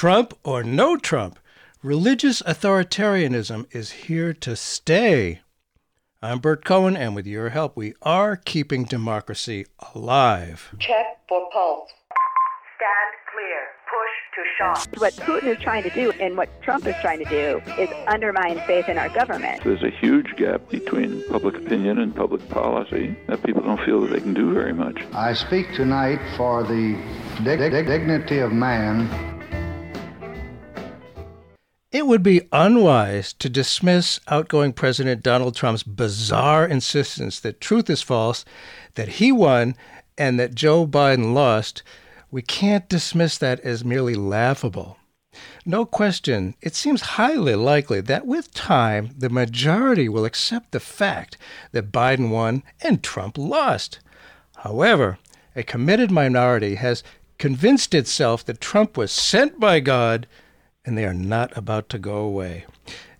Trump 0.00 0.32
or 0.42 0.64
no 0.64 0.96
Trump, 0.96 1.38
religious 1.82 2.40
authoritarianism 2.44 3.66
is 3.70 3.90
here 4.08 4.32
to 4.32 4.56
stay. 4.56 5.40
I'm 6.22 6.38
Bert 6.38 6.64
Cohen, 6.64 6.96
and 6.96 7.14
with 7.14 7.26
your 7.26 7.50
help, 7.50 7.76
we 7.76 7.92
are 8.00 8.34
keeping 8.34 8.84
democracy 8.84 9.66
alive. 9.94 10.74
Check 10.78 11.04
for 11.28 11.46
pulse. 11.52 11.90
Stand 12.76 13.12
clear. 13.30 13.60
Push 13.90 14.16
to 14.36 14.42
shot. 14.56 15.00
What 15.00 15.12
Putin 15.16 15.54
is 15.54 15.62
trying 15.62 15.82
to 15.82 15.90
do 15.90 16.12
and 16.12 16.34
what 16.34 16.48
Trump 16.62 16.86
is 16.86 16.94
trying 17.02 17.18
to 17.18 17.28
do 17.28 17.60
is 17.78 17.90
undermine 18.06 18.58
faith 18.66 18.88
in 18.88 18.96
our 18.96 19.10
government. 19.10 19.62
There's 19.64 19.82
a 19.82 19.90
huge 19.90 20.34
gap 20.36 20.66
between 20.70 21.22
public 21.28 21.56
opinion 21.56 21.98
and 21.98 22.16
public 22.16 22.48
policy 22.48 23.14
that 23.26 23.42
people 23.42 23.60
don't 23.60 23.84
feel 23.84 24.00
that 24.00 24.12
they 24.12 24.20
can 24.20 24.32
do 24.32 24.54
very 24.54 24.72
much. 24.72 24.98
I 25.12 25.34
speak 25.34 25.74
tonight 25.74 26.20
for 26.38 26.62
the 26.62 26.98
dig- 27.44 27.58
dig- 27.58 27.86
dignity 27.86 28.38
of 28.38 28.50
man 28.50 29.30
It 31.92 32.06
would 32.06 32.22
be 32.22 32.42
unwise 32.52 33.32
to 33.34 33.48
dismiss 33.48 34.20
outgoing 34.28 34.72
President 34.72 35.24
Donald 35.24 35.56
Trump's 35.56 35.82
bizarre 35.82 36.64
insistence 36.64 37.40
that 37.40 37.60
truth 37.60 37.90
is 37.90 38.00
false, 38.00 38.44
that 38.94 39.08
he 39.08 39.32
won, 39.32 39.74
and 40.16 40.38
that 40.38 40.54
Joe 40.54 40.86
Biden 40.86 41.34
lost. 41.34 41.82
We 42.30 42.42
can't 42.42 42.88
dismiss 42.88 43.38
that 43.38 43.58
as 43.60 43.84
merely 43.84 44.14
laughable. 44.14 44.98
No 45.66 45.84
question, 45.84 46.54
it 46.62 46.76
seems 46.76 47.00
highly 47.00 47.56
likely 47.56 48.00
that 48.02 48.24
with 48.24 48.54
time, 48.54 49.10
the 49.18 49.28
majority 49.28 50.08
will 50.08 50.24
accept 50.24 50.70
the 50.70 50.78
fact 50.78 51.36
that 51.72 51.90
Biden 51.90 52.30
won 52.30 52.62
and 52.80 53.02
Trump 53.02 53.36
lost. 53.36 53.98
However, 54.58 55.18
a 55.56 55.64
committed 55.64 56.12
minority 56.12 56.76
has 56.76 57.02
convinced 57.38 57.94
itself 57.94 58.44
that 58.44 58.60
Trump 58.60 58.96
was 58.96 59.10
sent 59.10 59.58
by 59.58 59.80
God 59.80 60.28
and 60.90 60.98
they 60.98 61.04
are 61.04 61.14
not 61.14 61.56
about 61.56 61.88
to 61.88 62.00
go 62.00 62.16
away. 62.16 62.64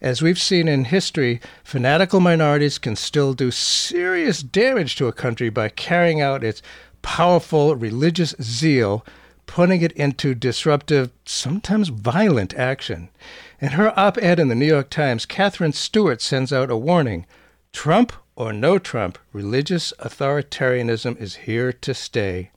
As 0.01 0.21
we've 0.21 0.41
seen 0.41 0.67
in 0.67 0.87
history, 0.87 1.41
fanatical 1.63 2.19
minorities 2.19 2.79
can 2.79 2.97
still 2.97 3.33
do 3.33 3.53
serious 3.53 4.43
damage 4.43 4.97
to 4.97 5.07
a 5.07 5.13
country 5.13 5.51
by 5.51 5.69
carrying 5.69 6.21
out 6.21 6.43
its 6.43 6.63
powerful 7.01 7.77
religious 7.77 8.35
zeal, 8.43 9.07
putting 9.47 9.83
it 9.83 9.93
into 9.93 10.35
disruptive, 10.35 11.13
sometimes 11.25 11.91
violent 11.91 12.55
action. 12.55 13.09
In 13.61 13.69
her 13.69 13.97
op 13.97 14.19
ed 14.19 14.41
in 14.41 14.49
the 14.49 14.57
New 14.57 14.67
York 14.67 14.91
Times, 14.91 15.25
Katherine 15.25 15.73
Stewart 15.73 16.21
sends 16.21 16.53
out 16.53 16.73
a 16.73 16.77
warning 16.77 17.25
Trump 17.73 18.13
or 18.35 18.53
no 18.53 18.81
Trump, 18.81 19.17
religious 19.33 19.93
authoritarianism 20.01 21.17
is 21.21 21.47
here 21.47 21.73
to 21.73 21.95
stay. 21.95 22.51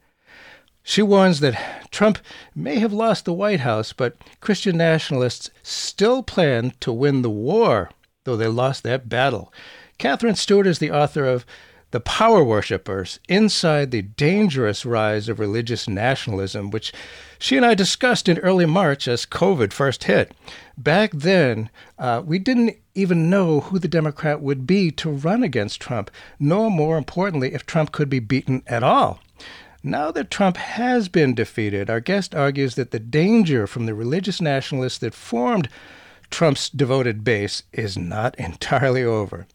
She 0.85 1.01
warns 1.01 1.39
that 1.39 1.89
Trump 1.91 2.19
may 2.53 2.79
have 2.79 2.91
lost 2.91 3.23
the 3.23 3.33
White 3.33 3.61
House, 3.61 3.93
but 3.93 4.17
Christian 4.41 4.77
nationalists 4.77 5.49
still 5.63 6.21
plan 6.21 6.73
to 6.81 6.91
win 6.91 7.21
the 7.21 7.29
war, 7.29 7.89
though 8.25 8.35
they 8.35 8.47
lost 8.47 8.83
that 8.83 9.07
battle. 9.07 9.53
Katherine 9.97 10.35
Stewart 10.35 10.67
is 10.67 10.79
the 10.79 10.91
author 10.91 11.23
of 11.23 11.45
The 11.91 12.01
Power 12.01 12.43
Worshipers 12.43 13.19
Inside 13.29 13.91
the 13.91 14.01
Dangerous 14.01 14.85
Rise 14.85 15.29
of 15.29 15.39
Religious 15.39 15.87
Nationalism, 15.87 16.69
which 16.69 16.91
she 17.39 17.55
and 17.55 17.65
I 17.65 17.75
discussed 17.75 18.27
in 18.27 18.39
early 18.39 18.65
March 18.65 19.07
as 19.07 19.25
COVID 19.25 19.71
first 19.71 20.03
hit. 20.03 20.33
Back 20.77 21.11
then, 21.13 21.69
uh, 21.97 22.21
we 22.25 22.39
didn't 22.39 22.75
even 22.93 23.29
know 23.29 23.61
who 23.61 23.79
the 23.79 23.87
Democrat 23.87 24.41
would 24.41 24.67
be 24.67 24.91
to 24.91 25.09
run 25.09 25.43
against 25.43 25.79
Trump, 25.79 26.11
nor 26.39 26.69
more 26.69 26.97
importantly, 26.97 27.53
if 27.53 27.65
Trump 27.65 27.93
could 27.93 28.09
be 28.09 28.19
beaten 28.19 28.63
at 28.67 28.83
all. 28.83 29.21
Now 29.85 30.11
that 30.11 30.31
Trump 30.31 30.55
has 30.55 31.09
been 31.09 31.35
defeated, 31.35 31.89
our 31.89 31.99
guest 31.99 32.33
argues 32.33 32.75
that 32.75 32.91
the 32.91 32.99
danger 32.99 33.67
from 33.67 33.85
the 33.85 33.93
religious 33.93 34.39
nationalists 34.39 34.97
that 34.99 35.13
formed 35.13 35.67
Trump's 36.29 36.69
devoted 36.69 37.25
base 37.25 37.63
is 37.73 37.97
not 37.97 38.33
entirely 38.39 39.03
over. 39.03 39.45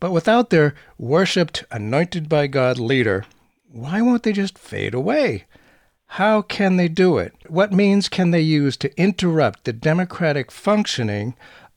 But 0.00 0.10
without 0.10 0.50
their 0.50 0.74
worshiped, 0.98 1.64
anointed 1.70 2.28
by 2.28 2.48
God 2.48 2.78
leader, 2.78 3.26
why 3.70 4.02
won't 4.02 4.24
they 4.24 4.32
just 4.32 4.58
fade 4.58 4.92
away? 4.92 5.44
How 6.10 6.42
can 6.42 6.76
they 6.76 6.88
do 6.88 7.18
it? 7.18 7.34
What 7.46 7.72
means 7.72 8.08
can 8.08 8.32
they 8.32 8.40
use 8.40 8.76
to 8.78 9.00
interrupt 9.00 9.64
the 9.64 9.72
democratic 9.72 10.50
functioning 10.50 11.34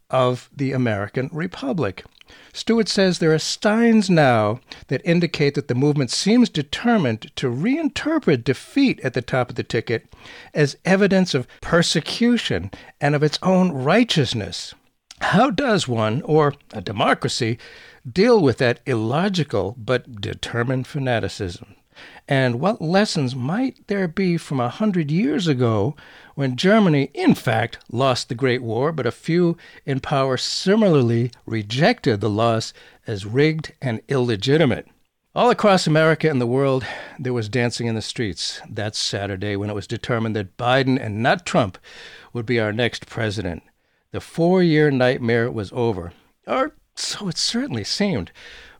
of 0.09 0.49
the 0.55 0.71
American 0.71 1.29
Republic? 1.31 2.03
Stewart 2.53 2.89
says 2.89 3.19
there 3.19 3.33
are 3.33 3.39
signs 3.39 4.09
now 4.09 4.59
that 4.87 5.01
indicate 5.05 5.55
that 5.55 5.67
the 5.67 5.75
movement 5.75 6.11
seems 6.11 6.49
determined 6.49 7.31
to 7.35 7.49
reinterpret 7.49 8.43
defeat 8.43 8.99
at 9.01 9.13
the 9.13 9.21
top 9.21 9.49
of 9.49 9.55
the 9.55 9.63
ticket 9.63 10.13
as 10.53 10.77
evidence 10.85 11.33
of 11.33 11.47
persecution 11.61 12.71
and 12.99 13.15
of 13.15 13.23
its 13.23 13.39
own 13.43 13.71
righteousness. 13.71 14.73
How 15.21 15.49
does 15.49 15.87
one, 15.87 16.21
or 16.23 16.53
a 16.73 16.81
democracy, 16.81 17.59
deal 18.09 18.41
with 18.41 18.57
that 18.59 18.79
illogical 18.85 19.75
but 19.77 20.21
determined 20.21 20.87
fanaticism? 20.87 21.75
And 22.27 22.59
what 22.61 22.81
lessons 22.81 23.35
might 23.35 23.87
there 23.87 24.07
be 24.07 24.37
from 24.37 24.59
a 24.59 24.69
hundred 24.69 25.11
years 25.11 25.47
ago 25.47 25.95
when 26.39 26.55
Germany, 26.55 27.11
in 27.13 27.35
fact, 27.35 27.79
lost 27.91 28.29
the 28.29 28.33
Great 28.33 28.63
War, 28.63 28.93
but 28.93 29.05
a 29.05 29.11
few 29.11 29.57
in 29.85 29.99
power 29.99 30.37
similarly 30.37 31.31
rejected 31.45 32.21
the 32.21 32.29
loss 32.29 32.71
as 33.05 33.25
rigged 33.25 33.73
and 33.81 33.99
illegitimate? 34.07 34.87
All 35.35 35.49
across 35.49 35.85
America 35.85 36.29
and 36.29 36.39
the 36.39 36.47
world, 36.47 36.85
there 37.19 37.33
was 37.33 37.49
dancing 37.49 37.87
in 37.87 37.95
the 37.95 38.01
streets 38.01 38.61
that 38.69 38.95
Saturday 38.95 39.57
when 39.57 39.69
it 39.69 39.75
was 39.75 39.85
determined 39.85 40.33
that 40.37 40.55
Biden 40.55 40.97
and 40.97 41.21
not 41.21 41.45
Trump 41.45 41.77
would 42.31 42.45
be 42.45 42.57
our 42.57 42.71
next 42.71 43.05
president. 43.07 43.61
The 44.11 44.21
four 44.21 44.63
year 44.63 44.89
nightmare 44.91 45.51
was 45.51 45.73
over, 45.73 46.13
or 46.47 46.73
so 46.95 47.27
it 47.27 47.37
certainly 47.37 47.83
seemed. 47.83 48.31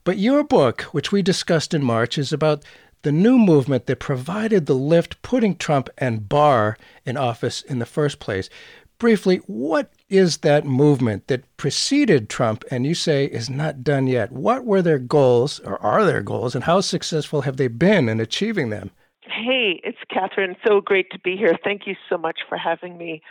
But 0.06 0.18
your 0.18 0.46
book, 0.46 0.84
which 0.94 1.12
we 1.12 1.22
discussed 1.22 1.74
in 1.74 1.84
March, 1.84 2.18
is 2.18 2.32
about 2.32 2.64
the 3.02 3.12
new 3.12 3.38
movement 3.38 3.86
that 3.86 4.00
provided 4.00 4.66
the 4.66 4.76
lift 4.76 5.22
putting 5.22 5.56
Trump 5.56 5.90
and 5.98 6.28
Barr 6.28 6.78
in 7.06 7.18
office 7.18 7.62
in 7.62 7.80
the 7.80 7.86
first 7.86 8.20
place. 8.20 8.50
Briefly, 8.98 9.38
what 9.48 9.94
is 10.10 10.40
that 10.40 10.66
movement 10.66 11.28
that 11.28 11.46
preceded 11.56 12.30
Trump 12.30 12.66
and 12.70 12.86
you 12.86 12.94
say 12.94 13.26
is 13.26 13.50
not 13.50 13.84
done 13.84 14.08
yet? 14.08 14.32
What 14.32 14.66
were 14.66 14.82
their 14.82 15.00
goals, 15.00 15.60
or 15.62 15.82
are 15.82 16.04
their 16.04 16.22
goals, 16.22 16.54
and 16.54 16.66
how 16.66 16.82
successful 16.82 17.42
have 17.42 17.56
they 17.56 17.70
been 17.70 18.10
in 18.10 18.20
achieving 18.20 18.70
them? 18.70 18.92
Hey, 19.22 19.80
it's 19.86 20.00
Katherine. 20.14 20.58
So 20.68 20.82
great 20.82 21.12
to 21.12 21.20
be 21.20 21.38
here. 21.38 21.58
Thank 21.64 21.88
you 21.88 21.96
so 22.10 22.18
much 22.18 22.40
for 22.50 22.58
having 22.58 22.98
me. 22.98 23.22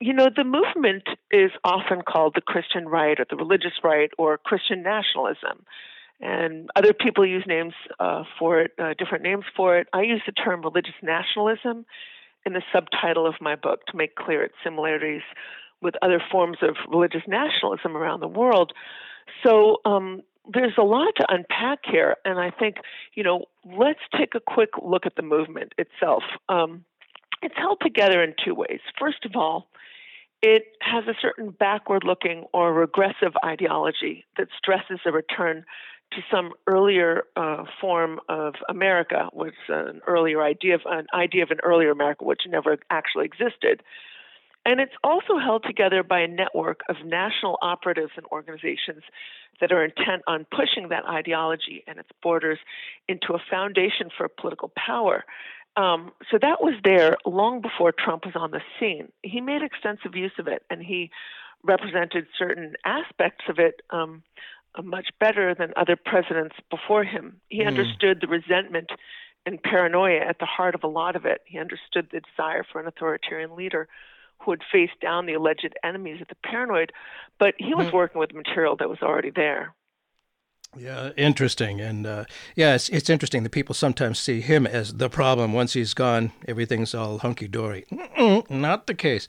You 0.00 0.12
know, 0.12 0.28
the 0.34 0.44
movement 0.44 1.04
is 1.32 1.50
often 1.64 2.02
called 2.02 2.34
the 2.36 2.40
Christian 2.40 2.86
right 2.88 3.18
or 3.18 3.26
the 3.28 3.36
religious 3.36 3.72
right 3.82 4.10
or 4.18 4.38
Christian 4.38 4.82
nationalism 4.82 5.64
and 6.22 6.70
other 6.76 6.92
people 6.92 7.26
use 7.26 7.44
names 7.46 7.74
uh, 7.98 8.22
for 8.38 8.60
it, 8.60 8.70
uh, 8.78 8.94
different 8.96 9.24
names 9.24 9.44
for 9.56 9.76
it. 9.76 9.88
I 9.92 10.02
use 10.02 10.22
the 10.24 10.32
term 10.32 10.62
religious 10.62 10.94
nationalism 11.02 11.84
in 12.46 12.52
the 12.52 12.62
subtitle 12.72 13.26
of 13.26 13.34
my 13.40 13.56
book 13.56 13.84
to 13.86 13.96
make 13.96 14.14
clear 14.14 14.42
its 14.42 14.54
similarities 14.64 15.22
with 15.80 15.94
other 16.00 16.22
forms 16.30 16.58
of 16.62 16.76
religious 16.88 17.22
nationalism 17.26 17.96
around 17.96 18.20
the 18.20 18.28
world. 18.28 18.72
So 19.44 19.78
um, 19.84 20.22
there's 20.52 20.74
a 20.78 20.82
lot 20.82 21.12
to 21.16 21.26
unpack 21.28 21.80
here, 21.84 22.16
and 22.24 22.38
I 22.38 22.50
think 22.50 22.76
you 23.14 23.24
know 23.24 23.46
let's 23.64 24.00
take 24.16 24.34
a 24.34 24.40
quick 24.40 24.70
look 24.82 25.06
at 25.06 25.16
the 25.16 25.22
movement 25.22 25.72
itself. 25.76 26.22
Um, 26.48 26.84
it's 27.42 27.54
held 27.56 27.80
together 27.80 28.22
in 28.22 28.34
two 28.44 28.54
ways. 28.54 28.80
First 28.98 29.24
of 29.24 29.32
all, 29.34 29.68
it 30.42 30.64
has 30.80 31.04
a 31.08 31.14
certain 31.20 31.50
backward 31.50 32.04
looking 32.04 32.44
or 32.52 32.72
regressive 32.72 33.32
ideology 33.44 34.24
that 34.36 34.48
stresses 34.56 35.00
a 35.04 35.12
return 35.12 35.64
to 36.14 36.22
some 36.30 36.52
earlier 36.66 37.24
uh, 37.36 37.64
form 37.80 38.20
of 38.28 38.54
America, 38.68 39.28
was 39.32 39.52
an 39.68 40.00
earlier 40.06 40.42
idea 40.42 40.74
of 40.74 40.82
an 40.86 41.06
idea 41.14 41.42
of 41.42 41.50
an 41.50 41.58
earlier 41.62 41.90
America 41.90 42.24
which 42.24 42.42
never 42.46 42.78
actually 42.90 43.24
existed. 43.24 43.82
And 44.64 44.80
it's 44.80 44.94
also 45.02 45.38
held 45.38 45.64
together 45.64 46.02
by 46.02 46.20
a 46.20 46.28
network 46.28 46.80
of 46.88 46.96
national 47.04 47.58
operatives 47.62 48.12
and 48.16 48.24
organizations 48.30 49.02
that 49.60 49.72
are 49.72 49.84
intent 49.84 50.22
on 50.26 50.46
pushing 50.54 50.88
that 50.90 51.04
ideology 51.04 51.82
and 51.86 51.98
its 51.98 52.08
borders 52.22 52.58
into 53.08 53.34
a 53.34 53.42
foundation 53.50 54.08
for 54.16 54.28
political 54.28 54.70
power. 54.76 55.24
Um, 55.76 56.12
so 56.30 56.38
that 56.40 56.62
was 56.62 56.74
there 56.84 57.16
long 57.24 57.60
before 57.60 57.92
Trump 57.92 58.26
was 58.26 58.36
on 58.36 58.50
the 58.50 58.60
scene. 58.78 59.10
He 59.22 59.40
made 59.40 59.62
extensive 59.62 60.14
use 60.14 60.32
of 60.38 60.46
it, 60.46 60.62
and 60.70 60.82
he 60.82 61.10
represented 61.64 62.26
certain 62.38 62.74
aspects 62.84 63.44
of 63.48 63.58
it 63.58 63.80
um, 63.90 64.22
much 64.82 65.08
better 65.20 65.54
than 65.54 65.72
other 65.76 65.96
presidents 65.96 66.56
before 66.70 67.04
him. 67.04 67.40
He 67.48 67.60
mm. 67.60 67.66
understood 67.66 68.20
the 68.20 68.26
resentment 68.26 68.90
and 69.44 69.62
paranoia 69.62 70.20
at 70.20 70.38
the 70.38 70.46
heart 70.46 70.74
of 70.74 70.84
a 70.84 70.88
lot 70.88 71.16
of 71.16 71.24
it. 71.24 71.40
He 71.44 71.58
understood 71.58 72.08
the 72.12 72.20
desire 72.20 72.64
for 72.70 72.80
an 72.80 72.86
authoritarian 72.86 73.56
leader 73.56 73.88
who 74.40 74.52
would 74.52 74.62
face 74.70 74.90
down 75.00 75.26
the 75.26 75.34
alleged 75.34 75.74
enemies 75.84 76.20
of 76.20 76.28
the 76.28 76.36
paranoid, 76.44 76.92
but 77.38 77.54
he 77.58 77.74
was 77.74 77.88
mm. 77.88 77.92
working 77.92 78.18
with 78.18 78.32
material 78.34 78.76
that 78.76 78.88
was 78.88 78.98
already 79.02 79.30
there. 79.30 79.74
Yeah, 80.74 81.10
interesting, 81.18 81.82
and 81.82 82.06
uh, 82.06 82.24
yeah, 82.56 82.74
it's, 82.74 82.88
it's 82.88 83.10
interesting 83.10 83.42
that 83.42 83.50
people 83.50 83.74
sometimes 83.74 84.18
see 84.18 84.40
him 84.40 84.66
as 84.66 84.94
the 84.94 85.10
problem. 85.10 85.52
Once 85.52 85.74
he's 85.74 85.92
gone, 85.92 86.32
everything's 86.48 86.94
all 86.94 87.18
hunky 87.18 87.46
dory. 87.46 87.84
Not 88.48 88.86
the 88.86 88.94
case. 88.94 89.28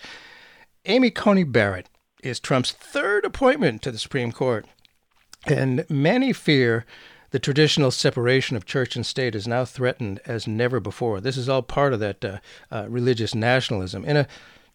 Amy 0.85 1.11
Coney 1.11 1.43
Barrett 1.43 1.89
is 2.23 2.39
Trump's 2.39 2.71
third 2.71 3.25
appointment 3.25 3.81
to 3.81 3.91
the 3.91 3.97
Supreme 3.97 4.31
Court. 4.31 4.65
And 5.45 5.85
many 5.89 6.33
fear 6.33 6.85
the 7.31 7.39
traditional 7.39 7.89
separation 7.89 8.55
of 8.55 8.65
church 8.65 8.95
and 8.95 9.05
state 9.05 9.33
is 9.33 9.47
now 9.47 9.65
threatened 9.65 10.21
as 10.25 10.47
never 10.47 10.79
before. 10.79 11.19
This 11.19 11.35
is 11.35 11.49
all 11.49 11.63
part 11.63 11.91
of 11.91 11.99
that 11.99 12.23
uh, 12.23 12.37
uh, 12.71 12.85
religious 12.87 13.33
nationalism. 13.33 14.05
In 14.05 14.17
a 14.17 14.27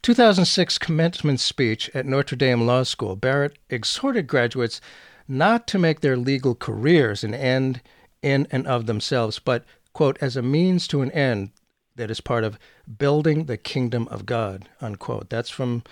2006 0.03 0.79
commencement 0.79 1.41
speech 1.41 1.89
at 1.95 2.05
Notre 2.07 2.37
Dame 2.37 2.67
Law 2.67 2.83
School, 2.83 3.17
Barrett 3.17 3.59
exhorted 3.71 4.27
graduates 4.27 4.81
not 5.29 5.67
to 5.69 5.79
make 5.79 6.01
their 6.01 6.17
legal 6.17 6.55
careers 6.55 7.23
an 7.23 7.35
end 7.35 7.81
in 8.23 8.49
and 8.51 8.67
of 8.67 8.87
themselves, 8.87 9.39
but, 9.39 9.65
quote, 9.93 10.19
as 10.21 10.37
a 10.37 10.43
means 10.43 10.89
to 10.89 11.03
an 11.03 11.13
end 11.13 11.51
that 11.95 12.11
is 12.11 12.21
part 12.21 12.45
of 12.45 12.59
building 12.99 13.45
the 13.45 13.57
kingdom 13.57 14.09
of 14.09 14.27
God, 14.27 14.69
unquote. 14.81 15.31
That's 15.31 15.51
from 15.51 15.83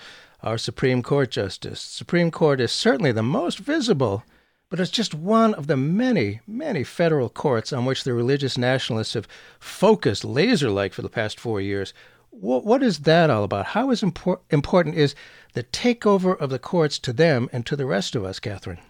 our 0.43 0.59
Supreme 0.59 1.03
Court 1.03 1.31
justice. 1.31 1.81
Supreme 1.81 2.31
Court 2.31 2.61
is 2.61 2.73
certainly 2.73 3.13
the 3.13 3.23
most 3.23 3.59
visible, 3.59 4.25
but 4.69 4.81
it's 4.81 4.91
just 4.91 5.15
one 5.15 5.55
of 5.55 5.67
the 5.67 5.77
many, 5.77 6.41
many 6.47 6.83
federal 6.83 7.29
courts 7.29 7.73
on 7.73 7.85
which 7.85 8.05
the 8.05 8.13
religious 8.13 8.59
nationalists 8.59 9.15
have 9.15 9.29
focused 9.61 10.25
laser 10.25 10.71
like 10.71 10.93
for 10.93 11.03
the 11.03 11.09
past 11.09 11.39
four 11.39 11.61
years. 11.61 11.95
What, 12.31 12.65
what 12.65 12.83
is 12.83 13.01
that 13.01 13.31
all 13.31 13.45
about? 13.45 13.67
How 13.67 13.91
is 13.91 14.03
impor- 14.03 14.41
important 14.51 14.97
is 14.97 15.15
the 15.53 15.63
takeover 15.63 16.37
of 16.39 16.51
the 16.51 16.59
courts 16.59 16.99
to 17.01 17.13
them 17.13 17.49
and 17.53 17.65
to 17.67 17.77
the 17.77 17.87
rest 17.87 18.15
of 18.15 18.25
us, 18.25 18.41
Katherine? 18.41 18.81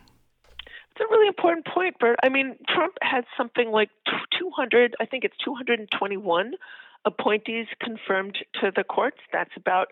It's 0.67 1.01
a 1.01 1.11
really 1.11 1.29
important 1.29 1.67
point, 1.67 1.99
Bert. 1.99 2.19
I 2.23 2.31
mean, 2.31 2.57
Trump 2.69 2.95
had 3.03 3.25
something 3.37 3.71
like 3.71 3.91
200, 4.39 4.97
I 4.99 5.05
think 5.05 5.25
it's 5.25 5.37
221 5.45 6.55
appointees 7.05 7.67
confirmed 7.81 8.39
to 8.61 8.73
the 8.75 8.85
courts. 8.85 9.19
That's 9.33 9.57
about 9.57 9.89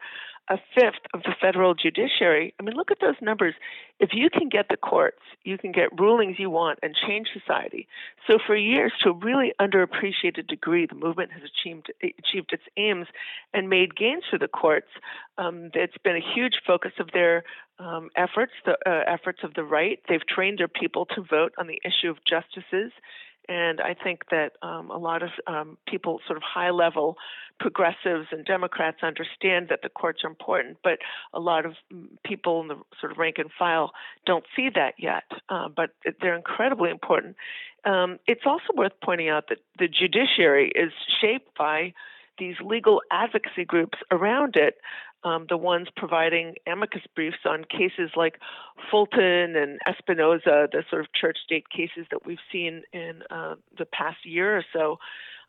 a 0.49 0.59
fifth 0.75 1.01
of 1.15 1.23
the 1.23 1.35
federal 1.41 1.75
judiciary. 1.75 2.53
I 2.61 2.63
mean, 2.63 2.75
look 2.75 2.91
at 2.91 3.01
those 3.01 3.15
numbers. 3.23 3.55
If 3.99 4.11
you 4.13 4.29
can 4.29 4.51
get 4.51 4.67
the 4.69 4.77
courts, 4.77 5.21
you 5.43 5.57
can 5.57 5.73
get 5.73 5.99
rulings 5.99 6.39
you 6.39 6.51
want 6.51 6.81
and 6.83 6.95
change 6.95 7.29
society. 7.33 7.89
So, 8.27 8.39
for 8.47 8.55
years, 8.55 8.93
to 9.03 9.11
a 9.11 9.13
really 9.15 9.53
underappreciated 9.59 10.47
degree, 10.47 10.87
the 10.87 10.97
movement 10.97 11.33
has 11.33 11.43
achieved, 11.43 11.91
achieved 12.03 12.53
its 12.53 12.65
aims 12.77 13.07
and 13.55 13.71
made 13.71 13.97
gains 13.97 14.25
for 14.31 14.39
the 14.39 14.49
courts. 14.49 14.89
Um, 15.39 15.71
it's 15.73 15.97
been 16.05 16.17
a 16.17 16.35
huge 16.35 16.57
focus 16.67 16.93
of 16.99 17.11
their 17.13 17.45
um, 17.79 18.11
efforts, 18.15 18.53
the 18.67 18.77
uh, 18.87 19.05
efforts 19.07 19.41
of 19.45 19.55
the 19.55 19.65
right. 19.65 20.01
They've 20.09 20.27
trained 20.27 20.59
their 20.59 20.69
people 20.69 21.07
to 21.07 21.23
vote 21.23 21.55
on 21.59 21.69
the 21.69 21.81
issue 21.85 22.11
of 22.11 22.19
justices 22.29 22.93
and 23.49 23.81
I 23.81 23.95
think 23.95 24.31
that 24.31 24.53
um, 24.63 24.91
a 24.91 24.99
lot 24.99 25.23
of 25.23 25.31
um, 25.47 25.79
people, 25.87 26.21
sort 26.27 26.37
of 26.37 26.43
high 26.43 26.71
level 26.71 27.17
progressives 27.61 28.27
and 28.33 28.45
Democrats, 28.45 28.99
understand 29.03 29.69
that 29.71 29.81
the 29.83 29.89
courts 29.89 30.25
are 30.25 30.29
important, 30.29 30.79
but 30.83 30.99
a 31.33 31.41
lot 31.41 31.67
of 31.67 31.75
mm, 31.93 32.07
people 32.25 32.61
in 32.61 32.69
the 32.69 32.77
sort 33.01 33.13
of 33.13 33.19
rank 33.19 33.37
and 33.39 33.51
file 33.57 33.93
don't 34.27 34.45
see 34.57 34.69
that 34.75 34.95
yet. 34.99 35.25
Uh, 35.49 35.69
but 35.69 35.91
they're 36.21 36.37
incredibly 36.37 36.91
important. 36.91 37.37
Um, 37.85 38.19
it's 38.27 38.43
also 38.47 38.65
worth 38.75 38.93
pointing 39.03 39.29
out 39.29 39.49
that 39.51 39.59
the 39.79 39.89
judiciary 39.89 40.73
is 40.75 40.93
shaped 41.21 41.57
by 41.57 41.93
these 42.39 42.57
legal 42.65 43.01
advocacy 43.13 43.65
groups 43.65 43.99
around 44.11 44.57
it 44.57 44.75
um, 45.25 45.47
the 45.49 45.57
ones 45.57 45.89
providing 45.97 46.55
amicus 46.67 47.03
briefs 47.15 47.39
on 47.45 47.65
cases 47.65 48.11
like 48.15 48.39
Fulton 48.91 49.57
and 49.57 49.81
Espinoza, 49.89 50.71
the 50.71 50.85
sort 50.91 51.03
of 51.03 51.13
church 51.13 51.39
state 51.45 51.69
cases 51.71 52.07
that 52.11 52.27
we've 52.27 52.39
seen 52.53 52.83
in 52.93 53.23
uh, 53.31 53.55
the 53.77 53.87
past 53.87 54.25
year 54.25 54.57
or 54.57 54.65
so. 54.73 54.99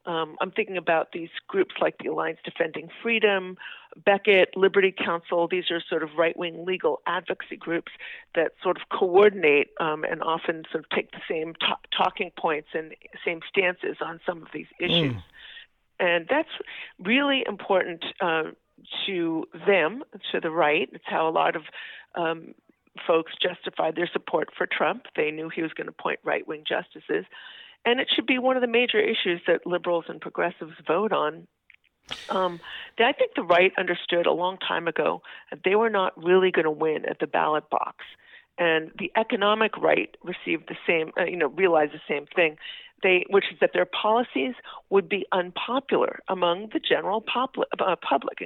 Um, 0.05 0.35
I'm 0.39 0.51
thinking 0.51 0.77
about 0.77 1.13
these 1.13 1.29
groups 1.47 1.73
like 1.81 1.97
the 1.97 2.09
Alliance 2.09 2.37
Defending 2.45 2.89
Freedom, 3.01 3.57
Becket, 4.05 4.55
Liberty 4.55 4.93
Counsel. 4.95 5.47
These 5.47 5.71
are 5.71 5.81
sort 5.89 6.03
of 6.03 6.09
right 6.15 6.37
wing 6.37 6.63
legal 6.63 7.01
advocacy 7.07 7.57
groups 7.57 7.91
that 8.35 8.51
sort 8.61 8.77
of 8.77 8.83
coordinate 8.89 9.69
um, 9.79 10.03
and 10.03 10.21
often 10.21 10.63
sort 10.71 10.83
of 10.83 10.89
take 10.91 11.11
the 11.11 11.21
same 11.29 11.53
talking 11.95 12.31
points 12.37 12.67
and 12.73 12.93
same 13.25 13.39
stances 13.49 13.97
on 13.99 14.19
some 14.25 14.43
of 14.43 14.49
these 14.53 14.67
issues. 14.79 15.13
Mm. 15.13 15.23
And 15.99 16.27
that's 16.29 16.49
really 16.99 17.43
important 17.47 18.05
uh, 18.21 18.51
to 19.07 19.45
them, 19.67 20.03
to 20.31 20.39
the 20.39 20.51
right. 20.51 20.89
It's 20.91 21.03
how 21.05 21.27
a 21.27 21.31
lot 21.31 21.55
of 21.55 21.63
um, 22.15 22.53
folks 23.07 23.33
justified 23.41 23.95
their 23.95 24.09
support 24.11 24.49
for 24.57 24.67
Trump. 24.67 25.05
They 25.15 25.31
knew 25.31 25.49
he 25.49 25.61
was 25.61 25.73
going 25.73 25.87
to 25.87 25.93
appoint 25.97 26.19
right 26.23 26.47
wing 26.47 26.63
justices. 26.67 27.25
And 27.85 27.99
it 27.99 28.07
should 28.13 28.25
be 28.25 28.39
one 28.39 28.55
of 28.55 28.61
the 28.61 28.67
major 28.67 28.99
issues 28.99 29.41
that 29.47 29.67
liberals 29.67 30.05
and 30.07 30.19
progressives 30.19 30.73
vote 30.87 31.11
on. 31.11 31.47
Um, 32.29 32.59
I 32.99 33.13
think 33.13 33.31
the 33.35 33.43
right 33.43 33.71
understood 33.77 34.25
a 34.25 34.31
long 34.31 34.57
time 34.57 34.87
ago 34.87 35.21
that 35.51 35.61
they 35.63 35.75
were 35.75 35.89
not 35.89 36.13
really 36.23 36.51
going 36.51 36.65
to 36.65 36.71
win 36.71 37.05
at 37.05 37.19
the 37.19 37.27
ballot 37.27 37.69
box. 37.69 37.97
And 38.57 38.91
the 38.97 39.11
economic 39.17 39.77
right 39.77 40.15
received 40.23 40.69
the 40.69 40.77
same, 40.87 41.11
uh, 41.19 41.25
you 41.25 41.35
know, 41.35 41.47
realized 41.47 41.93
the 41.93 42.01
same 42.07 42.25
thing 42.35 42.57
they, 43.05 43.23
which 43.29 43.45
is 43.51 43.59
that 43.61 43.69
their 43.73 43.85
policies 43.85 44.55
would 44.89 45.07
be 45.07 45.27
unpopular 45.31 46.19
among 46.27 46.69
the 46.73 46.79
general 46.79 47.21
public, 47.21 47.69
uh, 47.79 47.95
public, 47.97 48.39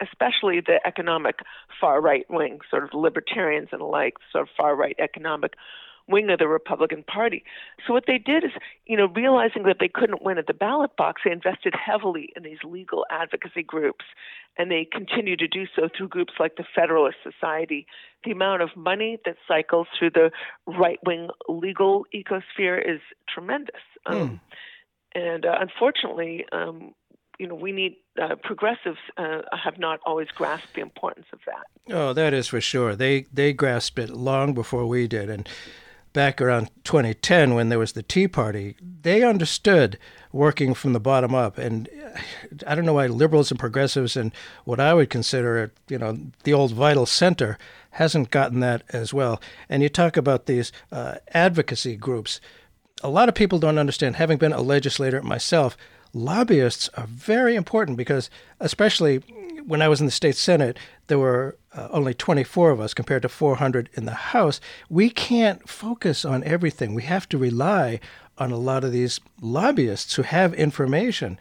especially 0.00 0.60
the 0.60 0.80
economic 0.86 1.40
far 1.78 2.00
right 2.00 2.24
wing, 2.30 2.60
sort 2.70 2.82
of 2.82 2.90
libertarians 2.94 3.68
and 3.72 3.82
the 3.82 3.84
like, 3.84 4.14
sort 4.32 4.42
of 4.42 4.48
far 4.56 4.74
right 4.74 4.96
economic 4.98 5.52
wing 6.08 6.30
of 6.30 6.38
the 6.38 6.48
Republican 6.48 7.02
Party. 7.02 7.42
So 7.86 7.92
what 7.92 8.04
they 8.06 8.18
did 8.18 8.44
is, 8.44 8.52
you 8.86 8.96
know, 8.96 9.08
realizing 9.08 9.64
that 9.64 9.76
they 9.80 9.88
couldn't 9.88 10.22
win 10.22 10.38
at 10.38 10.46
the 10.46 10.54
ballot 10.54 10.96
box, 10.96 11.22
they 11.24 11.32
invested 11.32 11.74
heavily 11.74 12.30
in 12.36 12.42
these 12.42 12.58
legal 12.64 13.04
advocacy 13.10 13.62
groups, 13.62 14.04
and 14.56 14.70
they 14.70 14.86
continue 14.90 15.36
to 15.36 15.48
do 15.48 15.64
so 15.74 15.88
through 15.96 16.08
groups 16.08 16.34
like 16.38 16.56
the 16.56 16.64
Federalist 16.74 17.18
Society. 17.22 17.86
The 18.24 18.30
amount 18.30 18.62
of 18.62 18.70
money 18.76 19.18
that 19.24 19.36
cycles 19.46 19.88
through 19.98 20.10
the 20.10 20.30
right-wing 20.66 21.28
legal 21.48 22.06
ecosphere 22.14 22.78
is 22.78 23.00
tremendous, 23.28 23.82
um, 24.06 24.16
mm. 24.16 24.40
and 25.14 25.44
uh, 25.44 25.56
unfortunately. 25.60 26.44
Um, 26.52 26.94
you 27.38 27.46
know, 27.46 27.54
we 27.54 27.70
need 27.70 27.96
uh, 28.18 28.34
progressives 28.42 28.96
uh, 29.18 29.42
have 29.62 29.78
not 29.78 30.00
always 30.06 30.28
grasped 30.28 30.74
the 30.74 30.80
importance 30.80 31.26
of 31.34 31.40
that. 31.44 31.94
Oh, 31.94 32.14
that 32.14 32.32
is 32.32 32.48
for 32.48 32.62
sure. 32.62 32.96
They 32.96 33.26
they 33.30 33.52
grasped 33.52 33.98
it 33.98 34.08
long 34.08 34.54
before 34.54 34.86
we 34.86 35.06
did, 35.06 35.28
and 35.28 35.46
back 36.16 36.40
around 36.40 36.70
2010 36.84 37.54
when 37.54 37.68
there 37.68 37.78
was 37.78 37.92
the 37.92 38.02
Tea 38.02 38.26
Party, 38.26 38.74
they 39.02 39.22
understood 39.22 39.98
working 40.32 40.72
from 40.72 40.94
the 40.94 40.98
bottom 40.98 41.34
up. 41.34 41.58
And 41.58 41.90
I 42.66 42.74
don't 42.74 42.86
know 42.86 42.94
why 42.94 43.06
liberals 43.06 43.50
and 43.50 43.60
progressives 43.60 44.16
and 44.16 44.32
what 44.64 44.80
I 44.80 44.94
would 44.94 45.10
consider, 45.10 45.72
you 45.90 45.98
know, 45.98 46.18
the 46.44 46.54
old 46.54 46.72
vital 46.72 47.04
center 47.04 47.58
hasn't 47.90 48.30
gotten 48.30 48.60
that 48.60 48.82
as 48.94 49.12
well. 49.12 49.42
And 49.68 49.82
you 49.82 49.90
talk 49.90 50.16
about 50.16 50.46
these 50.46 50.72
uh, 50.90 51.16
advocacy 51.34 51.96
groups. 51.96 52.40
A 53.02 53.10
lot 53.10 53.28
of 53.28 53.34
people 53.34 53.58
don't 53.58 53.78
understand, 53.78 54.16
having 54.16 54.38
been 54.38 54.54
a 54.54 54.62
legislator 54.62 55.20
myself, 55.20 55.76
lobbyists 56.14 56.88
are 56.96 57.06
very 57.06 57.56
important 57.56 57.98
because, 57.98 58.30
especially 58.58 59.18
when 59.66 59.82
I 59.82 59.88
was 59.88 60.00
in 60.00 60.06
the 60.06 60.12
state 60.12 60.36
senate, 60.36 60.78
there 61.08 61.18
were 61.18 61.58
uh, 61.76 61.88
only 61.90 62.14
24 62.14 62.70
of 62.70 62.80
us 62.80 62.94
compared 62.94 63.22
to 63.22 63.28
400 63.28 63.90
in 63.94 64.06
the 64.06 64.12
House. 64.12 64.60
We 64.88 65.10
can't 65.10 65.68
focus 65.68 66.24
on 66.24 66.42
everything. 66.44 66.94
We 66.94 67.02
have 67.02 67.28
to 67.28 67.38
rely 67.38 68.00
on 68.38 68.50
a 68.50 68.56
lot 68.56 68.84
of 68.84 68.92
these 68.92 69.20
lobbyists 69.40 70.14
who 70.14 70.22
have 70.22 70.54
information 70.54 71.38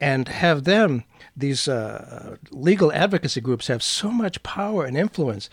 and 0.00 0.28
have 0.28 0.64
them, 0.64 1.04
these 1.36 1.68
uh, 1.68 2.36
legal 2.50 2.92
advocacy 2.92 3.40
groups, 3.40 3.66
have 3.66 3.82
so 3.82 4.10
much 4.10 4.42
power 4.42 4.84
and 4.84 4.96
influence. 4.96 5.50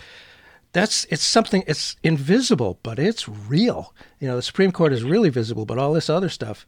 That's 0.74 1.06
it's 1.06 1.24
something 1.24 1.64
it's 1.66 1.96
invisible, 2.04 2.80
but 2.84 3.00
it's 3.00 3.28
real. 3.28 3.94
You 4.20 4.28
know, 4.28 4.36
the 4.36 4.42
Supreme 4.42 4.72
Court 4.72 4.94
is 4.94 5.04
really 5.04 5.30
visible, 5.30 5.66
but 5.66 5.78
all 5.78 5.94
this 5.94 6.10
other 6.10 6.30
stuff 6.30 6.66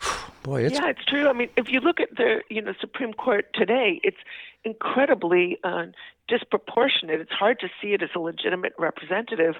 Boy, 0.42 0.64
it's 0.64 0.74
yeah, 0.74 0.88
it's 0.88 1.04
true. 1.06 1.28
I 1.28 1.32
mean, 1.32 1.48
if 1.56 1.66
you 1.68 1.80
look 1.80 2.00
at 2.00 2.10
the 2.16 2.42
you 2.50 2.60
know 2.60 2.74
Supreme 2.80 3.12
Court 3.12 3.46
today, 3.54 4.00
it's 4.02 4.16
incredibly 4.64 5.58
uh, 5.64 5.86
disproportionate. 6.28 7.20
It's 7.20 7.32
hard 7.32 7.60
to 7.60 7.68
see 7.80 7.88
it 7.88 8.02
as 8.02 8.10
a 8.14 8.18
legitimate 8.18 8.72
representative 8.78 9.56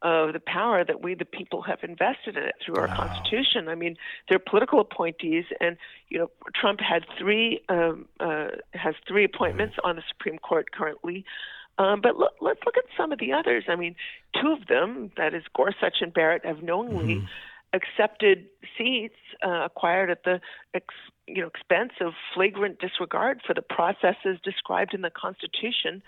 of 0.00 0.32
the 0.32 0.40
power 0.40 0.84
that 0.84 1.02
we, 1.02 1.14
the 1.14 1.24
people, 1.24 1.62
have 1.62 1.80
invested 1.82 2.36
in 2.36 2.44
it 2.44 2.54
through 2.64 2.76
our 2.76 2.86
wow. 2.86 2.96
Constitution. 2.96 3.68
I 3.68 3.74
mean, 3.74 3.96
they're 4.28 4.38
political 4.38 4.80
appointees, 4.80 5.44
and 5.60 5.76
you 6.08 6.18
know, 6.18 6.30
Trump 6.54 6.80
had 6.80 7.04
three 7.18 7.60
um, 7.68 8.06
uh, 8.20 8.48
has 8.74 8.94
three 9.08 9.24
appointments 9.24 9.74
mm-hmm. 9.76 9.88
on 9.88 9.96
the 9.96 10.02
Supreme 10.08 10.38
Court 10.38 10.70
currently. 10.70 11.24
Um, 11.78 12.00
but 12.00 12.16
look, 12.16 12.32
let's 12.40 12.60
look 12.64 12.76
at 12.76 12.84
some 12.96 13.12
of 13.12 13.18
the 13.18 13.32
others. 13.32 13.64
I 13.68 13.76
mean, 13.76 13.96
two 14.40 14.52
of 14.52 14.66
them, 14.68 15.12
that 15.16 15.34
is 15.34 15.42
Gorsuch 15.56 15.98
and 16.00 16.12
Barrett, 16.12 16.44
have 16.44 16.62
knowingly. 16.62 17.16
Mm-hmm 17.16 17.26
accepted 17.72 18.46
seats 18.76 19.14
uh, 19.44 19.64
acquired 19.64 20.10
at 20.10 20.24
the 20.24 20.40
ex, 20.74 20.86
you 21.28 21.42
know 21.42 21.48
expense 21.48 21.92
of 22.00 22.14
flagrant 22.34 22.80
disregard 22.80 23.40
for 23.46 23.54
the 23.54 23.62
processes 23.62 24.38
described 24.42 24.94
in 24.94 25.02
the 25.02 25.10
Constitution. 25.10 26.02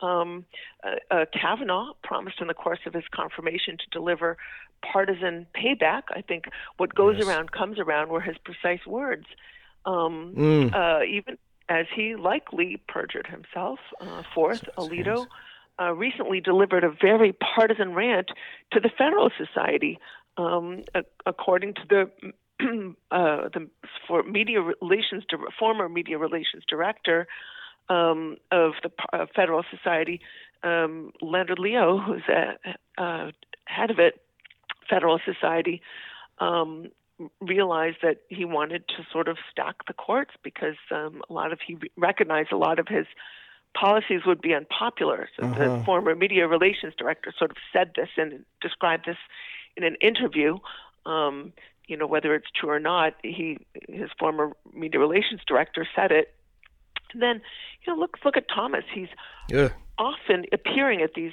Um, 0.00 0.46
uh, 0.82 1.14
uh, 1.14 1.24
Kavanaugh 1.32 1.92
promised 2.02 2.40
in 2.40 2.48
the 2.48 2.54
course 2.54 2.80
of 2.86 2.94
his 2.94 3.04
confirmation 3.12 3.76
to 3.78 3.84
deliver 3.92 4.36
partisan 4.82 5.46
payback. 5.54 6.02
I 6.10 6.22
think 6.22 6.46
what 6.76 6.92
goes 6.92 7.16
yes. 7.18 7.28
around 7.28 7.52
comes 7.52 7.78
around 7.78 8.08
were 8.08 8.20
his 8.20 8.36
precise 8.44 8.84
words. 8.84 9.26
Um, 9.84 10.34
mm. 10.36 10.74
Uh, 10.74 11.04
even 11.04 11.38
as 11.68 11.86
he 11.94 12.16
likely 12.16 12.80
perjured 12.88 13.26
himself. 13.26 13.78
Uh, 14.00 14.22
fourth, 14.34 14.64
Alito 14.76 15.26
uh, 15.80 15.92
recently 15.94 16.40
delivered 16.40 16.84
a 16.84 16.90
very 16.90 17.32
partisan 17.32 17.94
rant 17.94 18.30
to 18.72 18.80
the 18.80 18.90
Federal 18.96 19.30
Society, 19.38 19.98
um, 20.36 20.82
a- 20.94 21.04
according 21.26 21.74
to 21.74 21.82
the 21.88 22.32
uh, 23.10 23.48
the 23.52 23.68
for 24.06 24.22
media 24.22 24.60
relations 24.60 25.24
former 25.58 25.88
media 25.88 26.18
relations 26.18 26.64
director 26.68 27.26
um, 27.88 28.36
of 28.50 28.72
the 28.82 28.90
uh, 29.12 29.26
Federal 29.34 29.64
Society, 29.70 30.20
um, 30.62 31.12
Leonard 31.20 31.58
Leo, 31.58 31.98
who's 31.98 32.22
a, 32.28 33.02
uh, 33.02 33.30
head 33.64 33.90
of 33.90 33.98
it, 33.98 34.20
Federal 34.88 35.18
Society, 35.24 35.82
um, 36.38 36.88
realized 37.40 37.98
that 38.02 38.18
he 38.28 38.44
wanted 38.44 38.86
to 38.88 39.04
sort 39.12 39.28
of 39.28 39.36
stack 39.50 39.76
the 39.86 39.92
courts 39.92 40.32
because 40.42 40.76
um, 40.90 41.22
a 41.28 41.32
lot 41.32 41.52
of 41.52 41.58
he 41.66 41.76
recognized 41.96 42.52
a 42.52 42.56
lot 42.56 42.78
of 42.78 42.88
his 42.88 43.06
policies 43.74 44.20
would 44.26 44.40
be 44.40 44.54
unpopular. 44.54 45.28
So 45.36 45.46
Uh-huh. 45.46 45.78
the 45.78 45.84
former 45.84 46.14
media 46.14 46.46
relations 46.46 46.94
director 46.96 47.32
sort 47.36 47.50
of 47.50 47.56
said 47.72 47.92
this 47.96 48.08
and 48.16 48.44
described 48.60 49.06
this 49.06 49.16
in 49.76 49.84
an 49.84 49.96
interview. 49.96 50.58
Um, 51.06 51.52
you 51.88 51.96
know 51.96 52.06
whether 52.06 52.34
it's 52.34 52.48
true 52.58 52.70
or 52.70 52.80
not. 52.80 53.14
He 53.22 53.58
his 53.88 54.10
former 54.18 54.52
media 54.74 55.00
relations 55.00 55.40
director 55.46 55.86
said 55.94 56.12
it. 56.12 56.34
And 57.12 57.22
then 57.22 57.42
you 57.84 57.92
know 57.94 57.98
look 58.00 58.16
look 58.24 58.36
at 58.36 58.44
Thomas. 58.48 58.84
He's 58.92 59.08
Yeah. 59.50 59.70
often 59.98 60.44
appearing 60.52 61.02
at 61.02 61.14
these 61.14 61.32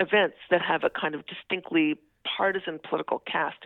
events 0.00 0.36
that 0.50 0.62
have 0.62 0.84
a 0.84 0.90
kind 0.90 1.14
of 1.14 1.26
distinctly 1.26 1.96
partisan 2.36 2.78
political 2.88 3.18
cast, 3.20 3.58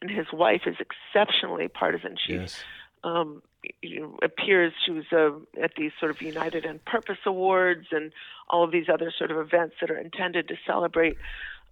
and 0.00 0.10
his 0.10 0.26
wife 0.32 0.62
is 0.66 0.76
exceptionally 0.80 1.68
partisan. 1.68 2.16
She 2.16 2.34
Yes. 2.34 2.64
um, 3.04 3.42
you 3.82 4.00
know, 4.00 4.18
appears 4.22 4.72
she 4.84 4.90
was 4.92 5.04
uh, 5.12 5.30
at 5.62 5.72
these 5.76 5.92
sort 6.00 6.10
of 6.10 6.20
United 6.22 6.64
in 6.64 6.78
Purpose 6.86 7.18
Awards 7.26 7.88
and 7.92 8.12
all 8.48 8.64
of 8.64 8.72
these 8.72 8.88
other 8.92 9.10
sort 9.16 9.30
of 9.30 9.36
events 9.38 9.76
that 9.80 9.90
are 9.90 9.98
intended 9.98 10.48
to 10.48 10.56
celebrate 10.66 11.16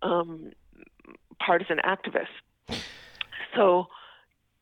um, 0.03 0.53
partisan 1.39 1.79
activists. 1.79 2.83
So, 3.55 3.87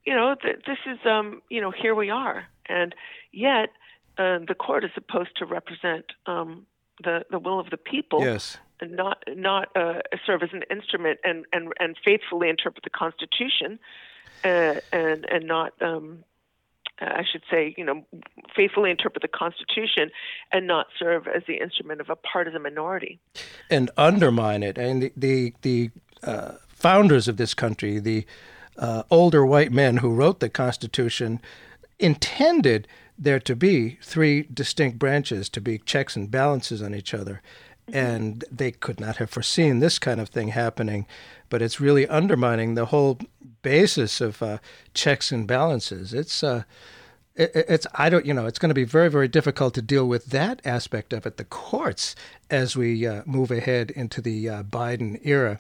you 0.04 0.14
know, 0.14 0.34
th- 0.40 0.62
this 0.66 0.78
is, 0.86 0.98
um, 1.04 1.42
you 1.50 1.60
know, 1.60 1.70
here 1.70 1.94
we 1.94 2.10
are, 2.10 2.46
and 2.66 2.94
yet 3.32 3.70
uh, 4.18 4.38
the 4.46 4.54
court 4.54 4.84
is 4.84 4.90
supposed 4.94 5.36
to 5.36 5.46
represent 5.46 6.04
um, 6.26 6.66
the 7.02 7.24
the 7.30 7.38
will 7.38 7.60
of 7.60 7.70
the 7.70 7.76
people 7.76 8.20
Yes. 8.22 8.58
and 8.80 8.96
not 8.96 9.22
not 9.28 9.68
uh, 9.76 10.00
serve 10.26 10.42
as 10.42 10.50
an 10.52 10.62
instrument 10.70 11.18
and, 11.24 11.44
and, 11.52 11.72
and 11.78 11.96
faithfully 12.04 12.48
interpret 12.48 12.84
the 12.84 12.90
Constitution, 12.90 13.78
uh, 14.44 14.80
and 14.92 15.26
and 15.30 15.46
not 15.46 15.72
um, 15.80 16.24
I 17.00 17.24
should 17.30 17.42
say 17.50 17.74
you 17.76 17.84
know 17.84 18.04
faithfully 18.54 18.90
interpret 18.90 19.22
the 19.22 19.28
Constitution 19.28 20.10
and 20.52 20.66
not 20.66 20.86
serve 20.98 21.26
as 21.26 21.42
the 21.46 21.54
instrument 21.60 22.00
of 22.00 22.10
a 22.10 22.16
partisan 22.16 22.62
minority. 22.62 23.18
and 23.70 23.90
undermine 23.96 24.62
it. 24.62 24.76
And 24.78 25.02
the 25.02 25.12
the, 25.16 25.54
the 25.62 25.90
uh, 26.22 26.52
founders 26.68 27.28
of 27.28 27.36
this 27.36 27.54
country, 27.54 27.98
the 27.98 28.26
uh, 28.78 29.02
older 29.10 29.44
white 29.44 29.72
men 29.72 29.98
who 29.98 30.14
wrote 30.14 30.40
the 30.40 30.48
Constitution, 30.48 31.40
intended 31.98 32.88
there 33.18 33.40
to 33.40 33.54
be 33.54 33.98
three 34.02 34.46
distinct 34.52 34.98
branches, 34.98 35.48
to 35.50 35.60
be 35.60 35.78
checks 35.78 36.16
and 36.16 36.30
balances 36.30 36.80
on 36.82 36.94
each 36.94 37.12
other. 37.12 37.42
And 37.92 38.44
they 38.50 38.70
could 38.70 39.00
not 39.00 39.16
have 39.16 39.30
foreseen 39.30 39.80
this 39.80 39.98
kind 39.98 40.20
of 40.20 40.28
thing 40.28 40.48
happening, 40.48 41.06
but 41.48 41.60
it's 41.60 41.80
really 41.80 42.06
undermining 42.06 42.74
the 42.74 42.86
whole 42.86 43.18
basis 43.62 44.20
of 44.20 44.42
uh, 44.42 44.58
checks 44.94 45.32
and 45.32 45.46
balances. 45.46 46.14
It's 46.14 46.42
uh, 46.42 46.62
it, 47.34 47.50
it's 47.54 47.86
I 47.94 48.08
don't 48.08 48.24
you 48.24 48.32
know 48.32 48.46
it's 48.46 48.58
going 48.58 48.70
to 48.70 48.74
be 48.74 48.84
very 48.84 49.08
very 49.08 49.28
difficult 49.28 49.74
to 49.74 49.82
deal 49.82 50.06
with 50.08 50.26
that 50.26 50.60
aspect 50.64 51.12
of 51.12 51.26
it, 51.26 51.36
the 51.36 51.44
courts, 51.44 52.14
as 52.48 52.76
we 52.76 53.06
uh, 53.06 53.22
move 53.26 53.50
ahead 53.50 53.90
into 53.90 54.20
the 54.20 54.48
uh, 54.48 54.62
Biden 54.62 55.20
era. 55.24 55.58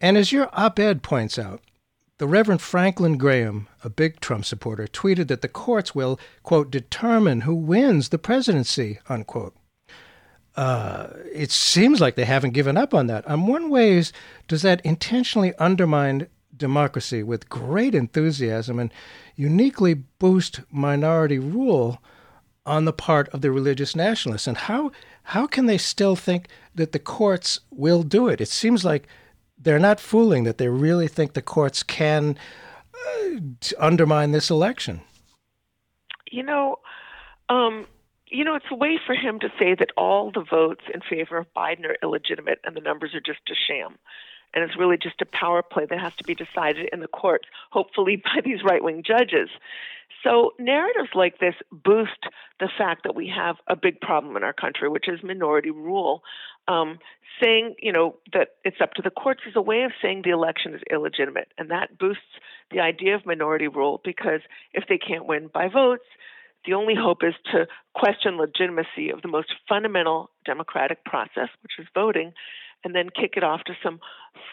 And 0.00 0.16
as 0.16 0.32
your 0.32 0.50
op-ed 0.52 1.02
points 1.02 1.38
out, 1.38 1.60
the 2.22 2.28
Reverend 2.28 2.62
Franklin 2.62 3.18
Graham, 3.18 3.66
a 3.82 3.90
big 3.90 4.20
Trump 4.20 4.44
supporter, 4.44 4.86
tweeted 4.86 5.26
that 5.26 5.42
the 5.42 5.48
courts 5.48 5.92
will 5.92 6.20
quote 6.44 6.70
determine 6.70 7.40
who 7.40 7.52
wins 7.52 8.10
the 8.10 8.16
presidency 8.16 9.00
unquote. 9.08 9.56
Uh, 10.54 11.08
it 11.32 11.50
seems 11.50 12.00
like 12.00 12.14
they 12.14 12.24
haven't 12.24 12.52
given 12.52 12.76
up 12.76 12.94
on 12.94 13.08
that. 13.08 13.26
On 13.26 13.48
one 13.48 13.70
ways, 13.70 14.12
does 14.46 14.62
that 14.62 14.80
intentionally 14.82 15.52
undermine 15.58 16.28
democracy 16.56 17.24
with 17.24 17.48
great 17.48 17.92
enthusiasm 17.92 18.78
and 18.78 18.92
uniquely 19.34 19.94
boost 19.94 20.60
minority 20.70 21.40
rule 21.40 22.00
on 22.64 22.84
the 22.84 22.92
part 22.92 23.28
of 23.30 23.40
the 23.40 23.50
religious 23.50 23.96
nationalists? 23.96 24.46
And 24.46 24.58
how 24.58 24.92
how 25.24 25.48
can 25.48 25.66
they 25.66 25.76
still 25.76 26.14
think 26.14 26.46
that 26.72 26.92
the 26.92 27.00
courts 27.00 27.58
will 27.72 28.04
do 28.04 28.28
it? 28.28 28.40
It 28.40 28.46
seems 28.46 28.84
like 28.84 29.08
they're 29.62 29.78
not 29.78 30.00
fooling 30.00 30.44
that 30.44 30.58
they 30.58 30.68
really 30.68 31.08
think 31.08 31.32
the 31.32 31.42
courts 31.42 31.82
can 31.82 32.36
uh, 32.94 33.40
undermine 33.78 34.32
this 34.32 34.50
election. 34.50 35.00
You 36.30 36.42
know, 36.42 36.78
um, 37.48 37.86
you 38.26 38.44
know, 38.44 38.54
it's 38.54 38.66
a 38.70 38.74
way 38.74 38.98
for 39.04 39.14
him 39.14 39.38
to 39.40 39.52
say 39.58 39.74
that 39.74 39.90
all 39.96 40.30
the 40.32 40.44
votes 40.48 40.84
in 40.92 41.00
favor 41.02 41.36
of 41.36 41.46
Biden 41.54 41.84
are 41.84 41.96
illegitimate 42.02 42.60
and 42.64 42.74
the 42.74 42.80
numbers 42.80 43.14
are 43.14 43.20
just 43.20 43.40
a 43.50 43.54
sham. 43.54 43.98
And 44.54 44.64
it's 44.64 44.76
really 44.76 44.96
just 44.96 45.20
a 45.20 45.26
power 45.26 45.62
play 45.62 45.86
that 45.86 45.98
has 45.98 46.14
to 46.16 46.24
be 46.24 46.34
decided 46.34 46.88
in 46.92 47.00
the 47.00 47.08
courts, 47.08 47.48
hopefully 47.70 48.16
by 48.24 48.40
these 48.42 48.62
right 48.64 48.82
wing 48.82 49.02
judges. 49.06 49.50
So, 50.24 50.52
narratives 50.58 51.10
like 51.14 51.38
this 51.38 51.54
boost 51.70 52.10
the 52.60 52.68
fact 52.78 53.02
that 53.04 53.14
we 53.14 53.32
have 53.34 53.56
a 53.66 53.76
big 53.76 54.00
problem 54.00 54.36
in 54.36 54.44
our 54.44 54.52
country, 54.52 54.88
which 54.88 55.08
is 55.08 55.22
minority 55.22 55.70
rule. 55.70 56.22
Um, 56.68 56.98
saying, 57.42 57.74
you 57.80 57.92
know, 57.92 58.16
that 58.32 58.50
it's 58.64 58.80
up 58.80 58.92
to 58.94 59.02
the 59.02 59.10
courts 59.10 59.40
is 59.48 59.54
a 59.56 59.62
way 59.62 59.82
of 59.82 59.92
saying 60.00 60.22
the 60.22 60.30
election 60.30 60.74
is 60.74 60.80
illegitimate. 60.90 61.48
And 61.58 61.70
that 61.70 61.98
boosts 61.98 62.22
the 62.70 62.80
idea 62.80 63.14
of 63.16 63.26
minority 63.26 63.68
rule 63.68 64.00
because 64.04 64.40
if 64.72 64.84
they 64.88 64.98
can't 64.98 65.26
win 65.26 65.48
by 65.52 65.68
votes, 65.68 66.04
the 66.64 66.74
only 66.74 66.94
hope 66.94 67.24
is 67.24 67.34
to 67.52 67.66
question 67.94 68.36
legitimacy 68.36 69.10
of 69.10 69.22
the 69.22 69.28
most 69.28 69.52
fundamental 69.68 70.30
democratic 70.44 71.04
process, 71.04 71.48
which 71.62 71.72
is 71.78 71.86
voting, 71.94 72.32
and 72.84 72.94
then 72.94 73.08
kick 73.10 73.34
it 73.36 73.44
off 73.44 73.64
to 73.64 73.74
some 73.82 74.00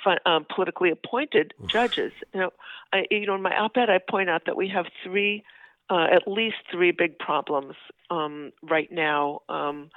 fun, 0.03 0.17
um, 0.25 0.45
politically 0.53 0.91
appointed 0.91 1.53
judges. 1.67 2.12
You 2.33 2.41
know, 2.41 2.50
I, 2.93 3.05
you 3.09 3.25
know, 3.25 3.36
in 3.36 3.41
my 3.41 3.55
op-ed, 3.55 3.89
I 3.89 4.00
point 4.00 4.29
out 4.29 4.45
that 4.45 4.55
we 4.55 4.69
have 4.69 4.86
three, 5.03 5.43
uh, 5.89 6.07
at 6.12 6.27
least 6.27 6.57
three 6.71 6.91
big 6.91 7.17
problems 7.19 7.75
um, 8.09 8.51
right 8.62 8.91
now. 8.91 9.41
Um, 9.50 9.89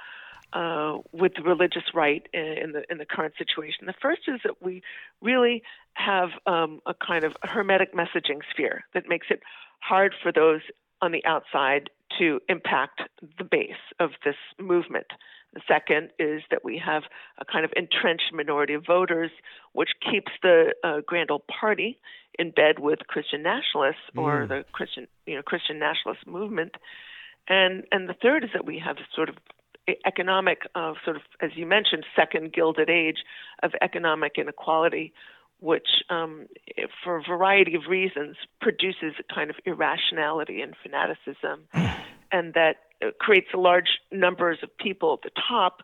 uh, 0.53 0.99
with 1.11 1.33
the 1.35 1.41
religious 1.41 1.83
right 1.95 2.27
in, 2.31 2.41
in 2.41 2.71
the 2.73 2.83
in 2.91 2.99
the 2.99 3.05
current 3.05 3.33
situation. 3.39 3.87
The 3.87 3.95
first 3.99 4.21
is 4.27 4.39
that 4.43 4.61
we 4.61 4.83
really 5.19 5.63
have 5.93 6.29
um, 6.45 6.79
a 6.85 6.93
kind 6.93 7.23
of 7.23 7.35
hermetic 7.41 7.95
messaging 7.95 8.41
sphere 8.51 8.83
that 8.93 9.09
makes 9.09 9.27
it 9.31 9.41
hard 9.79 10.13
for 10.21 10.31
those 10.31 10.61
on 11.01 11.11
the 11.11 11.25
outside 11.25 11.89
to 12.19 12.39
impact 12.47 13.01
the 13.37 13.43
base 13.43 13.71
of 13.99 14.11
this 14.23 14.35
movement. 14.59 15.07
The 15.53 15.61
second 15.67 16.09
is 16.17 16.41
that 16.49 16.63
we 16.63 16.81
have 16.83 17.03
a 17.39 17.45
kind 17.45 17.63
of 17.63 17.71
entrenched 17.75 18.33
minority 18.33 18.73
of 18.73 18.85
voters, 18.85 19.31
which 19.73 19.89
keeps 20.01 20.31
the 20.41 20.73
uh, 20.83 21.01
Grand 21.05 21.29
Old 21.29 21.43
Party 21.47 21.99
in 22.39 22.49
bed 22.51 22.79
with 22.79 22.99
Christian 23.07 23.43
nationalists 23.43 24.01
or 24.17 24.47
the 24.47 24.65
Christian, 24.71 25.07
you 25.27 25.35
know, 25.35 25.43
Christian 25.43 25.77
nationalist 25.77 26.25
movement. 26.25 26.75
And 27.47 27.83
and 27.91 28.09
the 28.09 28.15
third 28.15 28.43
is 28.43 28.49
that 28.53 28.65
we 28.65 28.79
have 28.79 28.97
a 28.97 29.05
sort 29.15 29.29
of 29.29 29.35
economic, 30.05 30.61
uh, 30.75 30.93
sort 31.03 31.17
of 31.17 31.21
as 31.41 31.51
you 31.55 31.65
mentioned, 31.65 32.05
second 32.15 32.53
gilded 32.53 32.89
age 32.89 33.17
of 33.61 33.71
economic 33.81 34.33
inequality, 34.37 35.13
which, 35.59 35.87
um, 36.09 36.47
for 37.03 37.17
a 37.17 37.23
variety 37.23 37.75
of 37.75 37.83
reasons, 37.89 38.35
produces 38.61 39.13
a 39.19 39.33
kind 39.33 39.49
of 39.49 39.57
irrationality 39.65 40.61
and 40.61 40.73
fanaticism, 40.81 41.67
and 42.33 42.53
that 42.55 42.77
creates 43.19 43.47
large 43.53 43.99
numbers 44.11 44.57
of 44.63 44.75
people 44.77 45.13
at 45.13 45.21
the 45.21 45.41
top 45.47 45.81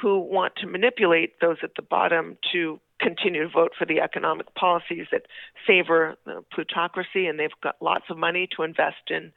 who 0.00 0.20
want 0.20 0.54
to 0.56 0.66
manipulate 0.66 1.40
those 1.40 1.56
at 1.62 1.70
the 1.76 1.82
bottom 1.82 2.38
to 2.52 2.80
continue 3.00 3.42
to 3.42 3.48
vote 3.48 3.72
for 3.78 3.84
the 3.84 4.00
economic 4.00 4.54
policies 4.54 5.06
that 5.12 5.22
favor 5.66 6.16
uh, 6.26 6.40
plutocracy, 6.52 7.26
and 7.26 7.38
they've 7.38 7.50
got 7.62 7.76
lots 7.80 8.04
of 8.10 8.16
money 8.16 8.48
to 8.56 8.62
invest 8.62 9.10
in 9.10 9.32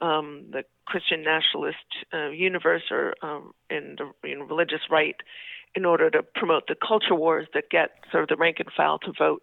um, 0.00 0.44
the 0.50 0.64
Christian 0.86 1.22
nationalist 1.22 1.76
uh, 2.12 2.28
universe 2.28 2.82
or 2.90 3.14
um, 3.22 3.52
in 3.70 3.96
the 3.96 4.28
in 4.28 4.48
religious 4.48 4.80
right 4.90 5.16
in 5.74 5.84
order 5.84 6.10
to 6.10 6.22
promote 6.22 6.66
the 6.66 6.74
culture 6.74 7.14
wars 7.14 7.46
that 7.54 7.70
get 7.70 7.90
sort 8.10 8.24
of 8.24 8.28
the 8.28 8.36
rank 8.36 8.56
and 8.58 8.68
file 8.76 8.98
to 8.98 9.12
vote 9.16 9.42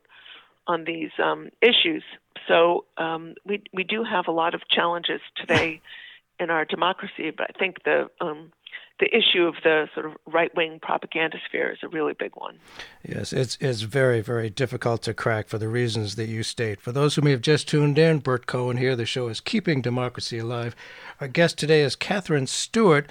on 0.67 0.83
these 0.83 1.11
um, 1.23 1.49
issues. 1.61 2.03
So 2.47 2.85
um, 2.97 3.35
we 3.45 3.63
we 3.73 3.83
do 3.83 4.03
have 4.03 4.27
a 4.27 4.31
lot 4.31 4.53
of 4.53 4.61
challenges 4.69 5.21
today 5.37 5.81
in 6.39 6.49
our 6.49 6.65
democracy, 6.65 7.31
but 7.35 7.47
I 7.53 7.59
think 7.59 7.83
the 7.83 8.09
um, 8.21 8.51
the 8.99 9.07
issue 9.15 9.43
of 9.43 9.55
the 9.63 9.87
sort 9.93 10.05
of 10.05 10.13
right 10.27 10.53
wing 10.55 10.79
propaganda 10.81 11.37
sphere 11.47 11.71
is 11.71 11.79
a 11.83 11.87
really 11.87 12.13
big 12.13 12.31
one. 12.35 12.59
Yes, 13.07 13.31
it's 13.31 13.57
it's 13.61 13.81
very 13.81 14.21
very 14.21 14.49
difficult 14.49 15.01
to 15.03 15.13
crack 15.13 15.47
for 15.47 15.57
the 15.57 15.67
reasons 15.67 16.15
that 16.15 16.27
you 16.27 16.43
state. 16.43 16.81
For 16.81 16.91
those 16.91 17.15
who 17.15 17.21
may 17.21 17.31
have 17.31 17.41
just 17.41 17.67
tuned 17.67 17.97
in, 17.97 18.19
Bert 18.19 18.45
Cohen 18.45 18.77
here. 18.77 18.95
The 18.95 19.05
show 19.05 19.27
is 19.27 19.39
Keeping 19.39 19.81
Democracy 19.81 20.39
Alive. 20.39 20.75
Our 21.21 21.27
guest 21.27 21.57
today 21.57 21.81
is 21.81 21.95
Katherine 21.95 22.47
Stewart 22.47 23.09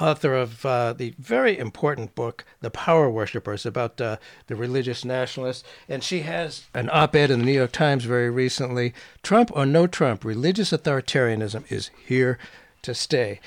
author 0.00 0.34
of 0.34 0.64
uh, 0.66 0.92
the 0.92 1.14
very 1.18 1.58
important 1.58 2.14
book, 2.14 2.44
The 2.60 2.70
Power 2.70 3.10
Worshipers, 3.10 3.64
about 3.66 4.00
uh, 4.00 4.16
the 4.46 4.56
religious 4.56 5.04
nationalists. 5.04 5.64
And 5.88 6.02
she 6.02 6.20
has 6.20 6.66
an 6.74 6.90
op 6.92 7.14
ed 7.14 7.30
in 7.30 7.40
the 7.40 7.44
New 7.44 7.52
York 7.52 7.72
Times 7.72 8.04
very 8.04 8.30
recently 8.30 8.94
Trump 9.22 9.50
or 9.54 9.66
no 9.66 9.86
Trump, 9.86 10.24
religious 10.24 10.70
authoritarianism 10.72 11.70
is 11.70 11.90
here 12.04 12.38
to 12.84 12.94
stay. 12.94 13.40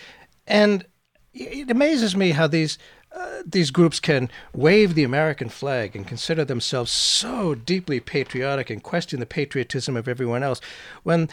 And 0.45 0.85
it 1.33 1.69
amazes 1.69 2.15
me 2.15 2.31
how 2.31 2.47
these. 2.47 2.77
Uh, 3.09 3.41
these 3.45 3.71
groups 3.71 4.01
can 4.01 4.29
wave 4.53 4.93
the 4.93 5.03
American 5.03 5.47
flag 5.47 5.95
and 5.95 6.05
consider 6.05 6.43
themselves 6.43 6.91
so 6.91 7.55
deeply 7.55 8.01
patriotic 8.01 8.69
and 8.69 8.83
question 8.83 9.21
the 9.21 9.25
patriotism 9.25 9.95
of 9.95 10.09
everyone 10.09 10.43
else 10.43 10.59
when 11.03 11.29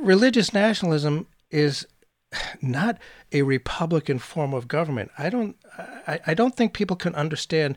religious 0.00 0.54
nationalism 0.54 1.26
is 1.50 1.84
not 2.62 2.96
a 3.32 3.42
republican 3.42 4.20
form 4.20 4.54
of 4.54 4.68
government. 4.68 5.10
I 5.18 5.28
don't 5.28 5.56
I, 6.06 6.20
I 6.28 6.34
don't 6.34 6.56
think 6.56 6.72
people 6.72 6.96
can 6.96 7.14
understand 7.16 7.76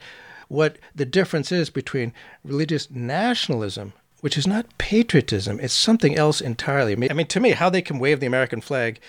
what 0.50 0.77
the 0.95 1.05
difference 1.05 1.51
is 1.51 1.69
between 1.69 2.13
religious 2.43 2.89
nationalism, 2.89 3.93
which 4.21 4.38
is 4.38 4.48
not 4.48 4.77
patriotism, 4.77 5.59
it's 5.62 5.74
something 5.74 6.17
else 6.17 6.41
entirely. 6.41 6.93
I 7.09 7.13
mean, 7.13 7.27
to 7.27 7.39
me, 7.39 7.51
how 7.51 7.69
they 7.69 7.81
can 7.81 8.00
wave 8.00 8.19
the 8.19 8.25
American 8.25 8.59
flag 8.59 9.00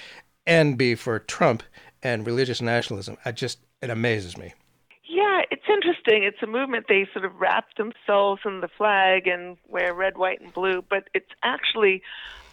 and 0.47 0.77
be 0.77 0.95
for 0.95 1.19
Trump 1.19 1.63
and 2.03 2.27
religious 2.27 2.61
nationalism, 2.61 3.17
I 3.25 3.33
just 3.33 3.59
it 3.83 3.91
amazes 3.91 4.37
me. 4.37 4.55
Yeah, 5.09 5.43
it's 5.51 5.69
interesting. 5.69 6.25
It's 6.25 6.43
a 6.43 6.47
movement 6.47 6.87
they 6.89 7.07
sort 7.13 7.25
of 7.25 7.33
wrap 7.41 7.67
themselves 7.77 8.43
in 8.45 8.61
the 8.61 8.69
flag 8.69 9.27
and 9.27 9.57
wear 9.69 9.93
red, 9.93 10.17
white, 10.17 10.41
and 10.41 10.53
blue, 10.53 10.83
but 10.89 11.09
it's 11.15 11.31
actually 11.43 12.03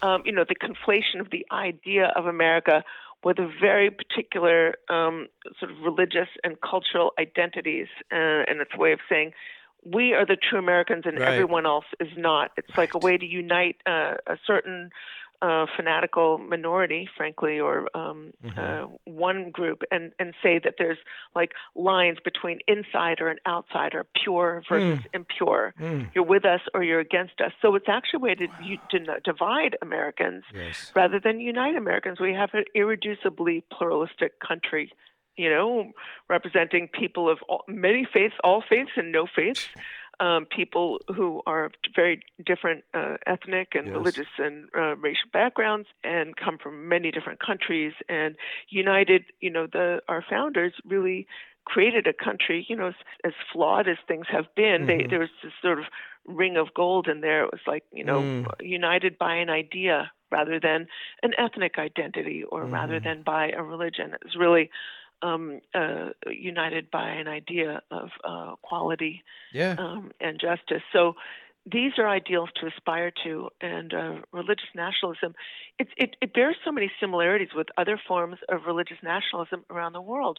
um, 0.02 0.22
you 0.24 0.32
know, 0.32 0.44
the 0.48 0.54
conflation 0.54 1.20
of 1.20 1.30
the 1.30 1.46
idea 1.50 2.12
of 2.14 2.26
America 2.26 2.84
with 3.24 3.38
a 3.38 3.50
very 3.60 3.90
particular 3.90 4.74
um, 4.88 5.26
sort 5.58 5.72
of 5.72 5.78
religious 5.82 6.28
and 6.44 6.56
cultural 6.60 7.12
identities, 7.18 7.88
uh, 8.12 8.46
and 8.46 8.60
its 8.60 8.76
way 8.76 8.92
of 8.92 9.00
saying 9.08 9.32
we 9.84 10.12
are 10.12 10.26
the 10.26 10.36
true 10.36 10.58
Americans 10.58 11.04
and 11.06 11.18
right. 11.18 11.32
everyone 11.32 11.66
else 11.66 11.84
is 12.00 12.08
not. 12.16 12.50
It's 12.56 12.76
like 12.76 12.94
a 12.94 12.98
way 12.98 13.16
to 13.16 13.26
unite 13.26 13.76
uh, 13.86 14.14
a 14.26 14.36
certain 14.46 14.90
uh, 15.40 15.66
fanatical 15.76 16.38
minority, 16.38 17.08
frankly, 17.16 17.60
or 17.60 17.88
um, 17.94 18.32
mm-hmm. 18.44 18.58
uh, 18.58 18.88
one 19.04 19.50
group, 19.50 19.82
and 19.90 20.12
and 20.18 20.34
say 20.42 20.60
that 20.62 20.74
there's 20.78 20.98
like 21.34 21.52
lines 21.74 22.18
between 22.24 22.58
insider 22.66 23.28
and 23.28 23.38
outsider, 23.46 24.06
pure 24.22 24.62
versus 24.68 24.98
mm. 24.98 25.06
impure. 25.14 25.74
Mm. 25.80 26.10
You're 26.14 26.24
with 26.24 26.44
us 26.44 26.60
or 26.74 26.82
you're 26.82 27.00
against 27.00 27.40
us. 27.40 27.52
So 27.62 27.74
it's 27.74 27.88
actually 27.88 28.18
a 28.18 28.20
way 28.20 28.34
to, 28.34 28.48
you, 28.62 28.78
to 28.90 28.98
divide 29.24 29.76
Americans 29.80 30.44
yes. 30.54 30.92
rather 30.94 31.20
than 31.20 31.40
unite 31.40 31.76
Americans. 31.76 32.18
We 32.20 32.34
have 32.34 32.50
an 32.54 32.64
irreducibly 32.76 33.62
pluralistic 33.70 34.40
country 34.40 34.92
you 35.38 35.48
know, 35.48 35.92
representing 36.28 36.88
people 36.88 37.30
of 37.30 37.38
all, 37.48 37.62
many 37.68 38.06
faiths, 38.12 38.34
all 38.42 38.62
faiths 38.68 38.90
and 38.96 39.12
no 39.12 39.26
faiths, 39.34 39.68
um, 40.20 40.46
people 40.46 40.98
who 41.14 41.42
are 41.46 41.70
very 41.94 42.22
different 42.44 42.84
uh, 42.94 43.16
ethnic 43.26 43.68
and 43.74 43.86
yes. 43.86 43.94
religious 43.94 44.26
and 44.38 44.68
uh, 44.76 44.96
racial 44.96 45.28
backgrounds 45.32 45.88
and 46.02 46.36
come 46.36 46.58
from 46.58 46.88
many 46.88 47.10
different 47.10 47.40
countries 47.40 47.92
and 48.08 48.36
united 48.68 49.24
you 49.40 49.50
know 49.50 49.66
the 49.66 50.00
our 50.08 50.24
founders 50.28 50.72
really 50.84 51.26
created 51.64 52.06
a 52.06 52.12
country 52.12 52.66
you 52.68 52.76
know 52.76 52.88
as, 52.88 52.94
as 53.24 53.32
flawed 53.52 53.88
as 53.88 53.96
things 54.06 54.26
have 54.30 54.46
been 54.56 54.86
mm-hmm. 54.86 54.86
they 54.86 55.06
there 55.08 55.20
was 55.20 55.28
this 55.42 55.52
sort 55.62 55.78
of 55.78 55.84
ring 56.26 56.56
of 56.56 56.74
gold 56.74 57.08
in 57.08 57.20
there 57.20 57.44
it 57.44 57.52
was 57.52 57.60
like 57.66 57.84
you 57.92 58.04
know 58.04 58.20
mm. 58.20 58.46
united 58.60 59.18
by 59.18 59.34
an 59.34 59.48
idea 59.50 60.10
rather 60.30 60.60
than 60.60 60.86
an 61.22 61.32
ethnic 61.38 61.78
identity 61.78 62.44
or 62.50 62.64
mm. 62.64 62.72
rather 62.72 63.00
than 63.00 63.22
by 63.22 63.50
a 63.50 63.62
religion 63.62 64.12
it 64.12 64.20
was 64.24 64.36
really 64.36 64.70
um, 65.22 65.60
uh, 65.74 66.10
united 66.30 66.90
by 66.90 67.08
an 67.08 67.28
idea 67.28 67.82
of 67.90 68.08
uh, 68.24 68.54
quality 68.62 69.22
yeah. 69.52 69.76
um, 69.78 70.10
and 70.20 70.40
justice. 70.40 70.82
So 70.92 71.14
these 71.70 71.92
are 71.98 72.08
ideals 72.08 72.48
to 72.60 72.66
aspire 72.66 73.12
to, 73.24 73.50
and 73.60 73.92
uh, 73.92 74.14
religious 74.32 74.68
nationalism. 74.74 75.34
It, 75.78 75.88
it, 75.96 76.16
it 76.22 76.32
bears 76.32 76.56
so 76.64 76.72
many 76.72 76.90
similarities 77.00 77.48
with 77.54 77.66
other 77.76 78.00
forms 78.08 78.38
of 78.48 78.60
religious 78.66 78.96
nationalism 79.02 79.64
around 79.70 79.92
the 79.92 80.00
world. 80.00 80.38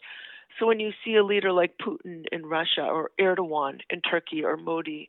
So 0.58 0.66
when 0.66 0.80
you 0.80 0.90
see 1.04 1.14
a 1.14 1.24
leader 1.24 1.52
like 1.52 1.74
Putin 1.78 2.24
in 2.32 2.46
Russia, 2.46 2.82
or 2.82 3.10
Erdogan 3.20 3.80
in 3.90 4.00
Turkey, 4.00 4.44
or 4.44 4.56
Modi 4.56 5.08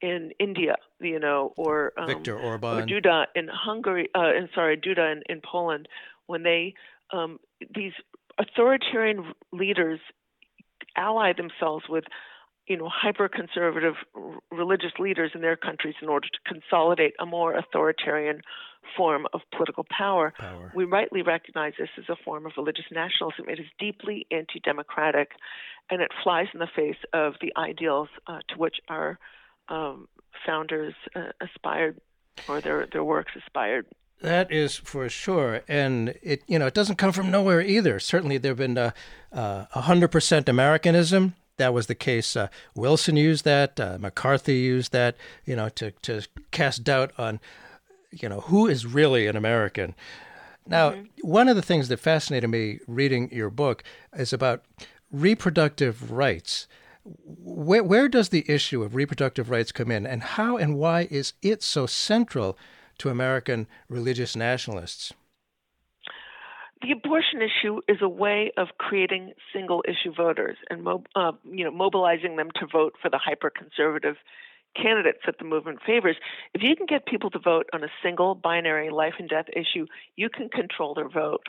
in 0.00 0.30
India, 0.38 0.76
you 1.00 1.18
know, 1.18 1.52
or 1.56 1.92
um, 1.96 2.06
Viktor 2.06 2.38
Orban, 2.38 2.78
or 2.78 2.86
Duda 2.86 3.26
in 3.34 3.48
Hungary, 3.48 4.08
uh, 4.14 4.30
and 4.36 4.48
sorry, 4.54 4.76
Duda 4.76 5.12
in, 5.12 5.22
in 5.28 5.40
Poland, 5.40 5.88
when 6.26 6.44
they 6.44 6.74
um, 7.12 7.40
these 7.74 7.92
authoritarian 8.38 9.32
leaders 9.52 10.00
ally 10.96 11.32
themselves 11.32 11.84
with 11.88 12.04
you 12.66 12.76
know 12.76 12.88
hyper 12.92 13.28
conservative 13.28 13.94
r- 14.14 14.38
religious 14.50 14.92
leaders 14.98 15.30
in 15.34 15.40
their 15.40 15.56
countries 15.56 15.94
in 16.02 16.08
order 16.08 16.26
to 16.28 16.52
consolidate 16.52 17.14
a 17.20 17.26
more 17.26 17.54
authoritarian 17.54 18.40
form 18.96 19.26
of 19.32 19.40
political 19.54 19.84
power. 19.90 20.32
power. 20.38 20.72
We 20.74 20.84
rightly 20.84 21.22
recognize 21.22 21.72
this 21.78 21.88
as 21.98 22.04
a 22.08 22.16
form 22.24 22.46
of 22.46 22.52
religious 22.56 22.84
nationalism. 22.90 23.48
It 23.48 23.58
is 23.58 23.66
deeply 23.78 24.26
anti 24.30 24.60
democratic 24.60 25.30
and 25.90 26.00
it 26.02 26.10
flies 26.22 26.46
in 26.52 26.60
the 26.60 26.68
face 26.74 26.98
of 27.12 27.34
the 27.40 27.52
ideals 27.56 28.08
uh, 28.26 28.40
to 28.48 28.58
which 28.58 28.76
our 28.88 29.18
um, 29.68 30.08
founders 30.44 30.94
uh, 31.14 31.32
aspired 31.40 32.00
or 32.48 32.60
their, 32.60 32.86
their 32.92 33.04
works 33.04 33.32
aspired. 33.36 33.86
That 34.22 34.50
is 34.50 34.76
for 34.76 35.08
sure, 35.08 35.62
and 35.68 36.14
it 36.22 36.42
you 36.46 36.58
know 36.58 36.66
it 36.66 36.74
doesn't 36.74 36.96
come 36.96 37.12
from 37.12 37.30
nowhere 37.30 37.60
either. 37.60 38.00
Certainly, 38.00 38.38
there've 38.38 38.56
been 38.56 38.78
a 38.78 38.94
hundred 39.70 40.08
percent 40.08 40.48
Americanism. 40.48 41.34
That 41.58 41.74
was 41.74 41.86
the 41.86 41.94
case. 41.94 42.34
Uh, 42.36 42.48
Wilson 42.74 43.16
used 43.16 43.44
that. 43.44 43.78
Uh, 43.78 43.98
McCarthy 44.00 44.56
used 44.56 44.92
that. 44.92 45.16
You 45.44 45.56
know, 45.56 45.68
to 45.70 45.90
to 46.02 46.22
cast 46.50 46.82
doubt 46.82 47.12
on, 47.18 47.40
you 48.10 48.28
know, 48.28 48.40
who 48.40 48.66
is 48.66 48.86
really 48.86 49.26
an 49.26 49.36
American. 49.36 49.94
Now, 50.66 50.90
mm-hmm. 50.90 51.04
one 51.20 51.48
of 51.48 51.56
the 51.56 51.62
things 51.62 51.88
that 51.88 52.00
fascinated 52.00 52.50
me 52.50 52.80
reading 52.86 53.30
your 53.30 53.50
book 53.50 53.84
is 54.14 54.32
about 54.32 54.64
reproductive 55.12 56.10
rights. 56.10 56.66
Where, 57.04 57.84
where 57.84 58.08
does 58.08 58.30
the 58.30 58.44
issue 58.50 58.82
of 58.82 58.96
reproductive 58.96 59.48
rights 59.48 59.72
come 59.72 59.90
in, 59.90 60.06
and 60.06 60.22
how 60.22 60.56
and 60.56 60.76
why 60.76 61.06
is 61.10 61.34
it 61.42 61.62
so 61.62 61.86
central 61.86 62.58
to 62.98 63.08
American 63.08 63.66
religious 63.88 64.36
nationalists? 64.36 65.12
The 66.82 66.92
abortion 66.92 67.40
issue 67.40 67.80
is 67.88 67.98
a 68.02 68.08
way 68.08 68.52
of 68.56 68.68
creating 68.78 69.32
single 69.52 69.82
issue 69.88 70.12
voters 70.14 70.58
and 70.68 70.86
uh, 70.86 71.32
you 71.44 71.64
know 71.64 71.70
mobilizing 71.70 72.36
them 72.36 72.50
to 72.60 72.66
vote 72.66 72.94
for 73.00 73.08
the 73.08 73.18
hyper 73.18 73.50
conservative 73.50 74.16
candidates 74.80 75.20
that 75.24 75.38
the 75.38 75.44
movement 75.44 75.78
favors. 75.86 76.16
If 76.52 76.62
you 76.62 76.76
can 76.76 76.86
get 76.86 77.06
people 77.06 77.30
to 77.30 77.38
vote 77.38 77.66
on 77.72 77.82
a 77.82 77.88
single 78.02 78.34
binary 78.34 78.90
life 78.90 79.14
and 79.18 79.28
death 79.28 79.46
issue, 79.54 79.86
you 80.16 80.28
can 80.28 80.50
control 80.50 80.94
their 80.94 81.08
vote. 81.08 81.46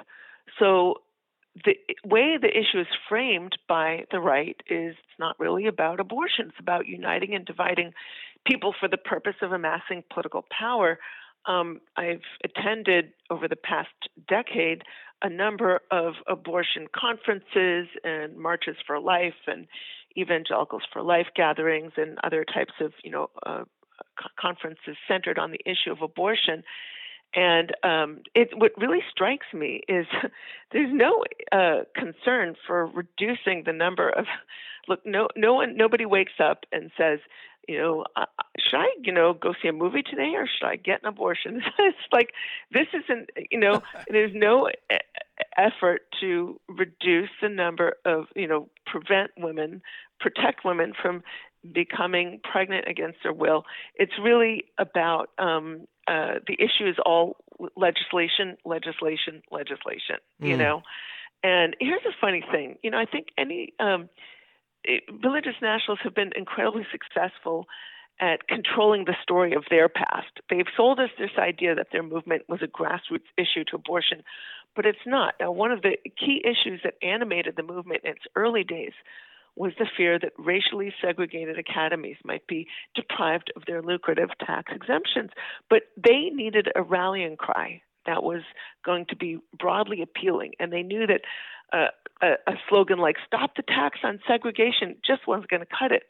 So 0.60 1.02
the 1.66 1.76
way 2.06 2.38
the 2.42 2.50
issue 2.50 2.80
is 2.80 2.88
framed 3.10 3.58
by 3.68 4.06
the 4.12 4.20
right 4.20 4.56
is 4.70 4.96
it's 4.96 5.20
not 5.20 5.40
really 5.40 5.68
about 5.68 6.00
abortion. 6.00 6.48
It's 6.50 6.60
about 6.60 6.88
uniting 6.88 7.34
and 7.34 7.46
dividing 7.46 7.94
people 8.46 8.74
for 8.80 8.88
the 8.88 8.98
purpose 8.98 9.36
of 9.42 9.52
amassing 9.52 10.04
political 10.12 10.46
power 10.50 11.00
um, 11.48 11.80
I've 11.96 12.22
attended 12.44 13.14
over 13.30 13.48
the 13.48 13.56
past 13.56 13.90
decade 14.28 14.84
a 15.22 15.30
number 15.30 15.82
of 15.90 16.14
abortion 16.28 16.88
conferences 16.96 17.88
and 18.04 18.38
marches 18.38 18.76
for 18.86 19.00
life 19.00 19.34
and 19.48 19.68
evangelicals 20.18 20.84
for 20.92 21.02
life 21.02 21.28
gatherings 21.36 21.94
and 21.98 22.18
other 22.24 22.44
types 22.44 22.74
of 22.82 22.94
you 23.04 23.12
know 23.12 23.30
uh, 23.46 23.64
conferences 24.40 24.96
centered 25.08 25.40
on 25.40 25.52
the 25.52 25.60
issue 25.66 25.92
of 25.92 26.02
abortion. 26.02 26.64
And 27.36 27.74
um, 27.84 28.22
it, 28.34 28.50
what 28.56 28.72
really 28.78 29.04
strikes 29.12 29.48
me 29.54 29.82
is 29.88 30.06
there's 30.72 30.94
no 30.94 31.24
uh, 31.52 31.84
concern 31.96 32.56
for 32.66 32.88
reducing 32.88 33.64
the 33.66 33.74
number 33.74 34.10
of. 34.10 34.26
Look, 34.88 35.06
no, 35.06 35.28
no 35.36 35.56
one, 35.56 35.76
nobody 35.76 36.06
wakes 36.06 36.40
up 36.40 36.64
and 36.72 36.92
says, 36.98 37.20
you 37.68 37.78
know, 37.78 38.06
uh, 38.16 38.26
should 38.58 38.78
I, 38.78 38.88
you 39.02 39.12
know, 39.12 39.34
go 39.34 39.54
see 39.62 39.68
a 39.68 39.74
movie 39.74 40.04
today 40.04 40.34
or 40.36 40.48
should 40.48 40.66
I 40.66 40.76
get 40.78 41.02
an 41.02 41.10
abortion? 41.10 41.62
it's 41.80 41.98
like 42.12 42.32
this 42.72 42.88
isn't, 42.94 43.30
you 43.52 43.60
know, 43.60 43.82
there's 44.10 44.32
no 44.34 44.70
e- 44.70 44.98
effort 45.58 46.02
to 46.22 46.60
reduce 46.68 47.30
the 47.42 47.50
number 47.50 47.96
of, 48.06 48.26
you 48.36 48.48
know, 48.48 48.70
prevent 48.86 49.32
women, 49.38 49.82
protect 50.20 50.64
women 50.64 50.94
from 51.00 51.24
becoming 51.74 52.40
pregnant 52.50 52.88
against 52.88 53.18
their 53.24 53.34
will. 53.34 53.66
It's 53.96 54.14
really 54.22 54.66
about 54.78 55.30
um, 55.38 55.88
uh, 56.08 56.36
the 56.48 56.54
issue 56.54 56.88
is 56.88 56.96
all 57.06 57.38
legislation, 57.76 58.58
legislation, 58.66 59.42
legislation. 59.52 60.18
Mm. 60.42 60.48
You 60.48 60.58
know, 60.58 60.82
And 61.44 61.76
here's 61.80 62.06
a 62.06 62.16
funny 62.20 62.44
thing. 62.52 62.78
You 62.84 62.92
know, 62.92 62.98
I 62.98 63.06
think 63.06 63.28
any 63.38 63.74
um, 63.80 64.10
religious 65.23 65.56
nationalists 65.62 66.04
have 66.04 66.15
been 66.15 66.32
incredibly 66.36 66.86
successful 66.91 67.67
at 68.19 68.47
controlling 68.47 69.06
the 69.06 69.15
story 69.21 69.54
of 69.54 69.63
their 69.69 69.89
past. 69.89 70.32
They've 70.50 70.65
sold 70.76 71.00
us 71.00 71.10
this 71.19 71.38
idea 71.38 71.76
that 71.76 71.88
their 71.91 72.04
movement 72.04 72.43
was 72.47 72.62
a 72.63 72.67
grassroots 72.67 73.30
issue 73.38 73.63
to 73.69 73.76
abortion, 73.76 74.23
but 74.76 74.86
it's 74.86 75.06
not. 75.06 75.36
Now, 75.39 75.52
one 75.52 75.71
of 75.71 75.82
the 75.82 75.97
key 76.17 76.43
issues 76.43 76.82
that 76.84 76.95
animated 77.02 77.56
the 77.56 77.63
movement 77.63 78.02
in 78.04 78.12
its 78.12 78.26
early 78.36 78.63
days 78.63 78.93
was 79.56 79.73
the 79.78 79.88
fear 79.97 80.19
that 80.19 80.34
racially 80.38 80.93
segregated 81.02 81.58
academies 81.58 82.17
might 82.23 82.45
be 82.47 82.67
deprived 82.95 83.52
of 83.56 83.63
their 83.65 83.82
lucrative 83.82 84.30
tax 84.45 84.71
exemptions. 84.73 85.32
But 85.69 85.84
they 85.97 86.30
needed 86.32 86.69
a 86.76 86.84
rallying 86.84 87.38
cry 87.38 87.82
that 88.08 88.24
was 88.24 88.41
going 88.84 89.06
to 89.10 89.15
be 89.15 89.39
broadly 89.58 90.02
appealing, 90.02 90.54
and 90.60 90.74
they 90.74 90.84
knew 90.84 91.06
that 91.06 91.22
uh, 91.72 91.88
a, 92.22 92.52
a 92.52 92.56
slogan 92.67 92.98
like 92.98 93.17
"Stop 93.26 93.56
the 93.56 93.62
tax 93.62 94.00
on 94.04 94.20
segregation" 94.28 94.96
just 95.06 95.28
wasn't 95.28 95.50
going 95.50 95.62
to 95.62 95.67
cut 95.67 95.91
it. 95.91 96.04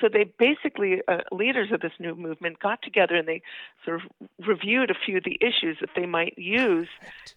So 0.00 0.08
they 0.12 0.24
basically, 0.24 1.00
uh, 1.06 1.18
leaders 1.30 1.70
of 1.72 1.80
this 1.80 1.92
new 2.00 2.14
movement, 2.14 2.58
got 2.58 2.82
together 2.82 3.14
and 3.14 3.28
they 3.28 3.42
sort 3.84 4.02
of 4.02 4.28
reviewed 4.46 4.90
a 4.90 4.94
few 4.94 5.18
of 5.18 5.24
the 5.24 5.38
issues 5.40 5.78
that 5.80 5.90
they 5.94 6.06
might 6.06 6.34
use 6.36 6.88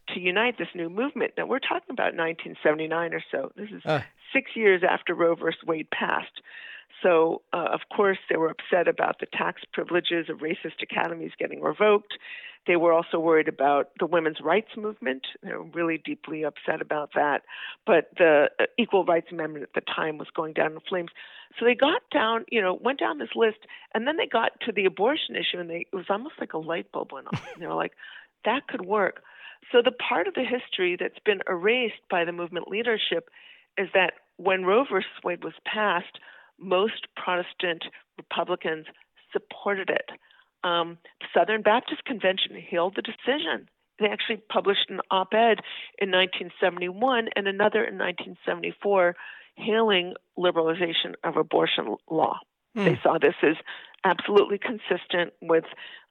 to 0.10 0.20
unite 0.20 0.58
this 0.58 0.70
new 0.74 0.90
movement. 0.90 1.34
Now 1.38 1.46
we're 1.46 1.60
talking 1.60 1.92
about 1.92 2.16
1979 2.16 3.14
or 3.14 3.22
so. 3.32 3.52
This 3.56 3.70
is 3.70 3.86
uh. 3.86 4.02
six 4.34 4.52
years 4.56 4.82
after 4.88 5.14
Roe 5.14 5.36
versus 5.36 5.62
Wade 5.66 5.90
passed. 5.92 6.42
So, 7.04 7.42
uh, 7.54 7.68
of 7.72 7.82
course, 7.96 8.18
they 8.30 8.38
were 8.38 8.50
upset 8.50 8.88
about 8.88 9.20
the 9.20 9.28
tax 9.28 9.62
privileges 9.74 10.30
of 10.30 10.40
racist 10.40 10.82
academies 10.82 11.32
getting 11.38 11.62
revoked. 11.62 12.14
They 12.66 12.76
were 12.76 12.92
also 12.92 13.18
worried 13.20 13.48
about 13.48 13.92
the 13.98 14.06
women's 14.06 14.42
rights 14.42 14.72
movement. 14.76 15.26
They 15.42 15.54
were 15.54 15.64
really 15.64 16.02
deeply 16.04 16.44
upset 16.44 16.82
about 16.82 17.12
that. 17.16 17.44
But 17.86 18.10
the 18.18 18.50
uh, 18.60 18.66
Equal 18.78 19.06
Rights 19.06 19.28
Amendment 19.32 19.64
at 19.64 19.74
the 19.74 19.94
time 19.94 20.18
was 20.18 20.28
going 20.36 20.54
down 20.54 20.74
in 20.74 20.80
flames. 20.82 21.12
So 21.58 21.66
they 21.66 21.76
got 21.76 22.02
down, 22.12 22.46
you 22.50 22.62
know, 22.62 22.74
went 22.74 23.00
down 23.00 23.20
this 23.20 23.36
list, 23.36 23.60
and 23.94 24.06
then 24.06 24.18
they 24.18 24.28
got 24.28 24.52
to 24.66 24.74
the 24.74 24.86
abortion 24.86 25.36
issue, 25.36 25.60
and 25.60 25.70
they, 25.70 25.88
it 25.92 25.96
was 25.96 26.06
almost 26.10 26.36
like 26.40 26.54
a 26.54 26.58
light 26.58 26.92
bulb 26.92 27.14
went 27.14 27.28
off. 27.28 27.48
they 27.58 27.68
were 27.68 27.74
like, 27.74 27.94
that 28.44 28.68
could 28.68 28.86
work. 28.86 29.24
So 29.72 29.82
the 29.84 29.92
part 29.92 30.28
of 30.28 30.34
the 30.34 30.44
history 30.44 30.98
that's 31.00 31.20
been 31.26 31.40
erased 31.48 31.96
by 32.10 32.26
the 32.26 32.32
movement 32.32 32.68
leadership 32.68 33.30
is 33.78 33.88
that 33.94 34.14
when 34.38 34.66
Roe 34.66 34.86
versus 34.90 35.10
Wade 35.24 35.44
was 35.44 35.54
passed, 35.66 36.20
most 36.60 37.08
Protestant 37.16 37.86
Republicans 38.18 38.86
supported 39.32 39.90
it. 39.90 40.10
Um, 40.64 40.98
the 41.20 41.28
Southern 41.34 41.62
Baptist 41.62 42.04
Convention 42.06 42.56
hailed 42.56 42.96
the 42.96 43.02
decision. 43.02 43.70
They 44.00 44.08
actually 44.08 44.42
published 44.50 44.90
an 44.90 45.02
op 45.10 45.34
ed 45.34 45.60
in 46.00 46.12
1971 46.12 47.30
and 47.36 47.48
another 47.48 47.84
in 47.84 47.98
1974 47.98 49.16
hailing 49.56 50.14
liberalization 50.38 51.16
of 51.24 51.36
abortion 51.36 51.96
law. 52.10 52.40
Mm. 52.76 52.86
They 52.86 53.00
saw 53.02 53.18
this 53.18 53.36
as 53.42 53.56
absolutely 54.04 54.60
consistent 54.60 55.34
with 55.42 55.66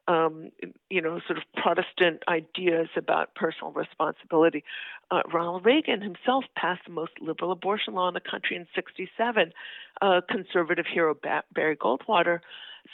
um, 0.09 0.51
you 0.88 1.01
know, 1.01 1.21
sort 1.27 1.38
of 1.38 1.45
Protestant 1.57 2.23
ideas 2.29 2.88
about 2.97 3.35
personal 3.35 3.73
responsibility. 3.73 4.64
Uh, 5.11 5.23
Ronald 5.33 5.64
Reagan 5.64 6.01
himself 6.01 6.45
passed 6.57 6.83
the 6.87 6.92
most 6.92 7.12
liberal 7.21 7.53
abortion 7.53 7.95
law 7.95 8.09
in 8.09 8.14
the 8.14 8.21
country 8.21 8.57
in 8.57 8.66
'67. 8.75 9.53
Uh, 10.01 10.21
conservative 10.29 10.87
hero 10.92 11.14
ba- 11.21 11.45
Barry 11.53 11.77
Goldwater 11.77 12.40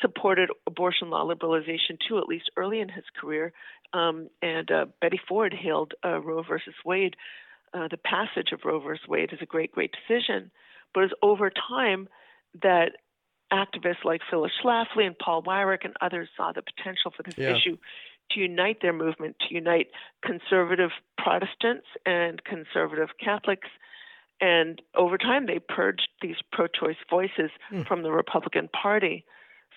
supported 0.01 0.51
abortion 0.67 1.11
law 1.11 1.25
liberalization 1.25 1.99
too, 2.07 2.19
at 2.19 2.29
least 2.29 2.51
early 2.57 2.81
in 2.81 2.89
his 2.89 3.05
career. 3.21 3.53
Um, 3.93 4.29
and 4.41 4.71
uh, 4.71 4.87
Betty 5.01 5.21
Ford 5.29 5.53
hailed 5.53 5.93
uh, 6.05 6.21
Roe 6.21 6.43
versus 6.43 6.75
Wade. 6.85 7.17
Uh, 7.75 7.89
the 7.91 7.99
passage 7.99 8.53
of 8.53 8.61
Roe 8.65 8.81
versus 8.81 9.07
Wade 9.07 9.31
is 9.33 9.39
a 9.43 9.47
great, 9.47 9.73
great 9.73 9.93
decision. 9.93 10.51
But 10.95 11.05
it's 11.05 11.13
over 11.23 11.51
time 11.51 12.09
that 12.63 12.93
activists 13.53 14.05
like 14.05 14.21
Phyllis 14.31 14.53
Schlafly 14.63 15.07
and 15.07 15.19
Paul 15.19 15.43
Weyrich 15.43 15.85
and 15.85 15.95
others 16.01 16.29
saw 16.37 16.53
the 16.53 16.63
potential 16.63 17.13
for 17.17 17.23
this 17.23 17.37
yeah. 17.37 17.55
issue 17.55 17.77
to 18.33 18.41
unite 18.41 18.79
their 18.81 18.93
movement, 18.93 19.37
to 19.41 19.55
unite 19.55 19.89
conservative 20.25 20.91
Protestants 21.19 21.87
and 22.07 22.43
conservative 22.45 23.11
Catholics. 23.23 23.69
And 24.41 24.81
over 24.97 25.19
time, 25.19 25.47
they 25.47 25.61
purged 25.61 26.09
these 26.21 26.37
pro 26.51 26.67
choice 26.67 26.97
voices 27.09 27.51
mm. 27.71 27.87
from 27.87 28.03
the 28.03 28.11
Republican 28.11 28.69
Party. 28.69 29.25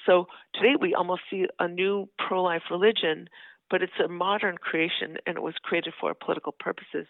So 0.05 0.27
today, 0.53 0.75
we 0.79 0.93
almost 0.93 1.21
see 1.29 1.45
a 1.59 1.67
new 1.67 2.09
pro 2.17 2.43
life 2.43 2.63
religion, 2.71 3.27
but 3.69 3.81
it's 3.81 3.99
a 4.03 4.07
modern 4.07 4.57
creation 4.57 5.17
and 5.25 5.37
it 5.37 5.43
was 5.43 5.55
created 5.61 5.93
for 5.99 6.13
political 6.13 6.53
purposes. 6.59 7.07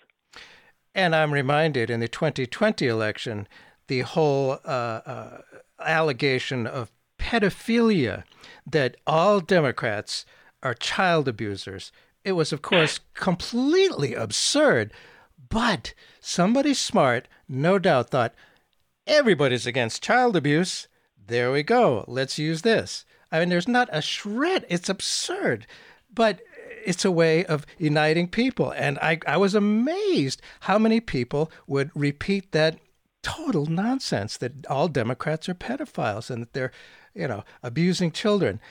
And 0.94 1.14
I'm 1.16 1.32
reminded 1.32 1.90
in 1.90 2.00
the 2.00 2.08
2020 2.08 2.88
election, 2.88 3.48
the 3.88 4.02
whole 4.02 4.60
uh, 4.66 4.68
uh, 4.68 5.38
allegation 5.86 6.68
of 6.68 6.92
pedophilia 7.18 8.24
that 8.66 8.98
all 9.06 9.40
Democrats 9.40 10.26
are 10.64 10.74
child 10.74 11.28
abusers. 11.28 11.92
It 12.24 12.34
was, 12.34 12.52
of 12.52 12.62
course, 12.62 13.00
completely 13.14 14.14
absurd. 14.14 14.92
But 15.50 15.94
somebody 16.20 16.74
smart, 16.74 17.28
no 17.48 17.78
doubt, 17.78 18.10
thought 18.10 18.34
everybody's 19.06 19.68
against 19.68 20.04
child 20.04 20.36
abuse. 20.36 20.88
There 21.28 21.52
we 21.52 21.64
go. 21.64 22.04
Let's 22.08 22.40
use 22.40 22.64
this. 22.64 23.06
I 23.32 23.40
mean, 23.40 23.50
there's 23.50 23.68
not 23.68 23.90
a 23.92 24.02
shred. 24.02 24.66
It's 24.70 24.90
absurd. 24.90 25.68
But 26.14 26.42
it's 26.86 27.06
a 27.06 27.12
way 27.12 27.46
of 27.46 27.66
uniting 27.78 28.28
people. 28.28 28.72
And 28.72 28.98
I, 29.00 29.20
I 29.28 29.38
was 29.38 29.56
amazed 29.56 30.42
how 30.62 30.78
many 30.78 31.00
people 31.00 31.52
would 31.68 31.92
repeat 31.94 32.52
that 32.52 32.80
total 33.26 33.66
nonsense 33.66 34.38
that 34.38 34.68
all 34.68 34.88
Democrats 34.88 35.50
are 35.50 35.56
pedophiles 35.56 36.30
and 36.30 36.44
that 36.44 36.54
they're, 36.54 36.72
you 37.16 37.28
know, 37.28 37.44
abusing 37.64 38.12
children. 38.12 38.62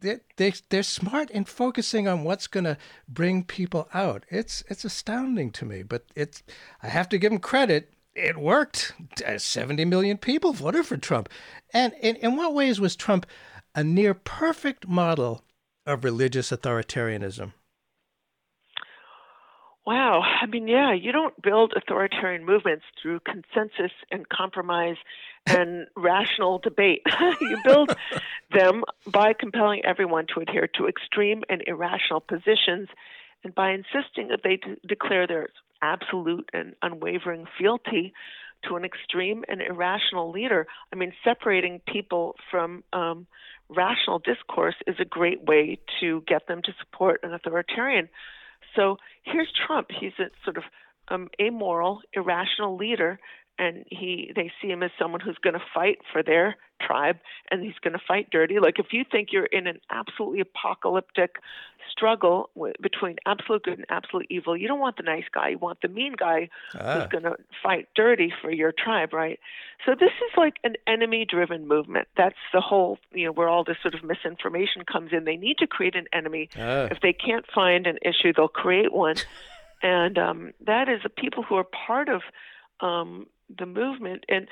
They, 0.00 0.18
they, 0.36 0.52
they're 0.68 0.82
smart 0.82 1.30
in 1.30 1.46
focusing 1.46 2.06
on 2.06 2.22
what's 2.22 2.46
going 2.46 2.64
to 2.64 2.76
bring 3.08 3.42
people 3.42 3.88
out. 3.94 4.26
It's, 4.28 4.62
it's 4.68 4.84
astounding 4.84 5.50
to 5.52 5.64
me, 5.64 5.82
but 5.82 6.04
it's, 6.14 6.42
I 6.82 6.88
have 6.88 7.08
to 7.08 7.18
give 7.18 7.32
them 7.32 7.40
credit. 7.40 7.94
It 8.14 8.36
worked. 8.36 8.92
Uh, 9.26 9.38
70 9.38 9.86
million 9.86 10.18
people 10.18 10.52
voted 10.52 10.84
for 10.84 10.98
Trump. 10.98 11.30
And 11.72 11.94
in, 11.98 12.16
in 12.16 12.36
what 12.36 12.52
ways 12.52 12.78
was 12.78 12.94
Trump 12.94 13.24
a 13.74 13.82
near 13.82 14.12
perfect 14.12 14.86
model 14.86 15.42
of 15.86 16.04
religious 16.04 16.50
authoritarianism? 16.50 17.54
Wow. 19.84 20.22
I 20.22 20.46
mean, 20.46 20.68
yeah, 20.68 20.92
you 20.92 21.10
don't 21.10 21.40
build 21.42 21.72
authoritarian 21.76 22.44
movements 22.44 22.84
through 23.00 23.20
consensus 23.20 23.92
and 24.10 24.28
compromise 24.28 24.96
and 25.46 25.86
rational 25.96 26.58
debate. 26.58 27.02
you 27.40 27.58
build 27.64 27.94
them 28.52 28.84
by 29.06 29.32
compelling 29.32 29.84
everyone 29.84 30.26
to 30.34 30.40
adhere 30.40 30.68
to 30.76 30.86
extreme 30.86 31.42
and 31.48 31.62
irrational 31.66 32.20
positions 32.20 32.88
and 33.42 33.54
by 33.54 33.72
insisting 33.72 34.28
that 34.28 34.40
they 34.44 34.56
d- 34.56 34.76
declare 34.86 35.26
their 35.26 35.48
absolute 35.82 36.48
and 36.52 36.74
unwavering 36.82 37.46
fealty 37.58 38.12
to 38.68 38.76
an 38.76 38.84
extreme 38.84 39.44
and 39.48 39.60
irrational 39.60 40.30
leader. 40.30 40.68
I 40.92 40.96
mean, 40.96 41.12
separating 41.24 41.80
people 41.86 42.36
from 42.50 42.84
um, 42.92 43.26
rational 43.68 44.20
discourse 44.20 44.76
is 44.86 44.96
a 45.00 45.04
great 45.04 45.42
way 45.42 45.78
to 46.00 46.22
get 46.28 46.46
them 46.46 46.62
to 46.62 46.72
support 46.78 47.20
an 47.24 47.34
authoritarian. 47.34 48.08
So 48.76 48.96
here's 49.24 49.52
Trump. 49.66 49.88
He's 49.98 50.12
a 50.18 50.30
sort 50.44 50.56
of 50.56 50.64
um, 51.08 51.28
amoral, 51.40 52.00
irrational 52.14 52.76
leader, 52.76 53.18
and 53.58 53.84
he 53.88 54.32
they 54.34 54.50
see 54.60 54.68
him 54.68 54.82
as 54.82 54.90
someone 54.98 55.20
who's 55.20 55.38
going 55.42 55.54
to 55.54 55.64
fight 55.74 55.98
for 56.12 56.22
their 56.22 56.56
tribe, 56.80 57.16
and 57.50 57.62
he's 57.62 57.78
going 57.82 57.92
to 57.92 58.00
fight 58.06 58.28
dirty. 58.30 58.58
Like 58.58 58.78
if 58.78 58.86
you 58.92 59.04
think 59.10 59.28
you're 59.32 59.46
in 59.46 59.66
an 59.66 59.78
absolutely 59.90 60.40
apocalyptic 60.40 61.36
struggle 61.90 62.50
w- 62.54 62.74
between 62.80 63.16
absolute 63.26 63.62
good 63.62 63.78
and 63.78 63.86
absolute 63.88 64.26
evil, 64.30 64.56
you 64.56 64.66
don't 64.66 64.80
want 64.80 64.96
the 64.96 65.02
nice 65.02 65.24
guy. 65.32 65.50
You 65.50 65.58
want 65.58 65.80
the 65.82 65.88
mean 65.88 66.14
guy 66.18 66.48
ah. 66.74 66.94
who's 66.94 67.08
going 67.08 67.24
to 67.24 67.36
fight 67.62 67.88
dirty 67.94 68.32
for 68.40 68.50
your 68.50 68.72
tribe, 68.72 69.12
right? 69.12 69.38
So 69.86 69.94
this 69.98 70.10
is 70.10 70.36
like 70.36 70.54
an 70.64 70.76
enemy-driven 70.86 71.66
movement. 71.66 72.08
That's 72.16 72.36
the 72.52 72.60
whole, 72.60 72.98
you 73.12 73.26
know, 73.26 73.32
where 73.32 73.48
all 73.48 73.64
this 73.64 73.76
sort 73.82 73.94
of 73.94 74.02
misinformation 74.02 74.84
comes 74.84 75.10
in. 75.12 75.24
They 75.24 75.36
need 75.36 75.58
to 75.58 75.66
create 75.66 75.96
an 75.96 76.06
enemy. 76.12 76.48
Ah. 76.56 76.88
If 76.90 77.00
they 77.00 77.12
can't 77.12 77.44
find 77.54 77.86
an 77.86 77.98
issue, 78.02 78.32
they'll 78.34 78.48
create 78.48 78.92
one. 78.92 79.16
and 79.82 80.18
um, 80.18 80.52
that 80.66 80.88
is 80.88 81.00
the 81.02 81.10
people 81.10 81.42
who 81.42 81.56
are 81.56 81.64
part 81.64 82.08
of 82.08 82.22
um, 82.80 83.26
the 83.58 83.66
movement. 83.66 84.24
And 84.28 84.48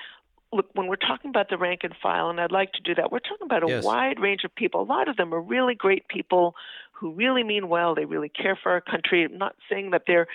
look, 0.52 0.66
when 0.74 0.86
we're 0.88 0.96
talking 0.96 1.30
about 1.30 1.48
the 1.48 1.58
rank 1.58 1.80
and 1.84 1.94
file, 2.02 2.30
and 2.30 2.40
I'd 2.40 2.52
like 2.52 2.72
to 2.72 2.82
do 2.82 2.94
that, 2.96 3.12
we're 3.12 3.20
talking 3.20 3.46
about 3.46 3.64
a 3.64 3.68
yes. 3.68 3.84
wide 3.84 4.20
range 4.20 4.44
of 4.44 4.54
people. 4.54 4.82
A 4.82 4.84
lot 4.84 5.08
of 5.08 5.16
them 5.16 5.32
are 5.34 5.40
really 5.40 5.74
great 5.74 6.08
people 6.08 6.54
who 6.92 7.12
really 7.12 7.44
mean 7.44 7.68
well. 7.68 7.94
They 7.94 8.04
really 8.04 8.28
care 8.28 8.58
for 8.60 8.72
our 8.72 8.80
country. 8.80 9.24
I'm 9.24 9.38
not 9.38 9.54
saying 9.70 9.90
that 9.92 10.02
they're 10.06 10.26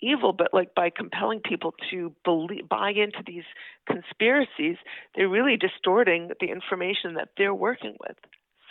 evil, 0.00 0.32
but 0.32 0.54
like 0.54 0.74
by 0.74 0.90
compelling 0.90 1.40
people 1.40 1.74
to 1.90 2.12
believe, 2.24 2.68
buy 2.68 2.90
into 2.90 3.22
these 3.26 3.44
conspiracies, 3.86 4.76
they're 5.14 5.28
really 5.28 5.56
distorting 5.56 6.30
the 6.40 6.46
information 6.46 7.14
that 7.14 7.30
they're 7.36 7.54
working 7.54 7.96
with. 8.00 8.16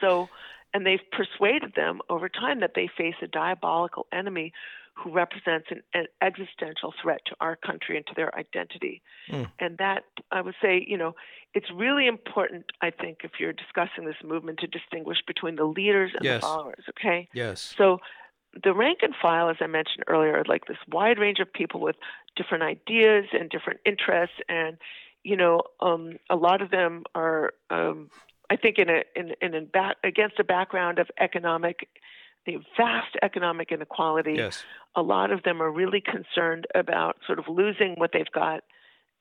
So, 0.02 0.30
and 0.74 0.86
they've 0.86 1.00
persuaded 1.12 1.74
them 1.76 2.02
over 2.10 2.30
time 2.30 2.62
that 2.62 2.72
they 2.76 2.90
face 2.98 3.16
a 3.22 3.28
diabolical 3.28 4.08
enemy 4.12 4.54
who 4.98 5.12
represents 5.12 5.68
an, 5.70 5.82
an 5.94 6.06
existential 6.22 6.94
threat 7.02 7.22
to 7.28 7.36
our 7.40 7.56
country 7.56 7.98
and 7.98 8.06
to 8.08 8.14
their 8.16 8.34
identity. 8.38 9.02
Mm. 9.30 9.52
And 9.60 9.78
that, 9.78 10.04
I 10.32 10.42
would 10.42 10.56
say, 10.62 10.84
you 10.88 10.98
know, 10.98 11.14
it's 11.54 11.68
really 11.74 12.08
important, 12.08 12.66
I 12.82 12.90
think, 12.92 13.20
if 13.24 13.32
you're 13.40 13.54
discussing 13.54 14.06
this 14.06 14.16
movement, 14.24 14.60
to 14.60 14.68
distinguish 14.68 15.20
between 15.26 15.56
the 15.56 15.66
leaders 15.66 16.12
and 16.16 16.24
Yes. 16.26 16.42
the 16.42 16.48
followers, 16.48 16.84
okay? 16.90 17.30
Yes. 17.34 17.76
So 17.78 18.00
the 18.64 18.74
rank 18.74 19.00
and 19.02 19.14
file, 19.22 19.50
as 19.50 19.58
I 19.62 19.68
mentioned 19.68 20.04
earlier, 20.08 20.38
are 20.38 20.44
like 20.48 20.66
this 20.66 20.78
wide 20.92 21.20
range 21.20 21.40
of 21.40 21.52
people 21.52 21.80
with 21.80 21.96
different 22.36 22.64
ideas 22.64 23.26
and 23.34 23.50
different 23.50 23.80
interests, 23.86 24.38
and 24.50 24.78
you 25.24 25.36
know, 25.36 25.62
um, 25.82 26.18
a 26.30 26.36
lot 26.36 26.62
of 26.62 26.72
them 26.72 27.04
are, 27.14 27.54
um, 27.70 28.10
I 28.50 28.56
think, 28.56 28.78
in 28.78 28.90
a 28.90 29.04
in 29.16 29.34
in, 29.42 29.54
in 29.54 29.66
back, 29.66 29.98
against 30.04 30.40
a 30.40 30.44
background 30.44 31.00
of 31.00 31.10
economic, 31.20 31.88
the 32.48 32.58
vast 32.76 33.16
economic 33.22 33.72
inequality. 33.72 34.34
Yes. 34.38 34.64
A 34.96 35.04
lot 35.04 35.32
of 35.32 35.44
them 35.44 35.62
are 35.62 35.70
really 35.70 36.02
concerned 36.02 36.66
about 36.74 37.18
sort 37.28 37.38
of 37.38 37.46
losing 37.48 37.94
what 37.98 38.12
they've 38.14 38.32
got 38.34 38.64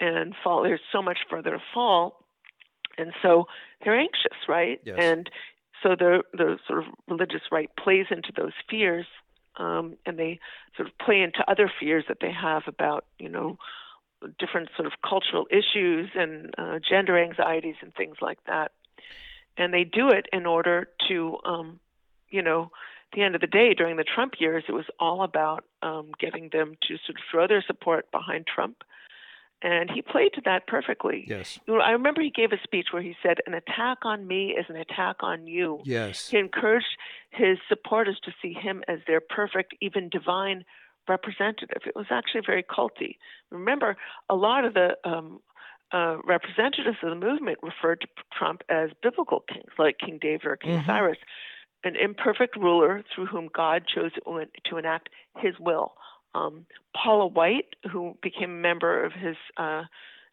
and 0.00 0.34
fall. 0.42 0.62
There's 0.62 0.80
so 0.92 1.02
much 1.02 1.18
further 1.28 1.50
to 1.50 1.62
fall, 1.74 2.24
and 2.96 3.12
so 3.20 3.48
they're 3.84 3.98
anxious, 3.98 4.38
right? 4.48 4.80
Yes. 4.84 4.96
And 4.98 5.28
so 5.82 5.90
the 5.90 6.22
the 6.32 6.58
sort 6.66 6.78
of 6.78 6.86
religious 7.08 7.42
right 7.50 7.68
plays 7.76 8.06
into 8.10 8.32
those 8.34 8.52
fears, 8.70 9.06
um, 9.56 9.96
and 10.06 10.18
they 10.18 10.38
sort 10.76 10.88
of 10.88 10.96
play 10.98 11.20
into 11.20 11.44
other 11.48 11.70
fears 11.80 12.04
that 12.08 12.18
they 12.20 12.32
have 12.32 12.62
about 12.66 13.04
you 13.18 13.28
know 13.28 13.58
different 14.38 14.70
sort 14.76 14.86
of 14.86 14.92
cultural 15.06 15.46
issues 15.50 16.10
and 16.14 16.54
uh, 16.56 16.78
gender 16.88 17.18
anxieties 17.18 17.76
and 17.82 17.94
things 17.94 18.16
like 18.22 18.38
that. 18.46 18.72
And 19.58 19.72
they 19.72 19.84
do 19.84 20.10
it 20.10 20.26
in 20.32 20.46
order 20.46 20.88
to, 21.08 21.38
um, 21.44 21.80
you 22.28 22.42
know, 22.42 22.70
the 23.16 23.22
end 23.22 23.34
of 23.34 23.40
the 23.40 23.46
day, 23.48 23.74
during 23.74 23.96
the 23.96 24.04
Trump 24.04 24.34
years, 24.38 24.62
it 24.68 24.72
was 24.72 24.84
all 25.00 25.22
about 25.24 25.64
um, 25.82 26.12
getting 26.20 26.50
them 26.52 26.76
to 26.82 26.96
sort 27.04 27.16
of 27.18 27.24
throw 27.30 27.48
their 27.48 27.64
support 27.66 28.10
behind 28.12 28.46
Trump. 28.46 28.84
And 29.62 29.90
he 29.90 30.02
played 30.02 30.34
to 30.34 30.42
that 30.44 30.66
perfectly. 30.66 31.24
Yes. 31.26 31.58
You 31.66 31.74
know, 31.74 31.80
I 31.80 31.90
remember 31.92 32.20
he 32.20 32.30
gave 32.30 32.52
a 32.52 32.58
speech 32.62 32.88
where 32.92 33.02
he 33.02 33.16
said, 33.22 33.38
An 33.46 33.54
attack 33.54 33.98
on 34.04 34.26
me 34.28 34.50
is 34.50 34.66
an 34.68 34.76
attack 34.76 35.16
on 35.20 35.46
you. 35.46 35.80
Yes. 35.84 36.28
He 36.28 36.36
encouraged 36.36 36.96
his 37.30 37.56
supporters 37.68 38.20
to 38.24 38.32
see 38.42 38.52
him 38.52 38.84
as 38.86 38.98
their 39.06 39.20
perfect, 39.20 39.74
even 39.80 40.10
divine 40.10 40.64
representative. 41.08 41.82
It 41.86 41.96
was 41.96 42.06
actually 42.10 42.42
very 42.44 42.62
culty. 42.62 43.16
Remember, 43.50 43.96
a 44.28 44.34
lot 44.34 44.66
of 44.66 44.74
the 44.74 44.96
um, 45.04 45.40
uh, 45.90 46.16
representatives 46.24 46.98
of 47.02 47.08
the 47.10 47.26
movement 47.26 47.58
referred 47.62 48.02
to 48.02 48.08
Trump 48.36 48.62
as 48.68 48.90
biblical 49.02 49.42
kings, 49.50 49.70
like 49.78 49.96
King 49.98 50.18
David 50.20 50.46
or 50.46 50.56
King 50.56 50.80
Mhm. 50.80 50.86
Cyrus, 50.86 51.18
an 51.86 51.96
imperfect 51.96 52.56
ruler 52.56 53.02
through 53.14 53.26
whom 53.26 53.48
God 53.54 53.84
chose 53.92 54.12
to 54.70 54.76
enact 54.76 55.08
his 55.38 55.54
will. 55.60 55.94
Um, 56.34 56.66
Paula 56.94 57.26
White, 57.26 57.74
who 57.90 58.16
became 58.22 58.50
a 58.50 58.54
member 58.54 59.04
of 59.04 59.12
his 59.12 59.36
uh, 59.56 59.84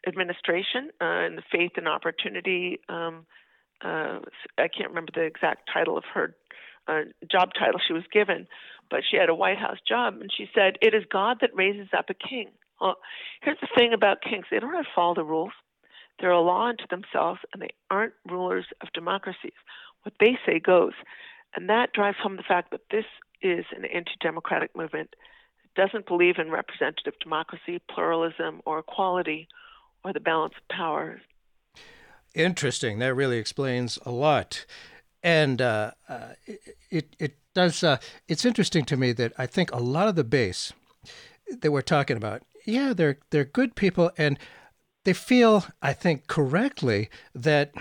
administration 0.07 0.89
uh, 1.01 1.25
in 1.25 1.35
the 1.35 1.43
Faith 1.51 1.71
and 1.77 1.87
Opportunity, 1.87 2.79
um, 2.89 3.25
uh, 3.83 4.19
I 4.57 4.67
can't 4.67 4.89
remember 4.89 5.11
the 5.13 5.23
exact 5.23 5.69
title 5.73 5.97
of 5.97 6.03
her 6.13 6.35
uh, 6.87 7.01
job 7.31 7.49
title 7.57 7.79
she 7.85 7.93
was 7.93 8.03
given, 8.11 8.47
but 8.89 9.01
she 9.09 9.17
had 9.17 9.29
a 9.29 9.35
White 9.35 9.57
House 9.57 9.77
job, 9.87 10.15
and 10.19 10.29
she 10.35 10.49
said, 10.53 10.77
"It 10.81 10.93
is 10.93 11.03
God 11.11 11.37
that 11.41 11.55
raises 11.55 11.87
up 11.97 12.09
a 12.09 12.13
king." 12.13 12.49
Well, 12.81 12.95
here's 13.41 13.59
the 13.61 13.69
thing 13.75 13.93
about 13.93 14.21
kings: 14.21 14.45
they 14.51 14.59
don't 14.59 14.73
have 14.73 14.85
to 14.85 14.91
follow 14.95 15.15
the 15.15 15.23
rules. 15.23 15.53
They're 16.19 16.31
a 16.31 16.41
law 16.41 16.67
unto 16.67 16.85
themselves, 16.89 17.39
and 17.53 17.61
they 17.61 17.71
aren't 17.89 18.13
rulers 18.29 18.65
of 18.81 18.89
democracies. 18.93 19.57
What 20.03 20.15
they 20.19 20.37
say 20.45 20.59
goes, 20.59 20.93
and 21.55 21.69
that 21.69 21.93
drives 21.93 22.17
home 22.21 22.37
the 22.37 22.43
fact 22.43 22.71
that 22.71 22.81
this 22.91 23.05
is 23.41 23.65
an 23.75 23.85
anti-democratic 23.85 24.75
movement. 24.75 25.15
It 25.63 25.73
doesn't 25.75 26.07
believe 26.07 26.35
in 26.37 26.49
representative 26.49 27.13
democracy, 27.21 27.81
pluralism, 27.89 28.61
or 28.65 28.79
equality, 28.79 29.47
or 30.03 30.13
the 30.13 30.19
balance 30.19 30.53
of 30.57 30.75
power. 30.75 31.21
Interesting. 32.33 32.99
That 32.99 33.13
really 33.13 33.37
explains 33.37 33.99
a 34.05 34.11
lot. 34.11 34.65
And 35.21 35.61
uh, 35.61 35.91
uh, 36.09 36.33
it 36.89 37.15
it 37.19 37.37
does. 37.53 37.83
Uh, 37.83 37.97
it's 38.27 38.45
interesting 38.45 38.85
to 38.85 38.97
me 38.97 39.13
that 39.13 39.33
I 39.37 39.45
think 39.45 39.71
a 39.71 39.79
lot 39.79 40.07
of 40.07 40.15
the 40.15 40.23
base 40.23 40.73
that 41.61 41.71
we're 41.71 41.81
talking 41.81 42.17
about, 42.17 42.41
yeah, 42.65 42.93
they're 42.93 43.19
they're 43.29 43.45
good 43.45 43.75
people, 43.75 44.11
and 44.17 44.37
they 45.05 45.13
feel, 45.13 45.65
I 45.81 45.93
think, 45.93 46.27
correctly 46.27 47.09
that 47.35 47.71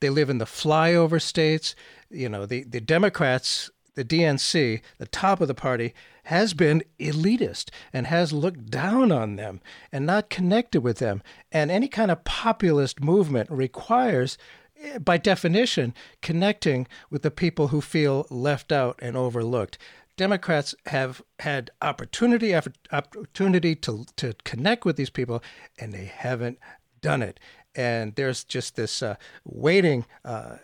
they 0.00 0.10
live 0.10 0.28
in 0.28 0.38
the 0.38 0.44
flyover 0.44 1.20
states. 1.22 1.74
You 2.10 2.28
know, 2.28 2.46
the 2.46 2.64
the 2.64 2.80
Democrats, 2.80 3.70
the 3.94 4.04
DNC, 4.04 4.80
the 4.98 5.06
top 5.06 5.40
of 5.40 5.48
the 5.48 5.54
party, 5.54 5.94
has 6.24 6.54
been 6.54 6.82
elitist 6.98 7.70
and 7.92 8.06
has 8.06 8.32
looked 8.32 8.70
down 8.70 9.10
on 9.10 9.36
them 9.36 9.60
and 9.90 10.06
not 10.06 10.30
connected 10.30 10.82
with 10.82 10.98
them. 10.98 11.22
And 11.50 11.70
any 11.70 11.88
kind 11.88 12.10
of 12.10 12.24
populist 12.24 13.00
movement 13.00 13.50
requires 13.50 14.36
eh, 14.80 14.98
by 14.98 15.16
definition, 15.16 15.94
connecting 16.22 16.86
with 17.10 17.22
the 17.22 17.30
people 17.30 17.68
who 17.68 17.80
feel 17.80 18.26
left 18.30 18.72
out 18.72 18.98
and 19.02 19.16
overlooked. 19.16 19.78
Democrats 20.16 20.74
have 20.86 21.22
had 21.38 21.70
opportunity 21.80 22.52
after 22.52 22.72
opportunity 22.92 23.74
to 23.76 24.04
to 24.16 24.34
connect 24.44 24.84
with 24.84 24.96
these 24.96 25.10
people, 25.10 25.42
and 25.78 25.92
they 25.92 26.06
haven't 26.06 26.58
done 27.00 27.22
it. 27.22 27.40
And 27.78 28.16
there's 28.16 28.42
just 28.42 28.74
this 28.74 29.02
uh, 29.02 29.14
waiting 29.44 30.04
uh, 30.24 30.56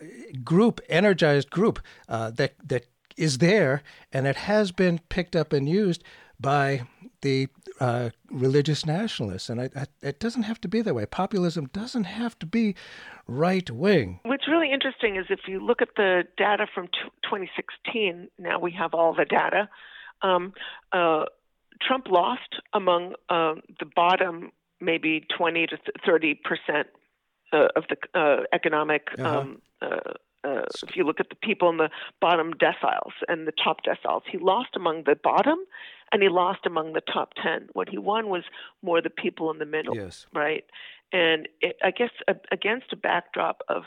group, 0.43 0.81
energized 0.89 1.49
group 1.49 1.79
uh, 2.09 2.31
that 2.33 2.55
that 2.67 2.87
is 3.17 3.39
there, 3.39 3.83
and 4.13 4.27
it 4.27 4.35
has 4.35 4.73
been 4.73 4.99
picked 5.09 5.37
up 5.37 5.53
and 5.53 5.69
used 5.69 6.03
by 6.41 6.83
the 7.21 7.49
uh, 7.81 8.11
religious 8.31 8.85
nationalists. 8.85 9.49
And 9.49 9.61
I, 9.61 9.71
I, 9.77 9.87
it 10.03 10.19
doesn't 10.19 10.43
have 10.43 10.61
to 10.63 10.69
be 10.69 10.83
that 10.83 10.95
way. 10.95 11.07
Populism 11.07 11.67
doesn't 11.73 12.05
have 12.05 12.39
to 12.41 12.47
be 12.47 12.75
right 13.27 13.71
wing. 13.71 14.21
What's 14.25 14.49
really 14.49 14.73
interesting 14.73 15.17
is 15.17 15.27
if 15.31 15.41
you 15.47 15.65
look 15.65 15.81
at 15.81 15.91
the 15.97 16.25
data 16.37 16.67
from 16.73 16.89
t- 16.89 17.11
2016, 17.23 18.29
now 18.39 18.59
we 18.59 18.73
have 18.73 18.93
all 18.93 19.15
the 19.15 19.25
data. 19.25 19.69
Um, 20.23 20.53
uh, 20.93 21.25
Trump 21.81 22.09
lost 22.09 22.61
among 22.73 23.15
uh, 23.29 23.55
the 23.81 23.87
bottom, 23.87 24.53
maybe 24.81 25.27
20 25.37 25.67
to 25.69 25.79
30 26.05 26.35
percent 26.45 26.89
uh, 27.55 27.69
of 27.77 27.85
the 27.89 27.97
uh, 28.19 28.43
economic. 28.53 29.09
Uh-huh. 29.19 29.39
Um, 29.39 29.63
uh, 29.81 30.13
uh, 30.45 30.63
if 30.87 30.95
you 30.95 31.05
look 31.05 31.21
at 31.21 31.31
the 31.31 31.37
people 31.37 31.71
in 31.71 31.79
the 31.79 31.89
bottom 32.21 32.53
deciles 32.53 33.13
and 33.29 33.47
the 33.47 33.53
top 33.53 33.79
deciles, 33.83 34.23
he 34.31 34.37
lost 34.37 34.71
among 34.77 35.05
the 35.05 35.17
bottom 35.17 35.59
and 36.13 36.23
he 36.23 36.29
lost 36.29 36.61
among 36.67 36.93
the 36.93 37.01
top 37.01 37.33
10. 37.43 37.69
What 37.73 37.89
he 37.89 37.97
won 37.97 38.29
was 38.29 38.43
more 38.83 39.01
the 39.01 39.09
people 39.09 39.51
in 39.51 39.59
the 39.59 39.65
middle 39.65 39.97
Yes. 39.97 40.27
right? 40.35 40.65
And 41.13 41.49
it, 41.63 41.77
I 41.83 41.91
guess 41.93 42.11
a, 42.29 42.35
against 42.53 42.93
a 42.93 42.97
backdrop 42.97 43.63
of 43.69 43.85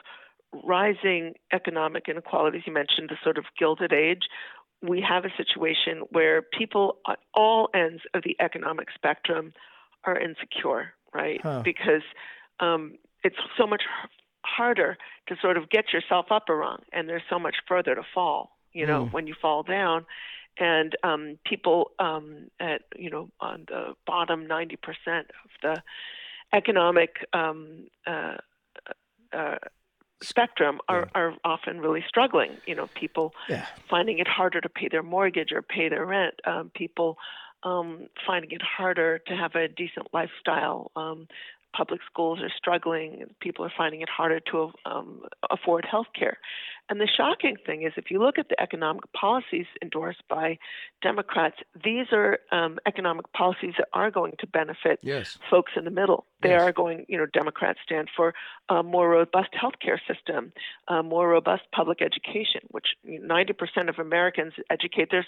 rising 0.63 1.35
economic 1.53 2.05
inequalities, 2.07 2.63
you 2.65 2.73
mentioned 2.73 3.09
the 3.09 3.17
sort 3.23 3.37
of 3.37 3.45
gilded 3.59 3.93
age, 3.93 4.23
we 4.81 5.01
have 5.01 5.25
a 5.25 5.29
situation 5.37 6.03
where 6.09 6.41
people 6.41 6.97
at 7.07 7.19
all 7.33 7.69
ends 7.73 8.01
of 8.13 8.23
the 8.23 8.35
economic 8.39 8.87
spectrum 8.95 9.53
are 10.05 10.17
insecure, 10.17 10.93
right? 11.13 11.39
Huh. 11.41 11.61
Because 11.63 12.03
um, 12.59 12.95
it's 13.27 13.41
so 13.59 13.65
much 13.73 13.83
harder 14.57 14.91
to 15.27 15.35
sort 15.41 15.57
of 15.57 15.63
get 15.69 15.85
yourself 15.93 16.27
up 16.31 16.45
a 16.49 16.55
rung, 16.55 16.81
and 16.93 17.03
there's 17.09 17.27
so 17.29 17.39
much 17.39 17.57
further 17.67 17.93
to 17.95 18.03
fall, 18.15 18.39
you 18.79 18.85
know, 18.85 19.01
Mm. 19.05 19.11
when 19.13 19.27
you 19.27 19.35
fall 19.45 19.61
down. 19.63 20.05
And 20.59 20.95
um, 21.03 21.23
people 21.51 21.79
um, 21.99 22.25
at, 22.59 22.81
you 22.95 23.09
know, 23.13 23.29
on 23.39 23.65
the 23.67 23.81
bottom 24.11 24.47
90% 24.47 24.73
of 25.45 25.49
the 25.61 25.75
economic 26.53 27.11
um, 27.33 27.87
uh, 28.07 28.37
uh, 29.33 29.57
spectrum 30.23 30.79
are, 30.87 31.07
are 31.13 31.33
often 31.43 31.79
really 31.79 32.03
struggling. 32.07 32.51
You 32.65 32.75
know, 32.75 32.87
people 33.03 33.27
Yeah. 33.49 33.65
finding 33.89 34.17
it 34.19 34.27
harder 34.27 34.59
to 34.61 34.69
pay 34.69 34.87
their 34.89 35.03
mortgage 35.03 35.51
or 35.51 35.61
pay 35.61 35.89
their 35.89 36.05
rent. 36.05 36.35
Um, 36.45 36.71
people 36.73 37.17
um, 37.63 38.07
finding 38.25 38.51
it 38.51 38.61
harder 38.77 39.19
to 39.27 39.33
have 39.35 39.53
a 39.55 39.67
decent 39.67 40.07
lifestyle. 40.13 40.91
Public 41.77 42.01
schools 42.11 42.39
are 42.41 42.51
struggling. 42.57 43.23
People 43.39 43.63
are 43.63 43.71
finding 43.77 44.01
it 44.01 44.09
harder 44.09 44.39
to 44.51 44.71
um, 44.85 45.21
afford 45.51 45.85
health 45.89 46.07
care. 46.19 46.37
And 46.89 46.99
the 47.01 47.07
shocking 47.07 47.57
thing 47.65 47.83
is, 47.83 47.93
if 47.97 48.09
you 48.09 48.17
look 48.19 48.37
at 48.39 48.47
the 48.49 48.59
economic 48.61 49.03
policies 49.13 49.65
endorsed 49.81 50.23
by 50.29 50.57
Democrats, 51.01 51.57
these 51.83 52.07
are 52.13 52.39
um, 52.51 52.79
economic 52.87 53.31
policies 53.33 53.73
that 53.77 53.89
are 53.93 54.09
going 54.09 54.33
to 54.39 54.47
benefit 54.47 54.99
Yes. 55.03 55.37
folks 55.51 55.73
in 55.75 55.83
the 55.83 55.91
middle. 55.91 56.25
They 56.41 56.49
Yes. 56.49 56.61
are 56.61 56.71
going, 56.71 57.05
you 57.09 57.17
know, 57.17 57.25
Democrats 57.41 57.79
stand 57.83 58.07
for 58.15 58.33
a 58.69 58.81
more 58.83 59.09
robust 59.09 59.49
healthcare 59.61 59.99
system, 60.07 60.53
a 60.87 61.03
more 61.03 61.27
robust 61.29 61.63
public 61.73 62.01
education, 62.01 62.61
which 62.71 62.87
90% 63.05 63.89
of 63.89 63.99
Americans 63.99 64.53
educate 64.69 65.09
their 65.11 65.25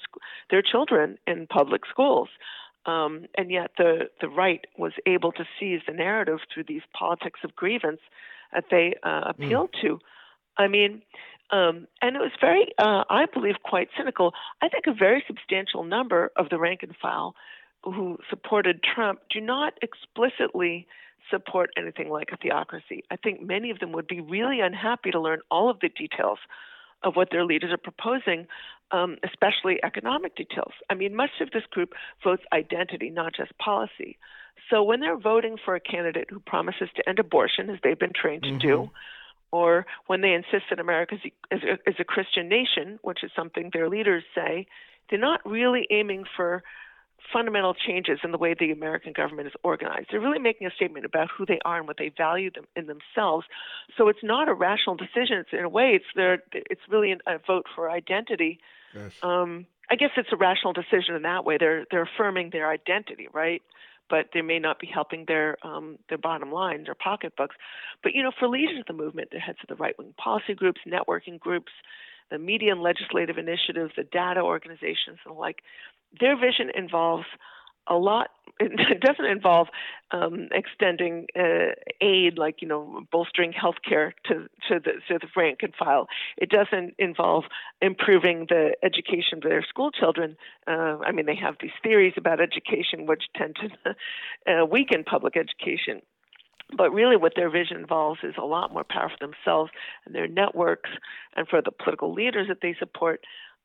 their 0.49 0.61
children 0.61 1.17
in 1.27 1.45
public 1.47 1.81
schools. 1.93 2.29
Um, 2.85 3.25
and 3.37 3.51
yet 3.51 3.71
the, 3.77 4.09
the 4.21 4.29
right 4.29 4.65
was 4.77 4.93
able 5.05 5.31
to 5.33 5.45
seize 5.59 5.81
the 5.87 5.93
narrative 5.93 6.39
through 6.53 6.63
these 6.67 6.81
politics 6.93 7.41
of 7.43 7.55
grievance 7.55 8.01
that 8.53 8.65
they 8.71 8.95
uh, 9.03 9.21
appealed 9.27 9.75
to. 9.81 9.99
I 10.57 10.67
mean, 10.67 11.01
Um, 11.51 11.87
and 12.01 12.15
it 12.15 12.19
was 12.19 12.31
very, 12.39 12.67
uh, 12.77 13.03
I 13.09 13.25
believe, 13.25 13.55
quite 13.63 13.89
cynical. 13.97 14.33
I 14.61 14.69
think 14.69 14.85
a 14.87 14.93
very 14.93 15.23
substantial 15.25 15.83
number 15.83 16.31
of 16.35 16.49
the 16.49 16.59
rank 16.59 16.83
and 16.83 16.95
file 16.95 17.33
who 17.83 18.17
supported 18.29 18.83
Trump 18.83 19.19
do 19.33 19.41
not 19.41 19.73
explicitly 19.81 20.85
support 21.31 21.71
anything 21.75 22.09
like 22.09 22.29
a 22.31 22.37
theocracy. 22.37 23.03
I 23.09 23.15
think 23.15 23.41
many 23.41 23.71
of 23.71 23.79
them 23.79 23.91
would 23.93 24.07
be 24.07 24.21
really 24.21 24.59
unhappy 24.59 25.11
to 25.11 25.19
learn 25.19 25.39
all 25.49 25.69
of 25.69 25.79
the 25.79 25.89
details 25.89 26.39
of 27.03 27.15
what 27.15 27.29
their 27.31 27.45
leaders 27.45 27.71
are 27.71 27.77
proposing, 27.77 28.47
um, 28.91 29.17
especially 29.23 29.79
economic 29.83 30.35
details. 30.35 30.73
I 30.89 30.95
mean, 30.95 31.15
much 31.15 31.29
of 31.41 31.51
this 31.51 31.63
group 31.69 31.93
votes 32.23 32.43
identity, 32.51 33.09
not 33.09 33.33
just 33.35 33.57
policy. 33.57 34.17
So 34.69 34.83
when 34.83 34.99
they're 34.99 35.17
voting 35.17 35.57
for 35.63 35.75
a 35.75 35.79
candidate 35.79 36.27
who 36.29 36.39
promises 36.39 36.89
to 36.95 37.07
end 37.07 37.19
abortion, 37.19 37.69
as 37.69 37.79
they've 37.83 37.97
been 37.97 38.13
trained 38.13 38.43
to 38.43 38.49
mm-hmm. 38.49 38.67
do, 38.67 38.91
or 39.51 39.85
when 40.07 40.21
they 40.21 40.33
insist 40.33 40.65
that 40.69 40.79
America 40.79 41.15
is 41.51 41.61
a, 41.63 41.89
is 41.89 41.95
a 41.99 42.03
Christian 42.03 42.49
nation, 42.49 42.99
which 43.01 43.23
is 43.23 43.31
something 43.35 43.71
their 43.73 43.89
leaders 43.89 44.23
say, 44.35 44.67
they're 45.09 45.19
not 45.19 45.41
really 45.45 45.87
aiming 45.89 46.25
for 46.35 46.63
fundamental 47.33 47.73
changes 47.73 48.19
in 48.23 48.31
the 48.31 48.37
way 48.37 48.55
the 48.57 48.71
American 48.71 49.13
government 49.13 49.47
is 49.47 49.53
organized. 49.63 50.07
They're 50.11 50.19
really 50.19 50.39
making 50.39 50.67
a 50.67 50.71
statement 50.71 51.05
about 51.05 51.29
who 51.35 51.45
they 51.45 51.59
are 51.65 51.77
and 51.77 51.87
what 51.87 51.97
they 51.97 52.11
value 52.15 52.51
them 52.51 52.65
in 52.75 52.87
themselves. 52.87 53.45
So 53.97 54.07
it's 54.07 54.23
not 54.23 54.49
a 54.49 54.53
rational 54.53 54.95
decision. 54.95 55.37
It's 55.37 55.49
in 55.53 55.63
a 55.63 55.69
way, 55.69 55.91
it's 55.95 56.05
their, 56.15 56.43
it's 56.51 56.81
really 56.89 57.11
a 57.11 57.37
vote 57.45 57.65
for 57.75 57.89
identity. 57.89 58.59
Yes. 58.93 59.13
Um, 59.21 59.67
I 59.91 59.95
guess 59.95 60.11
it's 60.17 60.29
a 60.31 60.37
rational 60.37 60.73
decision 60.73 61.15
in 61.15 61.23
that 61.23 61.45
way. 61.45 61.57
They're 61.59 61.85
they're 61.89 62.03
affirming 62.03 62.51
their 62.51 62.69
identity, 62.69 63.27
right? 63.33 63.61
But 64.09 64.27
they 64.33 64.41
may 64.41 64.59
not 64.59 64.79
be 64.79 64.87
helping 64.87 65.25
their 65.27 65.57
um, 65.65 65.97
their 66.09 66.17
bottom 66.17 66.51
line, 66.51 66.83
their 66.83 66.95
pocketbooks. 66.95 67.55
But 68.03 68.13
you 68.13 68.21
know, 68.21 68.31
for 68.37 68.47
leaders 68.47 68.79
of 68.79 68.85
the 68.85 68.93
movement, 68.93 69.29
the 69.31 69.39
heads 69.39 69.57
of 69.63 69.67
the 69.67 69.81
right 69.81 69.97
wing 69.97 70.13
policy 70.17 70.53
groups, 70.53 70.81
networking 70.87 71.39
groups, 71.39 71.71
the 72.29 72.37
media 72.37 72.71
and 72.71 72.81
legislative 72.81 73.37
initiatives, 73.37 73.93
the 73.97 74.03
data 74.03 74.41
organizations, 74.41 75.17
and 75.25 75.35
the 75.35 75.39
like, 75.39 75.57
their 76.19 76.35
vision 76.37 76.69
involves 76.75 77.25
a 77.87 77.95
lot. 77.95 78.29
It 78.61 78.99
doesn't 78.99 79.25
involve 79.25 79.67
um, 80.11 80.49
extending 80.51 81.27
uh, 81.33 81.71
aid, 82.01 82.37
like 82.37 82.61
you 82.61 82.67
know, 82.67 83.03
bolstering 83.09 83.53
healthcare 83.53 84.11
to 84.25 84.49
to 84.67 84.79
the 84.83 84.93
to 85.07 85.17
the 85.17 85.27
rank 85.35 85.59
and 85.61 85.73
file. 85.73 86.07
It 86.35 86.49
doesn't 86.49 86.95
involve 86.99 87.45
improving 87.81 88.47
the 88.49 88.75
education 88.83 89.37
of 89.37 89.43
their 89.43 89.63
school 89.63 89.91
children. 89.91 90.35
Uh, 90.67 90.97
I 91.07 91.13
mean, 91.13 91.25
they 91.25 91.37
have 91.37 91.55
these 91.61 91.71
theories 91.81 92.15
about 92.17 92.41
education 92.41 93.05
which 93.05 93.23
tend 93.33 93.57
to 93.61 93.95
uh, 94.51 94.65
weaken 94.65 95.05
public 95.05 95.37
education. 95.37 96.01
But 96.75 96.91
really, 96.91 97.15
what 97.15 97.33
their 97.35 97.49
vision 97.49 97.77
involves 97.77 98.19
is 98.23 98.35
a 98.37 98.45
lot 98.45 98.73
more 98.73 98.83
power 98.83 99.09
for 99.09 99.25
themselves 99.25 99.71
and 100.05 100.13
their 100.13 100.27
networks, 100.27 100.89
and 101.35 101.47
for 101.47 101.61
the 101.61 101.71
political 101.71 102.13
leaders 102.13 102.47
that 102.49 102.59
they 102.61 102.75
support 102.77 103.21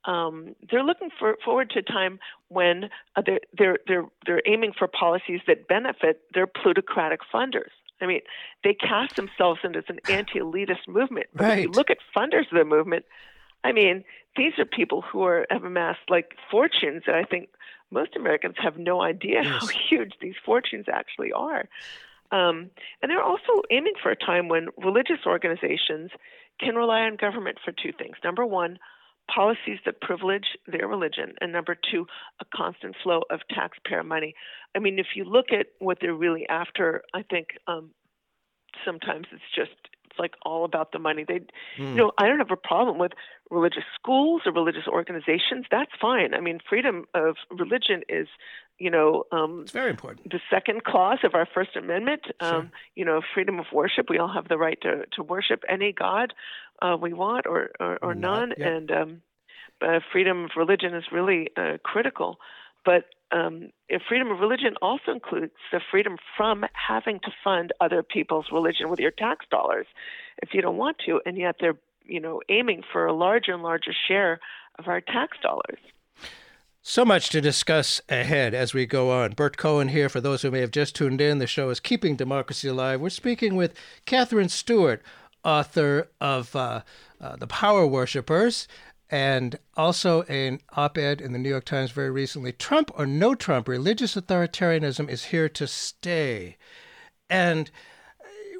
um, 0.07 0.55
they're 0.71 0.85
looking 0.85 1.11
for, 1.19 1.37
forward 1.45 1.71
to 1.71 1.79
a 1.79 1.83
time 1.83 2.19
when 2.49 2.91
uh, 3.17 3.23
they're, 3.25 3.41
they're, 3.57 3.79
they're, 3.87 4.05
they're 4.27 4.43
aiming 4.47 4.73
for 4.79 4.87
policies 4.87 5.41
that 5.47 5.67
benefit 5.69 6.21
their 6.35 6.47
plutocratic 6.47 7.21
funders. 7.33 7.71
I 8.01 8.07
mean, 8.07 8.21
they 8.63 8.75
cast 8.75 9.17
themselves 9.17 9.61
into 9.65 9.83
an 9.89 10.01
anti-elitist 10.09 10.89
movement. 10.89 11.29
But 11.35 11.45
right. 11.45 11.59
if 11.59 11.65
you 11.65 11.71
look 11.71 11.91
at 11.91 11.99
funders 12.17 12.51
of 12.53 12.59
the 12.59 12.65
movement, 12.65 13.05
I 13.63 13.73
mean, 13.73 14.05
these 14.37 14.53
are 14.59 14.65
people 14.65 15.01
who 15.01 15.23
are 15.23 15.47
have 15.49 15.65
amassed 15.65 16.11
like 16.11 16.35
fortunes 16.51 17.05
that 17.07 17.15
I 17.15 17.25
think 17.25 17.49
most 17.91 18.17
Americans 18.17 18.57
have 18.59 18.77
no 18.77 19.01
idea 19.01 19.43
yes. 19.43 19.47
how 19.47 19.67
huge 19.89 20.13
these 20.21 20.35
fortunes 20.45 20.87
actually 20.93 21.33
are. 21.33 21.69
Um, 22.31 22.71
and 23.01 23.11
they're 23.11 23.23
also 23.23 23.63
aiming 23.71 23.95
for 24.03 24.11
a 24.11 24.17
time 24.17 24.49
when 24.49 24.69
religious 24.77 25.21
organizations 25.25 26.11
can 26.59 26.75
rely 26.75 27.03
on 27.03 27.17
government 27.17 27.59
for 27.65 27.73
two 27.73 27.93
things. 27.97 28.17
Number 28.25 28.45
one, 28.45 28.79
policies 29.33 29.79
that 29.85 30.01
privilege 30.01 30.47
their 30.67 30.87
religion, 30.87 31.35
and 31.41 31.53
number 31.53 31.77
two, 31.91 32.07
a 32.41 32.45
constant 32.55 32.95
flow 33.03 33.23
of 33.31 33.41
taxpayer 33.51 34.03
money. 34.03 34.35
I 34.75 34.79
mean, 34.79 34.99
if 34.99 35.09
you 35.15 35.25
look 35.25 35.47
at 35.53 35.67
what 35.79 35.99
they're 36.01 36.15
really 36.15 36.47
after, 36.49 37.03
I 37.15 37.23
think 37.23 37.49
um, 37.67 37.91
sometimes 38.85 39.27
it's 39.33 39.43
just 39.55 39.73
it's 40.15 40.21
like 40.21 40.35
all 40.43 40.65
about 40.65 40.93
the 40.93 40.99
money. 40.99 41.25
They, 41.27 41.41
mm. 41.41 41.49
you 41.79 41.87
hmm. 41.87 41.97
know, 41.97 42.13
I 42.19 42.29
don't 42.29 42.39
have 42.39 42.51
a 42.51 42.57
problem 42.57 42.99
with 42.99 43.13
religious 43.51 43.85
schools 43.95 44.43
or 44.47 44.53
religious 44.53 44.87
organizations. 44.87 45.67
That's 45.71 45.91
fine. 46.01 46.35
I 46.35 46.41
mean, 46.41 46.61
freedom 46.69 47.07
of 47.15 47.37
religion 47.51 48.03
is, 48.09 48.29
you 48.79 48.91
know, 48.91 49.25
um, 49.33 49.63
it's 49.63 49.73
very 49.73 49.91
important. 49.91 50.31
The 50.31 50.41
second 50.51 50.85
clause 50.85 51.19
of 51.25 51.35
our 51.35 51.47
First 51.53 51.77
Amendment. 51.77 52.23
Um, 52.41 52.51
sure. 52.51 52.71
You 52.95 53.05
know, 53.05 53.21
freedom 53.35 53.59
of 53.59 53.67
worship. 53.73 54.07
We 54.09 54.19
all 54.19 54.33
have 54.33 54.49
the 54.49 54.59
right 54.59 54.81
to 54.83 55.05
to 55.13 55.23
worship 55.23 55.65
any 55.69 55.93
God 55.93 56.33
uh, 56.81 56.97
we 57.01 57.13
want 57.13 57.47
or 57.47 57.71
or, 57.81 57.99
or 58.03 58.15
none, 58.15 58.53
and 58.53 58.91
um, 58.91 59.23
uh, 59.83 60.01
freedom 60.13 60.45
of 60.45 60.51
religion 60.57 60.95
is 60.95 61.05
really 61.13 61.51
uh, 61.57 61.79
critical. 61.83 62.39
But 62.85 63.05
um, 63.35 63.71
freedom 64.09 64.31
of 64.31 64.39
religion 64.39 64.75
also 64.81 65.11
includes 65.13 65.53
the 65.73 65.81
freedom 65.91 66.17
from 66.37 66.65
having 66.73 67.19
to 67.21 67.31
fund 67.43 67.73
other 67.81 68.03
people's 68.03 68.47
religion 68.53 68.89
with 68.89 69.01
your 69.01 69.11
tax 69.11 69.45
dollars 69.51 69.87
if 70.43 70.51
you 70.53 70.63
don't 70.63 70.77
want 70.77 70.99
to, 71.07 71.21
and 71.27 71.37
yet 71.37 71.57
they're 71.61 71.79
you 72.05 72.21
know 72.21 72.41
aiming 72.49 72.83
for 72.93 73.07
a 73.07 73.13
larger 73.13 73.53
and 73.53 73.63
larger 73.63 73.93
share 74.09 74.41
of 74.79 74.87
our 74.87 75.01
tax 75.01 75.37
dollars. 75.43 75.79
So 76.87 77.05
much 77.05 77.31
to 77.31 77.41
discuss 77.41 78.03
ahead 78.11 78.53
as 78.53 78.75
we 78.75 78.85
go 78.85 79.11
on. 79.11 79.33
Bert 79.33 79.57
Cohen 79.57 79.89
here. 79.89 80.11
For 80.11 80.21
those 80.21 80.43
who 80.43 80.51
may 80.51 80.61
have 80.61 80.71
just 80.71 80.95
tuned 80.95 81.21
in, 81.21 81.39
the 81.39 81.47
show 81.47 81.71
is 81.71 81.81
Keeping 81.81 82.15
Democracy 82.15 82.69
Alive. 82.69 83.01
We're 83.01 83.09
speaking 83.09 83.57
with 83.57 83.75
Katherine 84.05 84.51
Stewart, 84.51 85.03
author 85.43 86.09
of 86.21 86.55
uh, 86.55 86.83
uh, 87.23 87.37
The 87.37 87.47
Power 87.47 87.87
Worshipers, 87.87 88.69
and 89.15 89.61
also 89.77 90.23
an 90.23 90.59
op 90.77 90.99
ed 90.99 91.21
in 91.21 91.33
the 91.33 91.39
New 91.39 91.49
York 91.49 91.65
Times 91.65 91.93
very 91.93 92.11
recently 92.11 92.51
Trump 92.51 92.91
or 92.99 93.07
no 93.07 93.37
Trump, 93.37 93.69
religious 93.69 94.17
authoritarianism 94.17 95.09
is 95.09 95.27
here 95.27 95.49
to 95.51 95.69
stay. 95.69 96.57
And 97.31 97.71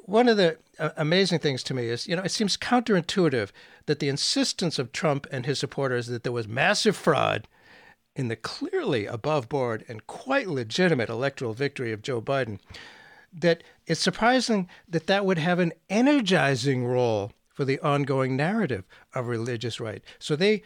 one 0.05 0.29
of 0.29 0.37
the 0.37 0.57
uh, 0.79 0.91
amazing 0.95 1.39
things 1.39 1.61
to 1.63 1.73
me 1.73 1.89
is, 1.89 2.07
you 2.07 2.15
know, 2.15 2.21
it 2.21 2.31
seems 2.31 2.55
counterintuitive 2.55 3.49
that 3.87 3.99
the 3.99 4.07
insistence 4.07 4.79
of 4.79 4.93
Trump 4.93 5.27
and 5.29 5.45
his 5.45 5.59
supporters 5.59 6.07
that 6.07 6.23
there 6.23 6.31
was 6.31 6.47
massive 6.47 6.95
fraud 6.95 7.49
in 8.15 8.29
the 8.29 8.37
clearly 8.37 9.05
above 9.05 9.49
board 9.49 9.83
and 9.89 10.07
quite 10.07 10.47
legitimate 10.47 11.09
electoral 11.09 11.53
victory 11.53 11.91
of 11.91 12.01
Joe 12.01 12.21
Biden, 12.21 12.59
that 13.33 13.61
it's 13.87 13.99
surprising 13.99 14.69
that 14.87 15.07
that 15.07 15.25
would 15.25 15.37
have 15.37 15.59
an 15.59 15.73
energizing 15.89 16.85
role 16.85 17.33
for 17.55 17.65
the 17.65 17.79
ongoing 17.79 18.35
narrative 18.35 18.83
of 19.15 19.27
religious 19.27 19.79
right. 19.79 20.03
So 20.19 20.35
they 20.35 20.61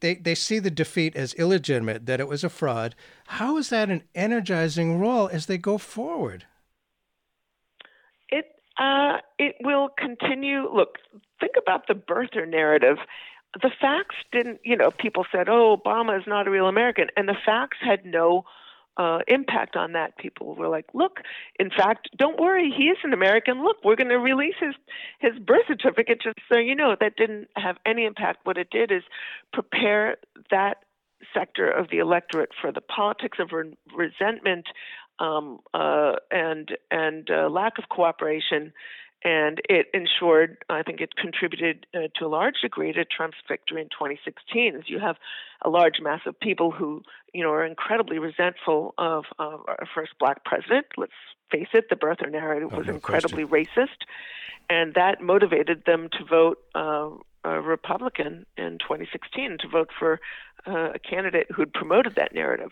they 0.00 0.14
they 0.14 0.34
see 0.34 0.58
the 0.58 0.70
defeat 0.70 1.14
as 1.16 1.34
illegitimate, 1.34 2.06
that 2.06 2.20
it 2.20 2.28
was 2.28 2.44
a 2.44 2.48
fraud. 2.48 2.94
How 3.26 3.58
is 3.58 3.68
that 3.68 3.90
an 3.90 4.04
energizing 4.14 4.98
role 4.98 5.28
as 5.28 5.46
they 5.46 5.58
go 5.58 5.76
forward? 5.76 6.46
It 8.30 8.46
uh, 8.78 9.18
it 9.38 9.56
will 9.60 9.90
continue. 9.98 10.72
Look, 10.72 10.96
think 11.40 11.52
about 11.58 11.88
the 11.88 11.94
birther 11.94 12.48
narrative. 12.48 12.96
The 13.60 13.70
facts 13.80 14.14
didn't, 14.30 14.60
you 14.64 14.76
know, 14.76 14.92
people 14.92 15.26
said, 15.32 15.48
"Oh, 15.48 15.76
Obama 15.76 16.18
is 16.18 16.26
not 16.26 16.46
a 16.46 16.50
real 16.50 16.68
American," 16.68 17.08
and 17.16 17.28
the 17.28 17.36
facts 17.44 17.78
had 17.82 18.06
no 18.06 18.44
uh, 19.00 19.20
impact 19.28 19.76
on 19.76 19.92
that. 19.92 20.18
People 20.18 20.54
were 20.54 20.68
like, 20.68 20.84
"Look, 20.92 21.20
in 21.58 21.70
fact, 21.70 22.10
don't 22.18 22.38
worry, 22.38 22.70
he 22.76 22.84
is 22.84 22.98
an 23.02 23.14
American. 23.14 23.64
Look, 23.64 23.78
we're 23.82 23.96
going 23.96 24.10
to 24.10 24.18
release 24.18 24.56
his 24.60 24.74
his 25.20 25.38
birth 25.38 25.66
certificate 25.66 26.20
just 26.22 26.38
so 26.52 26.58
you 26.58 26.74
know." 26.74 26.94
That 27.00 27.16
didn't 27.16 27.48
have 27.56 27.76
any 27.86 28.04
impact. 28.04 28.40
What 28.44 28.58
it 28.58 28.68
did 28.70 28.92
is 28.92 29.02
prepare 29.54 30.18
that 30.50 30.84
sector 31.32 31.70
of 31.70 31.88
the 31.90 31.98
electorate 31.98 32.50
for 32.60 32.72
the 32.72 32.82
politics 32.82 33.38
of 33.40 33.52
re- 33.52 33.76
resentment 33.96 34.66
um, 35.18 35.60
uh, 35.72 36.16
and 36.30 36.76
and 36.90 37.30
uh, 37.30 37.48
lack 37.48 37.78
of 37.78 37.88
cooperation 37.88 38.72
and 39.22 39.60
it 39.68 39.86
ensured, 39.92 40.58
I 40.70 40.82
think 40.82 41.00
it 41.00 41.14
contributed 41.14 41.86
uh, 41.94 42.08
to 42.18 42.24
a 42.24 42.28
large 42.28 42.56
degree 42.62 42.92
to 42.92 43.04
Trump's 43.04 43.36
victory 43.46 43.82
in 43.82 43.88
2016, 43.88 44.76
as 44.76 44.82
you 44.86 44.98
have 44.98 45.16
a 45.62 45.68
large 45.68 46.00
mass 46.00 46.20
of 46.26 46.38
people 46.40 46.70
who, 46.70 47.02
you 47.34 47.42
know, 47.42 47.50
are 47.50 47.64
incredibly 47.64 48.18
resentful 48.18 48.94
of, 48.96 49.24
of 49.38 49.60
our 49.68 49.86
first 49.94 50.12
black 50.18 50.44
president. 50.44 50.86
Let's 50.96 51.12
face 51.50 51.68
it, 51.74 51.90
the 51.90 51.96
birther 51.96 52.30
narrative 52.30 52.72
was 52.72 52.86
no 52.86 52.94
incredibly 52.94 53.44
question. 53.44 53.86
racist, 53.86 54.06
and 54.70 54.94
that 54.94 55.20
motivated 55.20 55.84
them 55.84 56.08
to 56.18 56.24
vote 56.24 56.58
uh, 56.74 57.10
Republican 57.44 58.46
in 58.56 58.78
2016, 58.78 59.58
to 59.60 59.68
vote 59.68 59.90
for 59.98 60.20
uh, 60.66 60.92
a 60.94 60.98
candidate 60.98 61.46
who'd 61.50 61.72
promoted 61.74 62.14
that 62.14 62.34
narrative. 62.34 62.70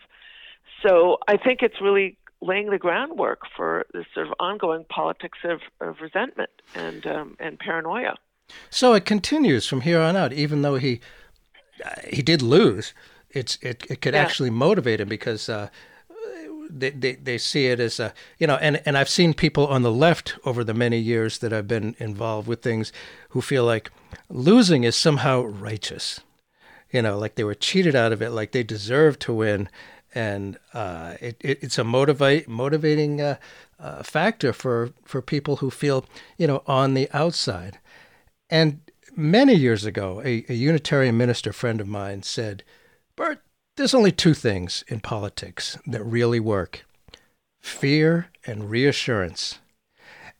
So 0.83 1.17
I 1.27 1.37
think 1.37 1.61
it's 1.61 1.81
really 1.81 2.17
laying 2.41 2.69
the 2.69 2.77
groundwork 2.77 3.41
for 3.55 3.85
this 3.93 4.05
sort 4.13 4.27
of 4.27 4.33
ongoing 4.39 4.85
politics 4.89 5.39
of, 5.43 5.61
of 5.81 6.01
resentment 6.01 6.49
and 6.75 7.05
um, 7.05 7.37
and 7.39 7.59
paranoia. 7.59 8.15
So 8.69 8.93
it 8.93 9.05
continues 9.05 9.67
from 9.67 9.81
here 9.81 9.99
on 9.99 10.15
out, 10.15 10.33
even 10.33 10.61
though 10.61 10.75
he 10.75 11.01
uh, 11.83 11.89
he 12.09 12.21
did 12.21 12.41
lose. 12.41 12.93
It's 13.29 13.57
it, 13.61 13.85
it 13.89 14.01
could 14.01 14.13
yeah. 14.13 14.21
actually 14.21 14.49
motivate 14.49 14.99
him 14.99 15.09
because 15.09 15.49
uh, 15.49 15.69
they, 16.69 16.91
they, 16.91 17.15
they 17.15 17.37
see 17.37 17.67
it 17.67 17.79
as 17.79 17.99
a 17.99 18.13
you 18.37 18.47
know 18.47 18.55
and, 18.57 18.81
and 18.85 18.97
I've 18.97 19.09
seen 19.09 19.33
people 19.33 19.67
on 19.67 19.81
the 19.81 19.91
left 19.91 20.35
over 20.45 20.63
the 20.63 20.73
many 20.73 20.99
years 20.99 21.39
that 21.39 21.51
I've 21.51 21.67
been 21.67 21.95
involved 21.99 22.47
with 22.47 22.61
things 22.61 22.93
who 23.29 23.41
feel 23.41 23.65
like 23.65 23.91
losing 24.29 24.83
is 24.83 24.95
somehow 24.95 25.41
righteous 25.41 26.21
you 26.91 27.01
know 27.01 27.17
like 27.17 27.35
they 27.35 27.43
were 27.43 27.55
cheated 27.55 27.95
out 27.95 28.11
of 28.11 28.21
it 28.21 28.29
like 28.29 28.51
they 28.51 28.63
deserve 28.63 29.17
to 29.19 29.33
win 29.33 29.67
and 30.13 30.57
uh, 30.73 31.15
it, 31.21 31.37
it, 31.41 31.59
it's 31.61 31.77
a 31.77 31.83
motivate 31.83 32.47
motivating 32.47 33.21
uh, 33.21 33.37
uh, 33.79 34.03
factor 34.03 34.53
for 34.53 34.91
for 35.05 35.21
people 35.21 35.57
who 35.57 35.69
feel 35.69 36.05
you 36.37 36.47
know 36.47 36.63
on 36.67 36.93
the 36.93 37.09
outside 37.13 37.79
and 38.49 38.79
many 39.15 39.53
years 39.53 39.85
ago 39.85 40.21
a, 40.23 40.45
a 40.49 40.53
Unitarian 40.53 41.17
minister 41.17 41.53
friend 41.53 41.79
of 41.81 41.87
mine 41.87 42.23
said 42.23 42.63
Bert 43.15 43.41
there's 43.77 43.93
only 43.93 44.11
two 44.11 44.33
things 44.33 44.83
in 44.87 44.99
politics 44.99 45.77
that 45.87 46.03
really 46.03 46.39
work 46.39 46.85
fear 47.61 48.27
and 48.45 48.69
reassurance. 48.69 49.59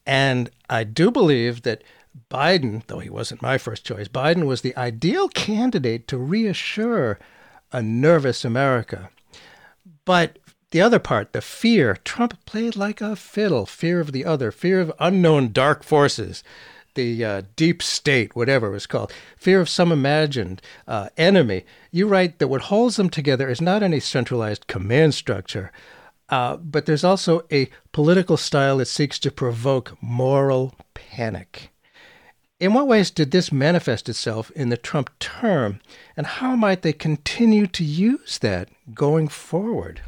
And 0.05 0.49
I 0.69 0.83
do 0.83 1.11
believe 1.11 1.61
that 1.63 1.83
Biden, 2.29 2.85
though 2.87 2.99
he 2.99 3.09
wasn't 3.09 3.41
my 3.41 3.57
first 3.57 3.85
choice, 3.85 4.07
Biden 4.07 4.45
was 4.45 4.61
the 4.61 4.75
ideal 4.75 5.29
candidate 5.29 6.07
to 6.07 6.17
reassure 6.17 7.19
a 7.71 7.81
nervous 7.81 8.43
America. 8.43 9.09
But 10.09 10.39
the 10.71 10.81
other 10.81 10.97
part, 10.97 11.33
the 11.33 11.41
fear, 11.41 11.95
Trump 12.03 12.43
played 12.45 12.75
like 12.75 12.99
a 12.99 13.15
fiddle. 13.15 13.67
Fear 13.67 13.99
of 13.99 14.11
the 14.11 14.25
other, 14.25 14.51
fear 14.51 14.81
of 14.81 14.91
unknown 14.99 15.51
dark 15.51 15.83
forces. 15.83 16.43
The 16.95 17.23
uh, 17.23 17.41
deep 17.55 17.83
state, 17.83 18.35
whatever 18.35 18.65
it 18.65 18.71
was 18.71 18.87
called, 18.87 19.13
fear 19.37 19.61
of 19.61 19.69
some 19.69 19.91
imagined 19.91 20.63
uh, 20.87 21.09
enemy. 21.15 21.63
You 21.91 22.07
write 22.07 22.39
that 22.39 22.47
what 22.47 22.61
holds 22.61 22.95
them 22.95 23.11
together 23.11 23.47
is 23.47 23.61
not 23.61 23.83
any 23.83 23.99
centralized 23.99 24.65
command 24.65 25.13
structure, 25.13 25.71
uh, 26.29 26.57
but 26.57 26.87
there's 26.87 27.03
also 27.03 27.45
a 27.51 27.69
political 27.91 28.35
style 28.35 28.77
that 28.77 28.87
seeks 28.87 29.19
to 29.19 29.29
provoke 29.29 29.95
moral 30.01 30.73
panic. 30.95 31.69
In 32.59 32.73
what 32.73 32.87
ways 32.87 33.09
did 33.09 33.31
this 33.31 33.53
manifest 33.53 34.09
itself 34.09 34.51
in 34.51 34.67
the 34.67 34.75
Trump 34.75 35.17
term, 35.19 35.79
and 36.17 36.27
how 36.27 36.57
might 36.57 36.81
they 36.81 36.91
continue 36.91 37.67
to 37.67 37.83
use 37.85 38.37
that 38.39 38.67
going 38.93 39.29
forward? 39.29 40.01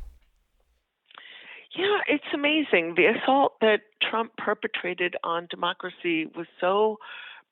Yeah, 1.73 1.99
it's 2.07 2.25
amazing. 2.33 2.95
The 2.97 3.05
assault 3.05 3.53
that 3.61 3.81
Trump 4.01 4.35
perpetrated 4.37 5.15
on 5.23 5.47
democracy 5.49 6.25
was 6.35 6.47
so 6.59 6.97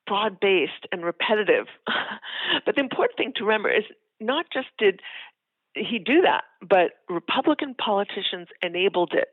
broad 0.05 0.37
based 0.41 0.85
and 0.91 1.05
repetitive. 1.05 1.67
but 2.65 2.75
the 2.75 2.81
important 2.81 3.17
thing 3.17 3.31
to 3.37 3.45
remember 3.45 3.69
is 3.69 3.85
not 4.19 4.47
just 4.51 4.67
did 4.77 4.99
he 5.75 5.99
do 5.99 6.21
that, 6.21 6.43
but 6.67 6.91
Republican 7.07 7.73
politicians 7.73 8.47
enabled 8.61 9.13
it. 9.13 9.29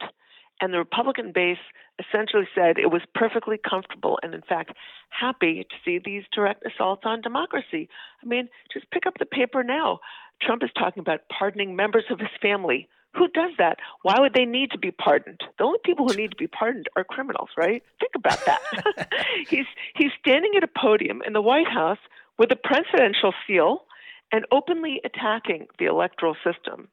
And 0.60 0.72
the 0.72 0.78
Republican 0.78 1.32
base 1.32 1.58
essentially 1.98 2.48
said 2.54 2.78
it 2.78 2.90
was 2.90 3.02
perfectly 3.14 3.58
comfortable 3.58 4.18
and, 4.22 4.34
in 4.34 4.42
fact, 4.42 4.72
happy 5.10 5.66
to 5.68 5.76
see 5.84 5.98
these 6.02 6.24
direct 6.32 6.64
assaults 6.66 7.02
on 7.04 7.20
democracy. 7.20 7.88
I 8.22 8.26
mean, 8.26 8.48
just 8.72 8.90
pick 8.90 9.06
up 9.06 9.14
the 9.18 9.26
paper 9.26 9.62
now. 9.62 10.00
Trump 10.40 10.62
is 10.62 10.70
talking 10.78 11.00
about 11.00 11.28
pardoning 11.28 11.76
members 11.76 12.04
of 12.10 12.20
his 12.20 12.28
family 12.40 12.88
who 13.16 13.28
does 13.28 13.52
that? 13.58 13.78
Why 14.02 14.16
would 14.18 14.34
they 14.34 14.44
need 14.44 14.70
to 14.72 14.78
be 14.78 14.90
pardoned? 14.90 15.40
The 15.58 15.64
only 15.64 15.78
people 15.84 16.06
who 16.06 16.14
need 16.14 16.30
to 16.30 16.36
be 16.36 16.46
pardoned 16.46 16.86
are 16.96 17.04
criminals, 17.04 17.48
right? 17.56 17.82
Think 17.98 18.12
about 18.14 18.44
that. 18.44 19.08
he's 19.48 19.66
he's 19.94 20.10
standing 20.20 20.52
at 20.56 20.62
a 20.62 20.68
podium 20.68 21.22
in 21.26 21.32
the 21.32 21.40
White 21.40 21.68
House 21.68 21.98
with 22.38 22.52
a 22.52 22.56
presidential 22.56 23.32
seal 23.46 23.84
and 24.32 24.44
openly 24.52 25.00
attacking 25.04 25.66
the 25.78 25.86
electoral 25.86 26.36
system. 26.44 26.88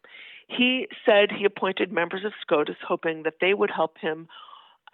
He 0.48 0.88
said 1.06 1.32
he 1.32 1.46
appointed 1.46 1.92
members 1.92 2.26
of 2.26 2.34
SCOTUS 2.42 2.78
hoping 2.88 3.24
that 3.24 3.36
they 3.42 3.54
would 3.54 3.72
help 3.72 3.98
him 3.98 4.28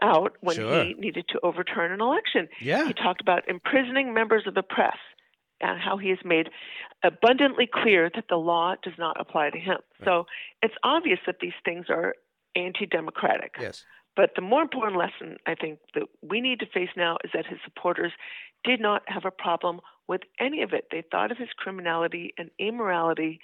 out 0.02 0.38
when 0.42 0.56
sure. 0.56 0.84
he 0.84 0.94
needed 0.94 1.26
to 1.30 1.40
overturn 1.44 1.92
an 1.92 2.02
election. 2.02 2.48
Yeah. 2.62 2.88
He 2.88 2.94
talked 2.94 3.22
about 3.22 3.48
imprisoning 3.50 4.14
members 4.14 4.44
of 4.48 4.54
the 4.54 4.64
press 4.64 4.98
and 5.62 5.80
how 5.80 5.98
he 5.98 6.10
has 6.10 6.20
made 6.24 6.50
abundantly 7.04 7.68
clear 7.72 8.10
that 8.16 8.26
the 8.30 8.38
law 8.38 8.76
does 8.82 8.94
not 8.98 9.20
apply 9.20 9.50
to 9.50 9.60
him. 9.60 9.78
Right. 10.00 10.06
So 10.06 10.26
it's 10.62 10.76
obvious 10.84 11.20
that 11.26 11.38
these 11.42 11.54
things 11.66 11.88
are 11.90 12.16
anti 12.56 12.86
democratic. 12.86 13.56
Yes. 13.60 13.84
But 14.16 14.32
the 14.36 14.42
more 14.42 14.62
important 14.62 14.98
lesson 14.98 15.38
I 15.46 15.56
think 15.56 15.80
that 15.96 16.04
we 16.22 16.42
need 16.42 16.60
to 16.60 16.66
face 16.66 16.90
now 16.98 17.18
is 17.24 17.32
that 17.34 17.46
his 17.46 17.60
supporters 17.64 18.12
did 18.64 18.82
not 18.82 19.04
have 19.08 19.26
a 19.26 19.32
problem 19.32 19.80
with 20.08 20.22
any 20.40 20.62
of 20.62 20.74
it. 20.74 20.88
They 20.92 21.04
thought 21.10 21.32
of 21.32 21.38
his 21.38 21.50
criminality 21.58 22.34
and 22.38 22.50
immorality 22.60 23.40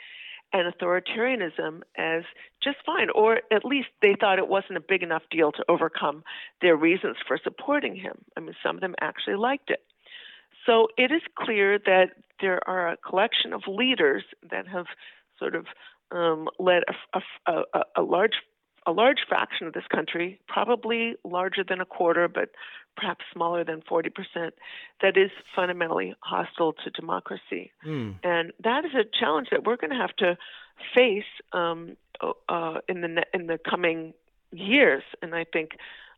and 0.56 0.74
authoritarianism 0.74 1.82
as 1.98 2.24
just 2.64 2.78
fine, 2.86 3.10
or 3.14 3.42
at 3.52 3.66
least 3.66 3.90
they 4.02 4.16
thought 4.18 4.40
it 4.40 4.48
wasn't 4.48 4.78
a 4.78 4.82
big 4.88 5.04
enough 5.04 5.24
deal 5.30 5.52
to 5.52 5.66
overcome 5.68 6.24
their 6.62 6.78
reasons 6.78 7.18
for 7.28 7.38
supporting 7.44 7.96
him. 7.96 8.24
I 8.38 8.40
mean, 8.40 8.56
some 8.64 8.78
of 8.78 8.82
them 8.82 8.96
actually 9.02 9.36
liked 9.36 9.70
it. 9.70 9.82
So 10.66 10.88
it 10.98 11.12
is 11.12 11.22
clear 11.38 11.78
that 11.80 12.12
there 12.40 12.62
are 12.68 12.90
a 12.90 12.98
collection 12.98 13.52
of 13.52 13.64
leaders 13.68 14.24
that 14.50 14.66
have 14.68 14.86
sort 15.38 15.56
of 15.56 15.66
um, 16.12 16.48
led 16.58 16.84
a, 17.14 17.20
a, 17.48 17.64
a, 17.74 17.82
a 17.98 18.02
large 18.02 18.38
a 18.86 18.92
large 18.92 19.20
fraction 19.28 19.68
of 19.68 19.74
this 19.74 19.88
country, 19.92 20.40
probably 20.48 21.16
larger 21.24 21.64
than 21.64 21.82
a 21.82 21.86
quarter, 21.86 22.28
but 22.28 22.50
perhaps 22.96 23.26
smaller 23.34 23.64
than 23.64 23.82
40%, 23.82 24.52
that 25.02 25.18
is 25.18 25.32
fundamentally 25.56 26.16
hostile 26.20 26.74
to 26.84 26.90
democracy. 26.92 27.72
Mm. 27.86 28.16
And 28.24 28.54
that 28.64 28.86
is 28.86 28.92
a 28.94 29.04
challenge 29.04 29.50
that 29.52 29.64
we're 29.66 29.78
going 29.78 29.92
to 29.92 29.98
have 29.98 30.16
to 30.18 30.38
face 30.94 31.24
um, 31.52 31.98
uh, 32.50 32.80
in 32.88 33.02
the 33.02 33.26
in 33.34 33.48
the 33.48 33.58
coming 33.58 34.14
years. 34.52 35.04
And 35.22 35.36
I 35.36 35.46
think 35.52 35.72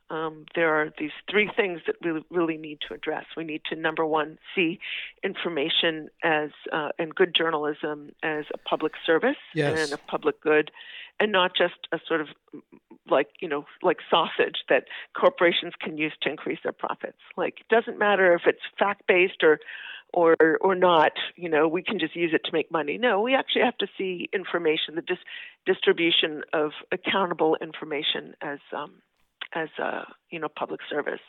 um, 0.10 0.46
there 0.56 0.74
are 0.74 0.94
these 0.98 1.12
three 1.30 1.50
things 1.56 1.82
that 1.86 1.96
we 2.04 2.24
really 2.30 2.58
need 2.58 2.80
to 2.88 2.94
address. 2.94 3.26
We 3.36 3.44
need 3.44 3.62
to, 3.70 3.76
number 3.76 4.06
one, 4.06 4.38
see 4.56 4.80
information 5.24 6.10
as 6.24 6.50
uh, 6.72 6.90
and 6.98 7.14
good 7.14 7.36
journalism 7.36 8.12
as 8.24 8.46
a 8.54 8.58
public 8.58 8.94
service 9.06 9.38
yes. 9.54 9.78
and 9.78 9.94
a 9.94 9.98
public 9.98 10.42
good, 10.42 10.72
and 11.20 11.32
not 11.32 11.52
just 11.58 11.76
a 11.92 12.00
sort 12.08 12.22
of 12.22 12.28
like 13.10 13.28
you 13.42 13.48
know 13.48 13.66
like 13.82 13.98
sausage 14.10 14.64
that 14.70 14.86
corporations 15.16 15.74
can 15.82 15.98
use 15.98 16.14
to 16.22 16.30
increase 16.30 16.60
their 16.64 16.74
profits. 16.74 17.20
Like 17.36 17.60
it 17.60 17.68
doesn't 17.74 18.00
matter 18.00 18.34
if 18.34 18.42
it's 18.46 18.62
fact 18.80 19.04
based 19.08 19.44
or 19.44 19.60
or 20.14 20.36
or 20.62 20.74
not 20.74 21.12
you 21.36 21.50
know 21.50 21.68
we 21.68 21.84
can 21.84 22.00
just 22.00 22.16
use 22.16 22.32
it 22.34 22.42
to 22.46 22.52
make 22.54 22.72
money 22.72 22.98
no 22.98 23.20
we 23.20 23.36
actually 23.36 23.62
have 23.62 23.78
to 23.78 23.88
see 23.98 24.30
information 24.32 24.96
the 24.96 25.02
dis- 25.02 25.18
distribution 25.66 26.44
of 26.54 26.72
accountable 26.94 27.58
information 27.62 28.34
as 28.42 28.60
um, 28.72 28.94
as 29.54 29.70
a 29.80 30.06
you 30.30 30.40
know 30.40 30.48
public 30.48 30.82
service. 30.90 31.22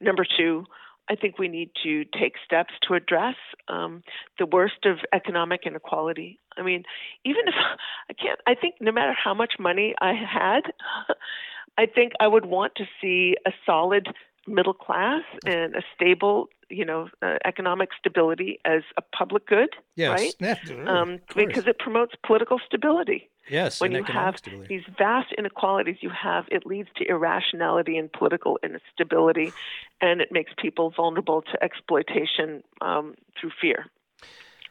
Number 0.00 0.24
two, 0.24 0.64
I 1.10 1.16
think 1.16 1.38
we 1.38 1.48
need 1.48 1.70
to 1.82 2.04
take 2.18 2.34
steps 2.44 2.72
to 2.86 2.94
address 2.94 3.36
um, 3.68 4.02
the 4.38 4.46
worst 4.46 4.84
of 4.84 4.98
economic 5.12 5.60
inequality. 5.66 6.40
I 6.56 6.62
mean, 6.62 6.84
even 7.24 7.42
if 7.46 7.54
I 8.10 8.12
can't, 8.14 8.40
I 8.46 8.54
think 8.54 8.76
no 8.80 8.92
matter 8.92 9.12
how 9.12 9.34
much 9.34 9.54
money 9.58 9.94
I 10.00 10.12
had, 10.12 10.62
I 11.78 11.86
think 11.86 12.12
I 12.20 12.28
would 12.28 12.46
want 12.46 12.74
to 12.76 12.84
see 13.00 13.36
a 13.46 13.50
solid 13.64 14.08
middle 14.46 14.74
class 14.74 15.22
and 15.46 15.74
a 15.74 15.82
stable, 15.94 16.48
you 16.68 16.84
know, 16.84 17.08
uh, 17.22 17.36
economic 17.44 17.90
stability 17.98 18.58
as 18.64 18.82
a 18.96 19.02
public 19.16 19.46
good, 19.46 19.70
yes. 19.94 20.34
right? 20.40 20.88
um, 20.88 21.20
because 21.34 21.66
it 21.66 21.78
promotes 21.78 22.14
political 22.24 22.58
stability. 22.64 23.28
Yes, 23.48 23.80
when 23.80 23.90
you 23.92 24.04
have 24.04 24.36
stability. 24.36 24.76
these 24.76 24.94
vast 24.96 25.32
inequalities, 25.36 25.96
you 26.00 26.10
have 26.10 26.44
it 26.48 26.64
leads 26.64 26.88
to 26.96 27.08
irrationality 27.08 27.96
and 27.96 28.10
political 28.12 28.58
instability, 28.62 29.52
and 30.00 30.20
it 30.20 30.30
makes 30.30 30.52
people 30.56 30.90
vulnerable 30.90 31.42
to 31.42 31.62
exploitation 31.62 32.62
um, 32.80 33.14
through 33.38 33.50
fear. 33.60 33.86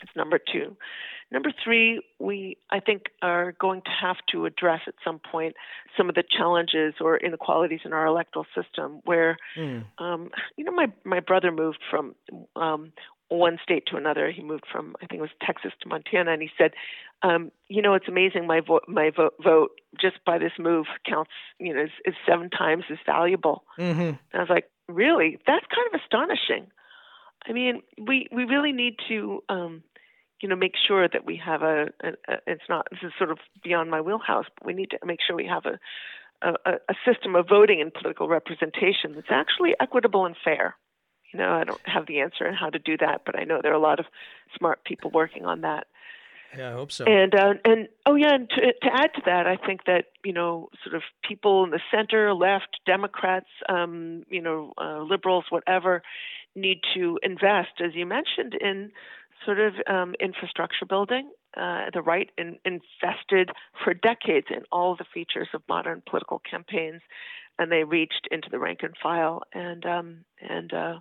It's 0.01 0.15
number 0.15 0.39
two. 0.39 0.77
Number 1.31 1.51
three, 1.63 2.01
we 2.19 2.57
I 2.69 2.81
think 2.81 3.03
are 3.21 3.53
going 3.53 3.81
to 3.83 3.91
have 4.01 4.17
to 4.31 4.45
address 4.45 4.81
at 4.85 4.95
some 5.03 5.19
point 5.19 5.55
some 5.97 6.09
of 6.09 6.15
the 6.15 6.23
challenges 6.29 6.95
or 6.99 7.17
inequalities 7.17 7.81
in 7.85 7.93
our 7.93 8.05
electoral 8.05 8.45
system. 8.53 8.99
Where, 9.05 9.37
mm. 9.57 9.85
um, 9.97 10.29
you 10.57 10.65
know, 10.65 10.73
my 10.73 10.87
my 11.05 11.21
brother 11.21 11.51
moved 11.51 11.79
from 11.89 12.15
um, 12.57 12.91
one 13.29 13.57
state 13.63 13.85
to 13.87 13.95
another. 13.95 14.29
He 14.29 14.43
moved 14.43 14.65
from 14.69 14.95
I 15.01 15.05
think 15.05 15.19
it 15.19 15.21
was 15.21 15.29
Texas 15.45 15.71
to 15.81 15.87
Montana, 15.87 16.33
and 16.33 16.41
he 16.41 16.49
said, 16.57 16.71
um, 17.23 17.51
"You 17.69 17.81
know, 17.81 17.93
it's 17.93 18.09
amazing. 18.09 18.45
My 18.45 18.59
vote, 18.59 18.83
my 18.89 19.09
vote, 19.15 19.35
vote 19.41 19.71
just 19.99 20.17
by 20.25 20.37
this 20.37 20.51
move 20.59 20.87
counts. 21.07 21.31
You 21.59 21.73
know, 21.73 21.83
is, 21.83 21.91
is 22.05 22.15
seven 22.27 22.49
times 22.49 22.83
as 22.91 22.97
valuable." 23.05 23.63
Mm-hmm. 23.79 24.01
And 24.01 24.17
I 24.33 24.39
was 24.39 24.49
like, 24.49 24.69
"Really? 24.89 25.39
That's 25.47 25.65
kind 25.73 25.87
of 25.93 26.01
astonishing." 26.01 26.67
I 27.47 27.53
mean, 27.53 27.81
we 27.97 28.27
we 28.31 28.43
really 28.43 28.73
need 28.73 28.95
to. 29.07 29.43
Um, 29.47 29.83
you 30.41 30.49
know, 30.49 30.55
make 30.55 30.73
sure 30.87 31.07
that 31.07 31.25
we 31.25 31.39
have 31.43 31.61
a, 31.61 31.87
a, 32.03 32.09
a. 32.27 32.37
It's 32.47 32.63
not. 32.67 32.87
This 32.91 32.99
is 33.03 33.11
sort 33.17 33.31
of 33.31 33.37
beyond 33.63 33.89
my 33.91 34.01
wheelhouse, 34.01 34.45
but 34.57 34.65
we 34.65 34.73
need 34.73 34.91
to 34.91 34.99
make 35.05 35.19
sure 35.25 35.35
we 35.35 35.47
have 35.47 35.65
a, 35.65 35.79
a, 36.41 36.71
a 36.89 36.95
system 37.05 37.35
of 37.35 37.47
voting 37.47 37.81
and 37.81 37.93
political 37.93 38.27
representation 38.27 39.13
that's 39.15 39.27
actually 39.29 39.73
equitable 39.79 40.25
and 40.25 40.35
fair. 40.43 40.75
You 41.33 41.39
know, 41.39 41.51
I 41.51 41.63
don't 41.63 41.81
have 41.85 42.07
the 42.07 42.19
answer 42.19 42.47
on 42.47 42.55
how 42.55 42.69
to 42.69 42.79
do 42.79 42.97
that, 42.97 43.21
but 43.25 43.39
I 43.39 43.43
know 43.43 43.59
there 43.61 43.71
are 43.71 43.75
a 43.75 43.79
lot 43.79 43.99
of 43.99 44.05
smart 44.57 44.83
people 44.83 45.11
working 45.11 45.45
on 45.45 45.61
that. 45.61 45.87
Yeah, 46.57 46.71
I 46.71 46.73
hope 46.73 46.91
so. 46.91 47.05
And 47.05 47.33
uh, 47.33 47.53
and 47.63 47.87
oh 48.05 48.15
yeah, 48.15 48.33
and 48.33 48.49
to, 48.49 48.55
to 48.55 48.93
add 48.93 49.13
to 49.15 49.21
that, 49.25 49.47
I 49.47 49.55
think 49.55 49.85
that 49.85 50.05
you 50.25 50.33
know 50.33 50.69
sort 50.83 50.95
of 50.95 51.03
people 51.27 51.63
in 51.63 51.69
the 51.69 51.79
center, 51.89 52.33
left, 52.33 52.79
Democrats, 52.85 53.47
um, 53.69 54.23
you 54.29 54.41
know, 54.41 54.73
uh, 54.77 55.01
liberals, 55.01 55.45
whatever, 55.49 56.03
need 56.55 56.81
to 56.93 57.19
invest, 57.23 57.79
as 57.83 57.95
you 57.95 58.05
mentioned, 58.05 58.55
in 58.59 58.91
sort 59.45 59.59
of 59.59 59.73
um, 59.87 60.15
infrastructure 60.19 60.85
building. 60.85 61.31
Uh, 61.55 61.89
the 61.93 62.01
right 62.01 62.29
in, 62.37 62.57
invested 62.63 63.49
for 63.83 63.93
decades 63.93 64.47
in 64.49 64.63
all 64.71 64.95
the 64.95 65.03
features 65.13 65.49
of 65.53 65.61
modern 65.67 66.01
political 66.09 66.39
campaigns, 66.49 67.01
and 67.59 67.69
they 67.69 67.83
reached 67.83 68.25
into 68.31 68.49
the 68.49 68.57
rank 68.57 68.79
and 68.83 68.93
file. 69.03 69.41
And 69.53 69.85
um, 69.85 70.25
and 70.39 70.73
uh, 70.73 70.99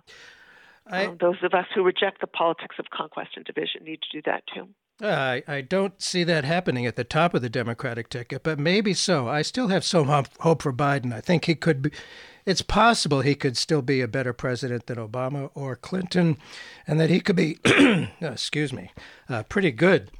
I, 0.85 1.05
um, 1.05 1.17
those 1.21 1.37
of 1.43 1.53
us 1.53 1.67
who 1.73 1.83
reject 1.83 2.19
the 2.19 2.27
politics 2.27 2.75
of 2.79 2.85
conquest 2.89 3.31
and 3.37 3.45
division 3.45 3.85
need 3.85 4.01
to 4.01 4.17
do 4.17 4.21
that 4.25 4.43
too. 4.53 4.67
I, 5.03 5.43
I 5.47 5.61
don't 5.61 6.01
see 6.01 6.23
that 6.25 6.43
happening 6.43 6.85
at 6.85 6.95
the 6.95 7.03
top 7.03 7.33
of 7.33 7.41
the 7.41 7.49
Democratic 7.49 8.09
ticket, 8.09 8.43
but 8.43 8.59
maybe 8.59 8.93
so. 8.93 9.27
I 9.27 9.41
still 9.41 9.69
have 9.69 9.83
some 9.83 10.07
hope, 10.39 10.61
for 10.61 10.73
Biden. 10.73 11.13
I 11.13 11.21
think 11.21 11.45
he 11.45 11.55
could 11.55 11.81
be, 11.81 11.91
it's 12.45 12.61
possible 12.61 13.21
he 13.21 13.35
could 13.35 13.57
still 13.57 13.81
be 13.81 14.01
a 14.01 14.07
better 14.07 14.33
president 14.33 14.85
than 14.87 14.97
Obama 14.97 15.49
or 15.55 15.75
Clinton, 15.75 16.37
and 16.87 16.99
that 16.99 17.09
he 17.09 17.19
could 17.19 17.35
be, 17.35 17.57
excuse 18.21 18.71
me, 18.73 18.91
uh, 19.29 19.43
pretty 19.43 19.71
good 19.71 20.11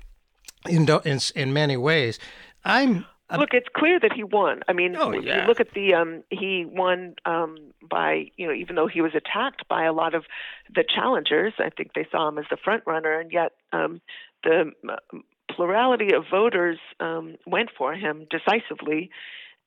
in, 0.68 0.88
in, 1.06 1.20
in 1.36 1.54
many 1.54 1.78
ways. 1.78 2.20
I'm 2.66 3.06
Look, 3.38 3.54
it's 3.54 3.70
clear 3.74 3.98
that 3.98 4.12
he 4.12 4.26
won. 4.26 4.62
I 4.68 4.74
mean, 4.74 4.94
Oh, 4.98 5.12
if 5.12 5.24
yeah. 5.24 5.42
you 5.42 5.48
look 5.48 5.62
at 5.62 5.74
the 5.74 5.94
um, 5.94 6.22
he 6.30 6.66
won 6.66 7.16
um, 7.26 7.58
by 7.90 8.30
you 8.36 8.46
know 8.46 8.54
even 8.54 8.76
though 8.76 8.88
he 8.88 9.00
was 9.00 9.14
attacked 9.16 9.68
by 9.70 9.86
a 9.86 9.94
lot 9.94 10.14
of 10.14 10.26
the 10.74 10.84
challengers, 10.84 11.54
I 11.58 11.70
think 11.70 11.94
they 11.94 12.06
saw 12.12 12.28
him 12.28 12.38
as 12.38 12.46
the 12.50 12.58
front 12.58 12.84
runner, 12.86 13.18
and 13.18 13.32
yet 13.32 13.54
um, 13.72 14.02
the 14.44 14.72
um, 15.14 15.24
plurality 15.50 16.14
of 16.14 16.24
voters 16.32 16.80
um, 17.00 17.36
went 17.46 17.70
for 17.78 17.94
him 17.94 18.26
decisively. 18.30 19.10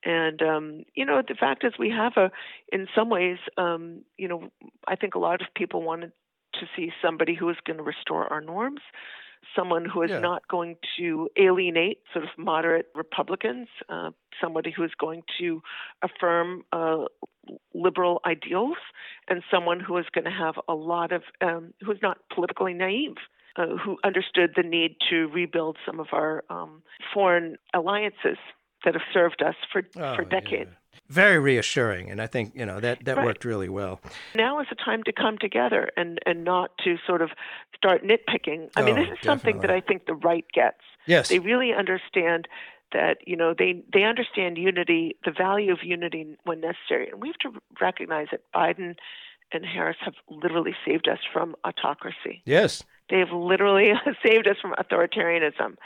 And 0.05 0.43
um, 0.43 0.85
you 0.95 1.05
know, 1.07 1.22
the 1.27 1.35
fact 1.35 1.64
is, 1.64 1.72
we 1.79 1.91
have 1.91 2.12
a, 2.16 2.31
in 2.72 2.87
some 2.95 3.09
ways, 3.09 3.39
um, 3.57 4.03
you 4.18 4.29
know, 4.29 4.51
I 4.87 4.97
think 4.97 5.14
a 5.14 5.18
lot 5.18 5.41
of 5.41 5.49
people 5.57 5.83
wanted 5.83 6.12
to 6.61 6.66
see 6.77 6.91
somebody 7.03 7.35
who 7.35 7.49
is 7.49 7.57
going 7.66 7.79
to 7.79 7.83
restore 7.83 8.31
our 8.33 8.41
norms, 8.41 8.81
someone 9.57 9.85
who 9.85 10.03
is 10.03 10.11
Yeah. 10.11 10.20
not 10.20 10.47
going 10.49 10.77
to 10.99 11.29
alienate 11.37 11.99
sort 12.12 12.25
of 12.25 12.31
moderate 12.37 12.87
Republicans, 12.95 13.68
uh, 13.89 14.11
somebody 14.41 14.70
who 14.70 14.85
is 14.85 14.95
going 14.99 15.22
to 15.39 15.62
affirm 16.03 16.64
uh, 16.72 17.05
liberal 17.75 18.20
ideals, 18.25 18.77
and 19.29 19.43
someone 19.51 19.81
who 19.81 19.97
is 19.99 20.07
going 20.12 20.25
to 20.25 20.31
have 20.31 20.57
a 20.68 20.75
lot 20.75 21.12
of, 21.12 21.22
um, 21.41 21.75
who 21.83 21.91
is 21.93 21.99
not 22.03 22.18
politically 22.35 22.75
naive. 22.75 23.16
Uh, 23.57 23.76
who 23.76 23.96
understood 24.02 24.50
the 24.57 24.64
need 24.64 24.96
to 25.09 25.28
rebuild 25.28 25.76
some 25.86 26.00
of 26.00 26.09
our 26.11 26.42
um, 26.50 26.82
foreign 27.12 27.55
alliances 27.72 28.36
that 28.84 28.94
have 28.94 29.02
served 29.12 29.42
us 29.42 29.55
for, 29.72 29.82
Oh, 29.96 30.16
for 30.16 30.22
yeah. 30.24 30.28
decades. 30.40 30.70
Very 31.09 31.38
reassuring, 31.38 32.11
and 32.11 32.20
I 32.20 32.26
think 32.26 32.52
you 32.57 32.66
know 32.66 32.80
that 32.80 33.05
that 33.05 33.16
Right. 33.16 33.26
worked 33.26 33.44
really 33.44 33.68
well. 33.68 34.00
now 34.34 34.59
is 34.61 34.66
the 34.70 34.74
time 34.74 35.02
to 35.05 35.12
come 35.12 35.38
together 35.38 35.88
and, 35.96 36.18
and 36.26 36.42
not 36.42 36.70
to 36.84 36.96
sort 37.07 37.22
of 37.22 37.30
start 37.76 38.02
nitpicking. 38.02 38.70
I 38.74 38.82
mean, 38.82 38.96
Oh, 38.98 39.02
this 39.02 39.12
is 39.12 39.18
something 39.24 39.61
that. 39.61 39.70
I 39.70 39.80
think 39.80 40.07
the 40.07 40.14
right 40.14 40.46
gets. 40.52 40.80
Yes, 41.07 41.28
They 41.28 41.38
really 41.38 41.72
understand 41.72 42.48
that 42.92 43.18
you 43.26 43.36
know 43.36 43.55
they 43.57 43.84
they 43.92 44.02
understand 44.02 44.59
unity, 44.59 45.16
the 45.24 45.30
value 45.32 45.72
of 45.72 45.78
unity 45.84 46.36
when 46.44 46.61
necessary, 46.61 47.09
and 47.11 47.20
we 47.22 47.28
have 47.28 47.38
to 47.52 47.61
recognize 47.80 48.28
that 48.32 48.40
Biden 48.52 48.96
and 49.52 49.64
Harris 49.64 49.98
have 50.00 50.14
literally 50.28 50.74
saved 50.84 51.07
us 51.09 51.18
from 51.32 51.55
autocracy. 51.64 52.42
yes, 52.44 52.82
They've 53.11 53.30
literally 53.30 53.92
saved 54.26 54.48
us 54.48 54.57
from 54.61 54.72
authoritarianism. 54.72 55.76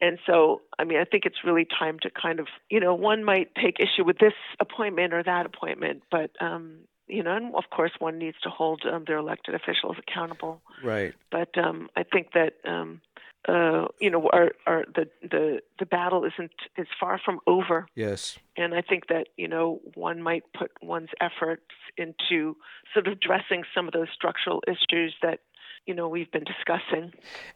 And 0.00 0.18
so, 0.26 0.62
I 0.78 0.84
mean, 0.84 0.98
I 0.98 1.04
think 1.04 1.24
it's 1.24 1.44
really 1.44 1.66
time 1.66 1.98
to 2.02 2.10
kind 2.10 2.40
of, 2.40 2.48
you 2.70 2.80
know, 2.80 2.94
one 2.94 3.24
might 3.24 3.54
take 3.54 3.80
issue 3.80 4.04
with 4.04 4.18
this 4.18 4.34
appointment 4.60 5.14
or 5.14 5.22
that 5.22 5.46
appointment, 5.46 6.02
but, 6.10 6.30
um, 6.40 6.80
you 7.08 7.22
know, 7.22 7.34
and 7.34 7.54
of 7.54 7.64
course, 7.70 7.92
one 7.98 8.18
needs 8.18 8.36
to 8.42 8.50
hold 8.50 8.82
um, 8.92 9.04
their 9.06 9.18
elected 9.18 9.54
officials 9.54 9.96
accountable. 9.98 10.60
right. 10.84 11.14
But 11.30 11.56
um, 11.56 11.88
I 11.96 12.02
think 12.02 12.32
that, 12.34 12.54
um, 12.68 13.00
uh, 13.48 13.86
you 14.00 14.10
know, 14.10 14.28
our, 14.32 14.50
our, 14.66 14.84
the, 14.94 15.08
the, 15.22 15.60
the 15.78 15.86
battle 15.86 16.24
isn't 16.24 16.50
is 16.76 16.88
far 16.98 17.20
from 17.24 17.38
over. 17.46 17.86
Yes. 17.94 18.38
And 18.56 18.74
I 18.74 18.82
think 18.82 19.06
that, 19.08 19.28
you 19.36 19.46
know, 19.46 19.80
one 19.94 20.20
might 20.20 20.42
put 20.52 20.72
one's 20.82 21.10
efforts 21.20 21.62
into 21.96 22.56
sort 22.92 23.06
of 23.06 23.12
addressing 23.12 23.62
some 23.74 23.86
of 23.86 23.92
those 23.92 24.08
structural 24.12 24.62
issues 24.66 25.14
that, 25.22 25.40
you 25.86 25.94
know, 25.94 26.08
we've 26.08 26.30
been 26.32 26.44
discussing. 26.44 27.12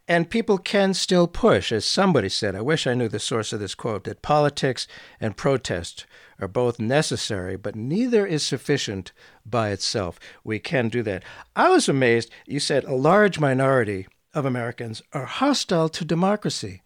And 0.07 0.31
people 0.31 0.57
can 0.57 0.95
still 0.95 1.27
push, 1.27 1.73
as 1.73 1.85
somebody 1.85 2.29
said. 2.29 2.55
I 2.55 2.61
wish 2.61 2.87
I 2.87 2.95
knew 2.95 3.09
the 3.09 3.19
source 3.19 3.53
of 3.53 3.59
this 3.59 3.75
quote 3.75 4.05
that 4.05 4.23
politics 4.23 4.87
and 5.21 5.37
protest 5.37 6.07
are 6.41 6.49
both 6.49 6.79
necessary, 6.79 7.57
but 7.57 7.75
neither 7.75 8.25
is 8.25 8.45
sufficient 8.45 9.13
by 9.45 9.71
itself. 9.71 10.19
We 10.45 10.61
can 10.61 10.89
do 10.89 11.03
that. 11.03 11.25
I 11.57 11.71
was 11.71 11.89
amazed. 11.89 12.31
You 12.47 12.61
said 12.61 12.85
a 12.85 12.95
large 12.95 13.41
minority 13.41 14.07
of 14.33 14.45
Americans 14.45 15.03
are 15.13 15.25
hostile 15.25 15.89
to 15.89 16.05
democracy. 16.05 16.83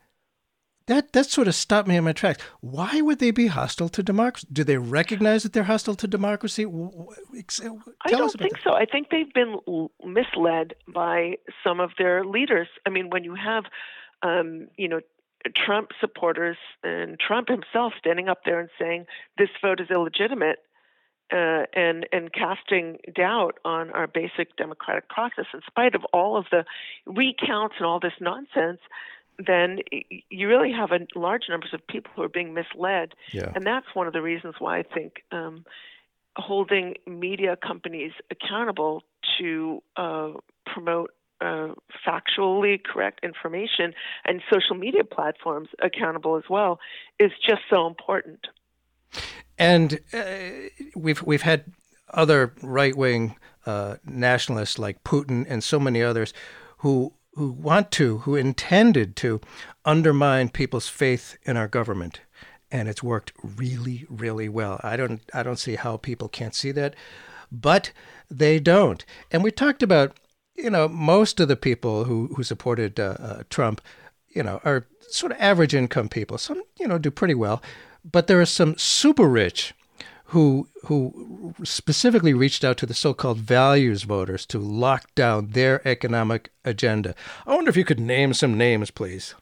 That 0.87 1.13
that 1.13 1.27
sort 1.27 1.49
of 1.49 1.55
stopped 1.55 1.89
me 1.89 1.97
in 1.97 2.05
my 2.05 2.13
tracks. 2.13 2.43
Why 2.61 3.01
would 3.01 3.19
they 3.19 3.31
be 3.31 3.47
hostile 3.47 3.89
to 3.89 4.03
democracy? 4.03 4.47
Do 4.53 4.65
they 4.65 4.77
recognize 4.77 5.43
that 5.43 5.55
they're 5.55 5.63
hostile 5.63 5.95
to 5.95 6.07
democracy? 6.07 6.67
Ex- 7.37 7.61
Tell 7.61 7.81
I 8.05 8.11
don't 8.11 8.31
think 8.33 8.55
that. 8.55 8.63
so. 8.65 8.75
I 8.75 8.85
think 8.85 9.09
they've 9.11 9.33
been 9.33 9.57
misled 10.05 10.75
by 10.87 11.37
some 11.63 11.81
of 11.81 11.93
their 11.97 12.25
leaders. 12.25 12.69
I 12.85 12.91
mean, 12.91 13.09
when 13.09 13.25
you 13.25 13.35
have, 13.35 13.65
um, 14.23 14.69
you 14.77 14.89
know, 14.89 15.01
Trump 15.57 15.91
supporters 16.01 16.59
and 16.83 17.19
Trump 17.19 17.49
himself 17.49 17.95
standing 17.99 18.29
up 18.29 18.41
there 18.45 18.61
and 18.61 18.69
saying 18.79 19.07
this 19.39 19.51
vote 19.63 19.81
is 19.81 19.89
illegitimate, 19.91 20.59
uh, 21.33 21.65
and 21.73 22.07
and 22.13 22.31
casting 22.33 22.99
doubt 23.15 23.59
on 23.65 23.91
our 23.93 24.07
basic 24.07 24.55
democratic 24.57 25.09
process, 25.09 25.47
in 25.55 25.61
spite 25.67 25.95
of 25.95 26.05
all 26.13 26.37
of 26.37 26.45
the 26.51 26.65
recounts 27.07 27.77
and 27.79 27.87
all 27.87 28.01
this 28.01 28.13
nonsense, 28.21 28.81
then 29.39 29.79
you 30.31 30.49
really 30.49 30.73
have 30.73 30.91
a 30.93 31.01
large 31.19 31.45
numbers 31.49 31.71
of 31.73 31.87
people 31.87 32.13
who 32.15 32.23
are 32.23 32.29
being 32.29 32.55
misled, 32.55 33.13
Yeah. 33.33 33.53
and 33.55 33.65
that's 33.67 33.87
one 33.95 34.07
of 34.07 34.13
the 34.13 34.23
reasons 34.23 34.55
why 34.59 34.79
I 34.79 34.83
think. 34.83 35.23
Um, 35.33 35.65
holding 36.37 36.95
media 37.07 37.57
companies 37.57 38.13
accountable 38.31 39.03
to 39.39 39.83
uh, 39.97 40.33
promote 40.67 41.11
uh, 41.41 41.69
factually 42.07 42.83
correct 42.83 43.21
information 43.23 43.93
and 44.25 44.41
social 44.53 44.75
media 44.77 45.05
platforms 45.05 45.69
accountable 45.83 46.37
as 46.37 46.45
well 46.49 46.81
is 47.19 47.31
just 47.47 47.63
so 47.71 47.87
important. 47.87 48.47
And 49.59 50.01
uh, 50.13 50.25
we've 50.97 51.23
we've 51.23 51.43
had 51.43 51.67
other 52.13 52.55
right 52.63 52.97
wing 52.97 53.37
uh, 53.67 53.97
nationalists 54.05 54.79
like 54.79 55.05
Putin 55.05 55.47
and 55.49 55.63
so 55.63 55.79
many 55.79 56.03
others 56.03 56.33
who 56.79 57.13
who 57.35 57.51
want 57.51 57.91
to, 57.93 58.19
who 58.19 58.37
intended 58.37 59.17
to 59.17 59.41
undermine 59.85 60.49
people's 60.49 60.89
faith 60.89 61.37
in 61.45 61.57
our 61.57 61.69
government, 61.69 62.21
and 62.71 62.89
it's 62.89 63.03
worked 63.03 63.33
really, 63.43 64.07
really 64.09 64.49
well. 64.49 64.81
I 64.83 64.97
don't 64.97 65.21
I 65.33 65.43
don't 65.43 65.59
see 65.59 65.77
how 65.77 65.97
people 65.97 66.29
can't 66.29 66.55
see 66.55 66.73
that, 66.73 66.95
but 67.51 67.93
they 68.31 68.59
don't. 68.59 69.05
And 69.31 69.43
we 69.43 69.51
talked 69.51 69.83
about 69.83 70.17
you 70.57 70.71
know 70.71 70.89
most 70.89 71.41
of 71.41 71.49
the 71.49 71.57
people 71.57 72.05
who 72.05 72.29
who 72.37 72.43
supported 72.43 72.99
uh, 72.99 73.17
uh, 73.19 73.43
Trump, 73.51 73.81
you 74.29 74.43
know, 74.43 74.61
are 74.65 74.87
sort 75.01 75.33
of 75.33 75.39
average 75.41 75.75
income 75.75 76.09
people. 76.09 76.39
Some 76.39 76.63
you 76.79 76.89
know 76.89 76.99
do 76.99 77.11
pretty 77.11 77.35
well, 77.35 77.63
but 78.05 78.27
there 78.27 78.41
are 78.41 78.47
some 78.47 78.77
super 78.79 79.29
rich 79.29 79.75
who 80.29 80.69
who 80.87 81.55
specifically 81.63 82.35
reached 82.35 82.65
out 82.65 82.77
to 82.79 82.87
the 82.87 82.95
so-called 82.95 83.39
values 83.39 84.03
voters 84.05 84.47
to 84.47 84.59
lock 84.59 85.15
down 85.15 85.49
their 85.51 85.87
economic 85.87 86.51
agenda. 86.65 87.15
I 87.47 87.55
wonder 87.55 87.71
if 87.71 87.77
you 87.77 87.85
could 87.85 88.01
name 88.01 88.35
some 88.35 88.57
names, 88.57 88.91
please. 88.91 89.35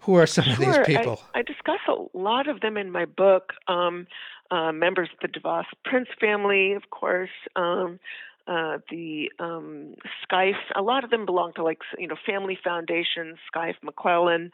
Who 0.00 0.14
are 0.14 0.26
some 0.26 0.48
of 0.48 0.58
these 0.58 0.78
people? 0.86 1.22
I, 1.34 1.40
I 1.40 1.42
discuss 1.42 1.80
a 1.88 2.16
lot 2.16 2.48
of 2.48 2.60
them 2.60 2.76
in 2.76 2.90
my 2.90 3.06
book. 3.06 3.54
Um, 3.68 4.06
uh, 4.50 4.72
members 4.72 5.08
of 5.12 5.18
the 5.20 5.40
DeVos 5.40 5.64
Prince 5.84 6.08
family, 6.20 6.72
of 6.72 6.90
course. 6.90 7.30
Um, 7.56 7.98
uh, 8.46 8.78
the 8.90 9.32
um, 9.38 9.94
Scaife, 10.22 10.54
a 10.76 10.82
lot 10.82 11.04
of 11.04 11.10
them 11.10 11.24
belong 11.24 11.54
to 11.54 11.64
like 11.64 11.78
you 11.98 12.06
know 12.06 12.16
family 12.26 12.58
foundations, 12.62 13.38
Scaife 13.50 13.76
McClellan, 13.82 14.52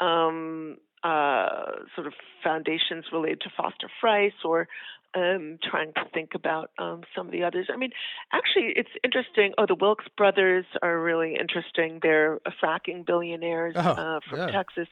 um, 0.00 0.76
uh, 1.04 1.70
sort 1.94 2.08
of 2.08 2.14
foundations 2.42 3.04
related 3.12 3.40
to 3.42 3.50
Foster 3.56 3.88
Friess, 4.00 4.32
or 4.44 4.66
um, 5.14 5.58
trying 5.62 5.92
to 5.94 6.04
think 6.12 6.30
about 6.34 6.70
um, 6.78 7.02
some 7.16 7.26
of 7.26 7.32
the 7.32 7.44
others. 7.44 7.68
I 7.72 7.76
mean, 7.76 7.90
actually, 8.32 8.72
it's 8.76 8.90
interesting. 9.02 9.52
Oh, 9.58 9.66
the 9.66 9.74
Wilks 9.74 10.04
brothers 10.16 10.66
are 10.82 11.00
really 11.00 11.36
interesting. 11.38 11.98
They're 12.02 12.40
fracking 12.62 13.06
billionaires 13.06 13.74
Oh, 13.76 13.80
uh, 13.80 14.20
from 14.28 14.38
yeah. 14.40 14.46
Texas. 14.50 14.88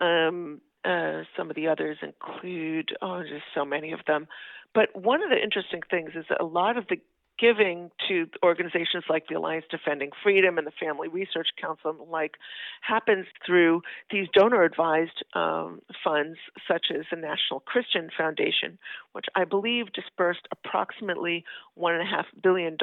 Um, 0.00 0.60
uh, 0.84 1.22
some 1.36 1.48
of 1.50 1.56
the 1.56 1.68
others 1.68 1.98
include, 2.02 2.96
oh, 3.00 3.22
just 3.22 3.44
so 3.54 3.64
many 3.64 3.92
of 3.92 4.00
them. 4.06 4.26
But 4.74 4.88
one 4.94 5.22
of 5.22 5.30
the 5.30 5.40
interesting 5.40 5.80
things 5.90 6.10
is 6.16 6.24
that 6.28 6.40
a 6.40 6.44
lot 6.44 6.76
of 6.76 6.86
the 6.88 6.96
giving 7.42 7.90
to 8.08 8.28
organizations 8.44 9.02
like 9.10 9.26
the 9.26 9.34
Alliance 9.34 9.64
Defending 9.68 10.10
Freedom 10.22 10.58
and 10.58 10.66
the 10.66 10.72
Family 10.80 11.08
Research 11.08 11.48
Council 11.60 11.90
and 11.90 11.98
the 11.98 12.04
like 12.04 12.36
happens 12.82 13.26
through 13.44 13.82
these 14.12 14.28
donor 14.32 14.62
advised 14.62 15.24
um, 15.34 15.82
funds, 16.04 16.38
such 16.68 16.86
as 16.96 17.04
the 17.10 17.16
National 17.16 17.58
Christian 17.58 18.10
Foundation, 18.16 18.78
which 19.10 19.26
I 19.34 19.44
believe 19.44 19.92
dispersed 19.92 20.46
approximately 20.52 21.44
$1.5 21.76 22.24
billion 22.40 22.76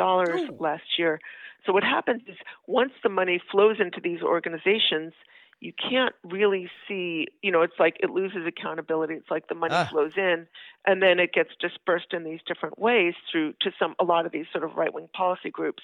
last 0.60 0.84
year. 0.98 1.22
So, 1.66 1.72
what 1.72 1.84
happens 1.84 2.24
is 2.28 2.36
once 2.68 2.92
the 3.02 3.10
money 3.10 3.42
flows 3.52 3.78
into 3.80 4.02
these 4.02 4.22
organizations, 4.22 5.14
you 5.62 5.74
can't 5.74 6.16
really 6.24 6.70
see, 6.88 7.28
you 7.42 7.52
know, 7.52 7.62
it's 7.62 7.74
like 7.80 7.98
it 8.02 8.10
loses 8.10 8.46
accountability. 8.48 9.16
It's 9.16 9.30
like 9.30 9.48
the 9.50 9.56
money 9.56 9.74
Ah. 9.76 9.88
flows 9.92 10.14
in 10.16 10.48
and 10.86 11.02
then 11.04 11.20
it 11.20 11.34
gets 11.34 11.50
dispersed 11.60 12.14
in 12.14 12.24
these 12.24 12.40
different 12.48 12.80
ways 12.80 13.14
through 13.30 13.54
to 13.62 13.72
some 13.78 13.94
a 14.00 14.06
lot 14.06 14.26
of 14.26 14.32
these 14.32 14.46
sort 14.54 14.64
of 14.64 14.76
right 14.76 14.94
wing 14.94 15.10
policy 15.14 15.50
groups. 15.50 15.84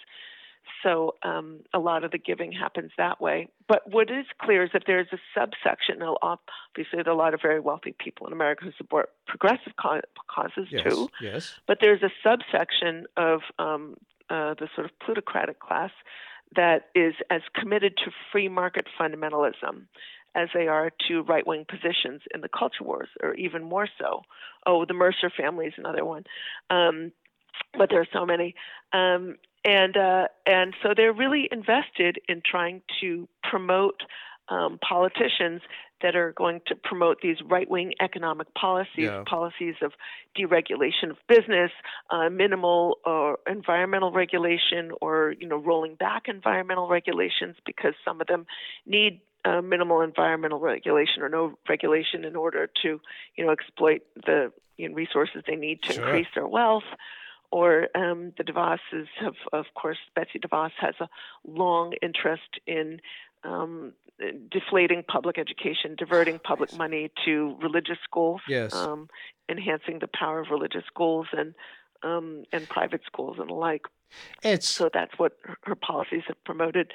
So 0.82 1.16
um, 1.24 1.60
a 1.74 1.80
lot 1.80 2.04
of 2.04 2.12
the 2.12 2.18
giving 2.18 2.52
happens 2.52 2.92
that 2.98 3.20
way. 3.22 3.50
But 3.68 3.82
what 3.92 4.10
is 4.10 4.26
clear 4.42 4.64
is 4.64 4.70
that 4.74 4.84
there's 4.88 5.08
a 5.12 5.18
subsection. 5.38 6.00
Now, 6.00 6.18
obviously, 6.24 7.04
there 7.04 7.10
are 7.10 7.16
a 7.16 7.18
lot 7.18 7.34
of 7.34 7.42
very 7.42 7.60
wealthy 7.60 7.94
people 8.00 8.26
in 8.28 8.34
America 8.34 8.66
who 8.66 8.72
support 8.78 9.10
progressive 9.28 9.74
causes 9.76 10.68
Yes. 10.72 10.84
too. 10.84 11.10
Yes. 11.22 11.60
But 11.68 11.80
there's 11.82 12.02
a 12.02 12.10
subsection 12.24 13.06
of 13.18 13.42
um, 13.60 13.96
uh, 14.30 14.56
the 14.56 14.68
sort 14.74 14.86
of 14.86 14.98
plutocratic 15.00 15.60
class 15.60 15.92
that 16.56 16.88
is 16.96 17.14
as 17.30 17.42
committed 17.56 17.98
to 17.98 18.12
free 18.32 18.48
market 18.48 18.86
fundamentalism 19.00 19.86
as 20.36 20.50
they 20.54 20.68
are 20.68 20.92
to 21.08 21.22
right 21.24 21.48
wing 21.48 21.66
positions 21.68 22.22
in 22.34 22.42
the 22.42 22.50
culture 22.50 22.84
wars, 22.84 23.10
or 23.24 23.34
even 23.36 23.64
more 23.64 23.88
so. 24.00 24.22
Oh, 24.66 24.86
the 24.86 24.94
Mercer 24.94 25.32
family 25.36 25.68
is 25.68 25.74
another 25.78 26.04
one. 26.04 26.26
Um, 26.70 27.12
but 27.78 27.90
there 27.90 28.02
are 28.02 28.08
so 28.12 28.26
many. 28.26 28.56
Um, 28.92 29.36
and 29.64 29.98
uh, 29.98 30.28
and 30.46 30.76
so 30.84 30.94
they're 30.96 31.14
really 31.14 31.48
invested 31.52 32.20
in 32.28 32.42
trying 32.46 32.82
to 33.02 33.28
promote 33.50 34.02
um, 34.50 34.78
politicians 34.88 35.62
that 36.06 36.16
are 36.16 36.32
going 36.34 36.62
to 36.68 36.76
promote 36.76 37.18
these 37.22 37.38
right 37.50 37.70
wing 37.76 37.90
economic 38.00 38.48
policies, 38.54 39.10
Yeah. 39.10 39.24
policies 39.26 39.76
of 39.82 39.92
deregulation 40.38 41.10
of 41.10 41.18
business, 41.28 41.72
uh, 42.12 42.30
minimal 42.30 43.00
or 43.06 43.40
environmental 43.48 44.12
regulation, 44.12 44.92
or 45.02 45.34
you 45.40 45.48
know 45.48 45.58
rolling 45.72 45.96
back 45.96 46.24
environmental 46.28 46.88
regulations 46.88 47.56
because 47.66 47.96
some 48.06 48.22
of 48.22 48.28
them 48.28 48.46
need 48.86 49.14
uh, 49.46 49.62
minimal 49.62 50.02
environmental 50.02 50.60
regulation 50.60 51.24
or 51.24 51.30
no 51.30 51.44
regulation 51.68 52.24
in 52.24 52.36
order 52.36 52.70
to 52.84 52.90
you 53.36 53.44
know 53.44 53.52
exploit 53.52 54.02
the 54.28 54.52
you 54.78 54.88
know, 54.90 54.96
resources 55.04 55.40
they 55.48 55.56
need 55.56 55.82
to 55.82 55.94
Sure. 55.94 56.04
increase 56.04 56.28
their 56.36 56.48
wealth 56.48 56.90
or 57.52 57.88
um, 57.96 58.34
the 58.38 58.44
DeVosses 58.44 59.08
have, 59.22 59.36
of 59.54 59.66
course, 59.76 59.98
Betsy 60.16 60.40
DeVos 60.40 60.72
has 60.86 60.96
a 61.00 61.08
long 61.46 61.94
interest 62.02 62.52
in 62.68 63.00
um, 63.46 63.94
deflating 64.50 65.04
public 65.08 65.38
education, 65.38 65.96
diverting 65.98 66.40
public 66.40 66.74
money 66.76 67.12
to 67.26 67.56
religious 67.62 67.98
schools, 68.04 68.42
Yes. 68.48 68.74
um, 68.74 69.08
enhancing 69.50 70.00
the 70.00 70.08
power 70.08 70.40
of 70.40 70.48
religious 70.50 70.84
schools 70.88 71.28
and 71.34 71.54
um, 72.04 72.44
and 72.52 72.68
private 72.70 73.02
schools 73.06 73.38
and 73.40 73.50
the 73.50 73.54
like. 73.54 73.84
It's 74.44 74.68
So 74.68 74.90
that's 74.94 75.14
what 75.18 75.34
her- 75.64 75.76
policies 75.76 76.24
have 76.28 76.42
promoted. 76.44 76.92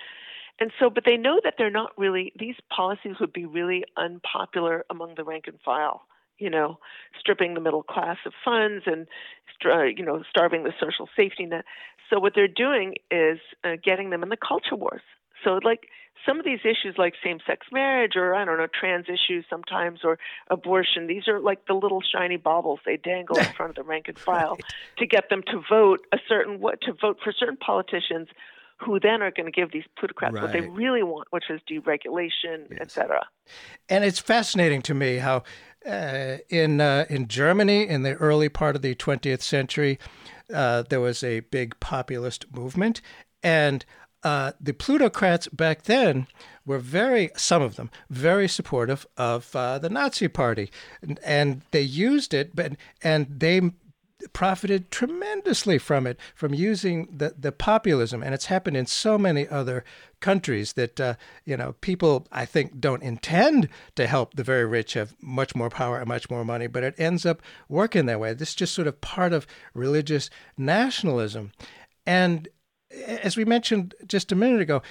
And 0.61 0.71
so, 0.79 0.91
but 0.91 1.05
they 1.05 1.17
know 1.17 1.41
that 1.43 1.55
they're 1.59 1.71
not 1.71 1.93
really, 1.99 2.33
these 2.39 2.57
policies 2.71 3.17
would 3.19 3.33
be 3.33 3.47
really 3.47 3.83
unpopular 3.97 4.85
among 4.91 5.15
the 5.17 5.25
rank 5.25 5.45
and 5.49 5.59
file, 5.65 6.03
you 6.39 6.51
know, 6.51 6.79
stripping 7.19 7.55
the 7.55 7.61
middle 7.61 7.83
class 7.83 8.19
of 8.27 8.35
funds 8.45 8.85
and, 8.87 9.07
str- 9.55 9.87
you 9.87 10.05
know, 10.05 10.23
starving 10.29 10.65
the 10.65 10.73
social 10.79 11.09
safety 11.17 11.47
net. 11.47 11.65
So 12.09 12.21
what 12.21 12.35
they're 12.35 12.47
doing 12.47 12.97
is 13.11 13.39
uh, 13.65 13.77
getting 13.83 14.11
them 14.11 14.23
in 14.23 14.29
the 14.29 14.37
culture 14.37 14.77
wars. 14.77 15.03
So, 15.45 15.61
like 15.63 15.89
some 16.27 16.39
of 16.39 16.45
these 16.45 16.61
issues, 16.65 16.97
like 16.99 17.15
same-sex 17.25 17.67
marriage, 17.73 18.13
or 18.17 18.35
I 18.35 18.45
don't 18.45 18.59
know, 18.59 18.67
trans 18.67 19.07
issues 19.09 19.45
sometimes, 19.49 20.01
or 20.05 20.19
abortion, 20.51 21.07
these 21.07 21.29
are 21.29 21.41
like 21.41 21.67
the 21.67 21.75
little 21.75 22.03
shiny 22.03 22.37
baubles 22.37 22.81
they 22.85 22.97
dangle 22.97 23.39
in 23.39 23.45
front 23.57 23.71
of 23.71 23.77
the 23.77 23.83
rank 23.83 24.09
and 24.09 24.19
file 24.19 24.59
to 24.99 25.07
get 25.07 25.31
them 25.31 25.43
to 25.47 25.63
vote 25.69 26.07
a 26.13 26.19
certain 26.29 26.61
what 26.61 26.81
to 26.83 26.93
vote 26.93 27.19
for 27.23 27.33
certain 27.33 27.57
politicians, 27.57 28.29
who 28.79 28.99
then 28.99 29.23
are 29.23 29.31
going 29.31 29.47
to 29.47 29.53
give 29.53 29.73
these 29.73 29.85
plutocrats 29.99 30.41
what 30.41 30.53
they 30.53 30.63
really 30.63 31.03
want, 31.03 31.29
which 31.31 31.45
is 31.51 31.61
deregulation, 31.71 32.67
et 32.81 32.91
cetera. 32.91 33.27
and 33.89 34.05
it's 34.05 34.19
fascinating 34.19 34.83
to 34.83 34.95
me 34.95 35.19
how 35.19 35.43
uh, 35.87 36.37
in 36.49 36.81
uh, 36.81 37.07
in 37.09 37.29
Germany 37.29 37.89
in 37.89 38.03
the 38.03 38.15
early 38.15 38.49
part 38.49 38.77
of 38.77 38.83
the 38.83 38.95
20th 38.95 39.43
century 39.43 39.99
uh, 40.53 40.83
there 40.89 41.01
was 41.01 41.23
a 41.25 41.41
big 41.41 41.79
populist 41.81 42.47
movement 42.55 43.01
and 43.43 43.85
uh, 44.23 44.53
the 44.61 44.75
plutocrats 44.75 45.49
back 45.49 45.85
then 45.85 46.27
were 46.67 46.79
very 46.79 47.31
some 47.37 47.63
of 47.63 47.77
them 47.77 47.91
very 48.11 48.49
supportive 48.49 49.07
of 49.17 49.55
uh, 49.57 49.79
the 49.79 49.91
Nazi 49.91 50.29
party 50.29 50.71
and, 51.03 51.19
and 51.25 51.63
they 51.71 51.81
used 51.81 52.35
it 52.35 52.55
but 52.55 52.73
and 53.03 53.27
they 53.29 53.73
profited 54.33 54.91
tremendously 54.91 55.79
from 55.79 56.07
it, 56.07 56.19
from 56.35 56.55
using 56.55 57.09
the, 57.17 57.35
the 57.39 57.53
populism. 57.53 58.23
And 58.23 58.35
it's 58.35 58.47
happened 58.47 58.77
in 58.77 58.87
so 58.87 59.19
many 59.19 59.49
other 59.49 59.85
countries 60.21 60.75
that, 60.75 61.01
uh, 61.01 61.15
you 61.45 61.57
know, 61.57 61.75
people, 61.81 62.27
I 62.31 62.45
think, 62.45 62.81
don't 62.81 63.03
intend 63.03 63.69
to 63.97 64.07
help 64.07 64.35
the 64.35 64.45
very 64.45 64.67
rich 64.67 64.95
have 64.95 65.15
much 65.21 65.55
more 65.55 65.71
power 65.71 65.99
and 65.99 66.09
much 66.09 66.31
more 66.31 66.45
money, 66.45 66.67
but 66.67 66.85
it 66.85 66.95
ends 66.99 67.25
up 67.25 67.43
working 67.69 68.07
that 68.07 68.21
way. 68.21 68.35
This 68.35 68.51
is 68.51 68.55
just 68.55 68.75
sort 68.75 68.89
of 68.89 69.01
part 69.01 69.33
of 69.33 69.47
religious 69.75 70.31
nationalism. 70.57 71.53
And 72.07 72.49
as 72.91 73.37
we 73.37 73.45
mentioned 73.45 73.95
just 74.07 74.33
a 74.33 74.37
minute 74.37 74.61
ago, 74.61 74.83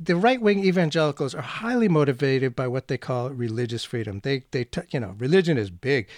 the 0.00 0.16
right 0.16 0.40
wing 0.40 0.64
evangelicals 0.64 1.34
are 1.34 1.42
highly 1.42 1.88
motivated 1.88 2.54
by 2.54 2.68
what 2.68 2.88
they 2.88 2.98
call 2.98 3.30
religious 3.30 3.84
freedom. 3.84 4.20
They, 4.22 4.44
they, 4.50 4.64
t- 4.64 4.82
you 4.90 5.00
know, 5.00 5.14
religion 5.18 5.56
is 5.56 5.70
big. 5.70 6.08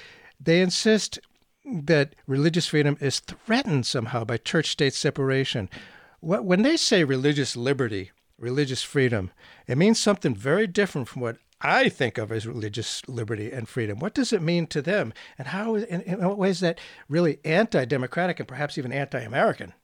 They 0.41 0.61
insist 0.61 1.19
that 1.65 2.15
religious 2.27 2.67
freedom 2.67 2.97
is 3.01 3.21
threatened 3.21 3.87
somehow 3.87 4.25
by 4.25 4.39
church 4.39 4.71
state 4.71 4.95
separation. 4.95 5.69
When 6.21 6.63
they 6.63 6.77
say 6.77 7.05
religious 7.05 7.57
liberty, 7.57 8.11
religious 8.39 8.83
freedom, 8.83 9.31
it 9.67 9.79
means 9.79 10.01
something 10.01 10.35
very 10.35 10.67
different 10.67 11.09
from 11.09 11.23
what 11.23 11.37
I 11.61 11.89
think 11.89 12.19
of 12.19 12.31
as 12.33 12.47
religious 12.47 13.07
liberty 13.09 13.51
and 13.53 13.69
freedom. 13.69 13.99
What 13.99 14.15
does 14.15 14.33
it 14.33 14.43
mean 14.43 14.67
to 14.69 14.81
them? 14.81 15.13
And 15.37 15.49
how, 15.49 15.75
in, 15.75 16.01
in 16.03 16.25
what 16.25 16.39
ways 16.39 16.61
that 16.61 16.79
really 17.09 17.39
anti 17.45 17.85
democratic 17.85 18.39
and 18.39 18.49
perhaps 18.49 18.79
even 18.79 18.93
anti 18.93 19.21
American? 19.21 19.75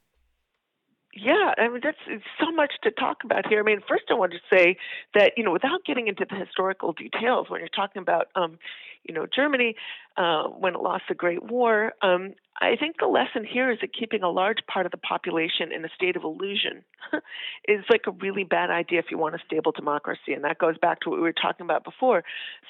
Yeah, 1.17 1.55
I 1.59 1.69
mean 1.69 1.81
that's 1.83 1.99
so 2.41 2.51
much 2.51 2.73
to 2.83 2.91
talk 2.91 3.23
about 3.25 3.47
here. 3.47 3.61
I 3.61 3.63
mean, 3.63 3.81
first 3.89 4.05
I 4.11 4.15
want 4.15 4.33
to 4.33 4.41
say 4.53 4.77
that 5.15 5.33
you 5.37 5.45
know, 5.45 5.53
without 5.53 5.85
getting 5.85 6.09
into 6.09 6.27
the 6.29 6.35
historical 6.37 6.93
details, 6.93 7.49
when 7.49 7.61
you're 7.61 7.69
talking 7.69 8.03
about, 8.03 8.29
um, 8.35 8.59
you 9.05 9.15
know, 9.15 9.27
Germany 9.33 9.77
uh, 10.17 10.45
when 10.45 10.75
it 10.75 10.81
lost 10.81 11.05
the 11.09 11.15
Great 11.15 11.43
War, 11.43 11.93
um, 12.03 12.35
I 12.61 12.77
think 12.77 12.97
the 13.01 13.07
lesson 13.07 13.45
here 13.45 13.71
is 13.73 13.79
that 13.81 13.93
keeping 13.93 14.23
a 14.23 14.31
large 14.31 14.59
part 14.73 14.87
of 14.87 14.93
the 14.93 14.99
population 14.99 15.73
in 15.73 15.85
a 15.85 15.89
state 15.89 16.15
of 16.15 16.23
illusion 16.23 16.85
is 17.69 17.85
like 17.91 18.03
a 18.07 18.13
really 18.13 18.45
bad 18.45 18.71
idea 18.71 19.01
if 19.01 19.07
you 19.11 19.19
want 19.19 19.35
a 19.35 19.39
stable 19.45 19.73
democracy, 19.73 20.33
and 20.33 20.45
that 20.45 20.59
goes 20.59 20.79
back 20.79 21.01
to 21.01 21.11
what 21.11 21.17
we 21.17 21.23
were 21.23 21.33
talking 21.33 21.65
about 21.65 21.83
before. 21.83 22.23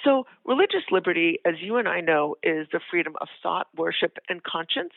So, 0.02 0.26
religious 0.46 0.84
liberty, 0.90 1.38
as 1.44 1.54
you 1.60 1.76
and 1.76 1.86
I 1.86 2.00
know, 2.00 2.36
is 2.42 2.66
the 2.72 2.80
freedom 2.90 3.14
of 3.20 3.28
thought, 3.42 3.66
worship, 3.76 4.16
and 4.30 4.42
conscience. 4.42 4.94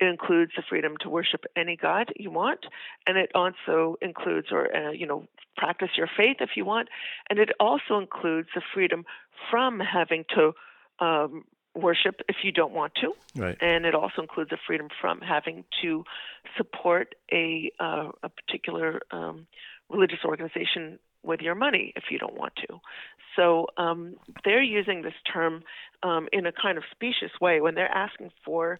It 0.00 0.06
includes 0.06 0.52
the 0.56 0.62
freedom 0.66 0.94
to 1.00 1.10
worship 1.10 1.44
any 1.54 1.76
god 1.76 2.10
you 2.16 2.30
want, 2.30 2.60
and 3.06 3.18
it 3.18 3.30
also 3.34 3.96
includes, 4.00 4.48
or 4.50 4.74
uh, 4.74 4.92
you 4.92 5.06
know, 5.06 5.26
practice 5.58 5.90
your 5.98 6.08
faith 6.16 6.38
if 6.40 6.50
you 6.56 6.64
want, 6.64 6.88
and 7.28 7.38
it 7.38 7.50
also 7.60 7.98
includes 7.98 8.48
the 8.54 8.62
freedom 8.72 9.04
from 9.50 9.78
having 9.78 10.24
to 10.34 10.52
um, 11.00 11.44
worship 11.74 12.20
if 12.28 12.36
you 12.42 12.52
don't 12.52 12.72
want 12.72 12.94
to, 12.96 13.14
Right. 13.34 13.56
and 13.60 13.84
it 13.84 13.94
also 13.94 14.22
includes 14.22 14.50
the 14.50 14.58
freedom 14.66 14.88
from 15.00 15.20
having 15.20 15.64
to 15.82 16.04
support 16.56 17.14
a 17.32 17.72
uh, 17.80 18.10
a 18.22 18.28
particular 18.28 19.00
um, 19.10 19.46
religious 19.88 20.20
organization 20.24 20.98
with 21.22 21.40
your 21.40 21.54
money 21.54 21.92
if 21.96 22.04
you 22.10 22.18
don't 22.18 22.34
want 22.34 22.54
to. 22.56 22.80
So 23.36 23.66
um, 23.78 24.16
they're 24.44 24.62
using 24.62 25.02
this 25.02 25.14
term 25.32 25.62
um, 26.02 26.28
in 26.32 26.46
a 26.46 26.52
kind 26.52 26.76
of 26.76 26.84
specious 26.90 27.32
way 27.40 27.60
when 27.60 27.74
they're 27.74 27.88
asking 27.90 28.30
for 28.44 28.78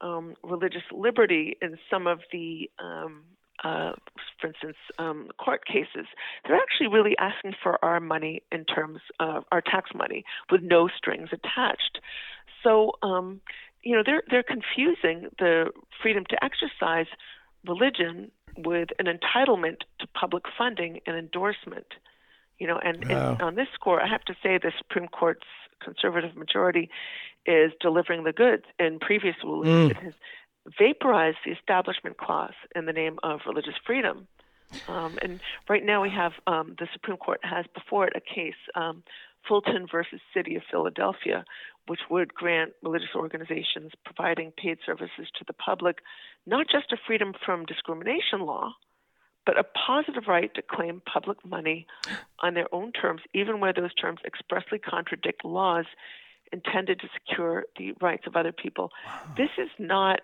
um, 0.00 0.34
religious 0.42 0.82
liberty 0.92 1.56
in 1.62 1.78
some 1.90 2.06
of 2.06 2.20
the 2.32 2.70
um, 2.78 3.22
uh, 3.62 3.92
for 4.40 4.48
instance, 4.48 4.76
um, 4.98 5.28
court 5.38 5.64
cases, 5.64 6.06
they're 6.44 6.56
actually 6.56 6.88
really 6.88 7.16
asking 7.18 7.54
for 7.62 7.82
our 7.84 8.00
money 8.00 8.42
in 8.50 8.64
terms 8.64 9.00
of 9.20 9.44
our 9.52 9.60
tax 9.60 9.90
money 9.94 10.24
with 10.50 10.60
no 10.62 10.88
strings 10.88 11.28
attached. 11.32 12.00
So, 12.64 12.92
um, 13.02 13.40
you 13.82 13.94
know, 13.94 14.02
they're 14.04 14.22
they're 14.30 14.42
confusing 14.42 15.28
the 15.38 15.70
freedom 16.02 16.24
to 16.30 16.44
exercise 16.44 17.06
religion 17.66 18.30
with 18.56 18.88
an 18.98 19.06
entitlement 19.06 19.78
to 20.00 20.06
public 20.08 20.44
funding 20.58 21.00
and 21.06 21.16
endorsement. 21.16 21.86
You 22.58 22.66
know, 22.68 22.78
and, 22.78 23.04
Wow. 23.08 23.32
and 23.32 23.42
on 23.42 23.54
this 23.56 23.68
score, 23.74 24.00
I 24.00 24.06
have 24.08 24.24
to 24.24 24.34
say 24.42 24.58
the 24.58 24.72
Supreme 24.78 25.08
Court's 25.08 25.46
conservative 25.82 26.36
majority 26.36 26.88
is 27.46 27.72
delivering 27.80 28.24
the 28.24 28.32
goods. 28.32 28.64
In 28.78 28.98
previous 29.00 29.36
rulings, 29.44 29.74
Mm. 29.74 29.90
it 29.90 29.96
has 29.98 30.14
vaporized 30.78 31.38
the 31.44 31.50
establishment 31.52 32.16
clause 32.16 32.54
in 32.74 32.86
the 32.86 32.92
name 32.92 33.18
of 33.22 33.40
religious 33.46 33.74
freedom. 33.84 34.26
Um, 34.88 35.18
and 35.22 35.40
right 35.68 35.84
now 35.84 36.00
we 36.02 36.10
have 36.10 36.32
um, 36.46 36.74
the 36.78 36.88
Supreme 36.92 37.16
Court 37.16 37.40
has 37.42 37.66
before 37.74 38.06
it 38.06 38.12
a 38.16 38.20
case, 38.20 38.54
um, 38.74 39.02
Fulton 39.46 39.86
versus 39.90 40.20
City 40.32 40.56
of 40.56 40.62
Philadelphia, 40.70 41.44
which 41.86 42.00
would 42.10 42.34
grant 42.34 42.72
religious 42.82 43.14
organizations 43.14 43.92
providing 44.04 44.52
paid 44.52 44.78
services 44.84 45.28
to 45.38 45.44
the 45.46 45.52
public 45.52 45.98
not 46.46 46.66
just 46.70 46.92
a 46.92 46.96
freedom 47.06 47.32
from 47.44 47.64
discrimination 47.64 48.40
law, 48.40 48.74
but 49.46 49.58
a 49.58 49.64
positive 49.86 50.24
right 50.26 50.52
to 50.54 50.62
claim 50.62 51.02
public 51.10 51.44
money 51.44 51.86
on 52.40 52.54
their 52.54 52.72
own 52.74 52.92
terms, 52.92 53.22
even 53.34 53.60
where 53.60 53.72
those 53.72 53.94
terms 53.94 54.20
expressly 54.26 54.78
contradict 54.78 55.44
laws 55.44 55.86
intended 56.52 57.00
to 57.00 57.08
secure 57.12 57.64
the 57.78 57.92
rights 58.00 58.26
of 58.26 58.36
other 58.36 58.52
people. 58.52 58.90
Wow. 59.06 59.20
This 59.36 59.50
is 59.58 59.68
not 59.78 60.20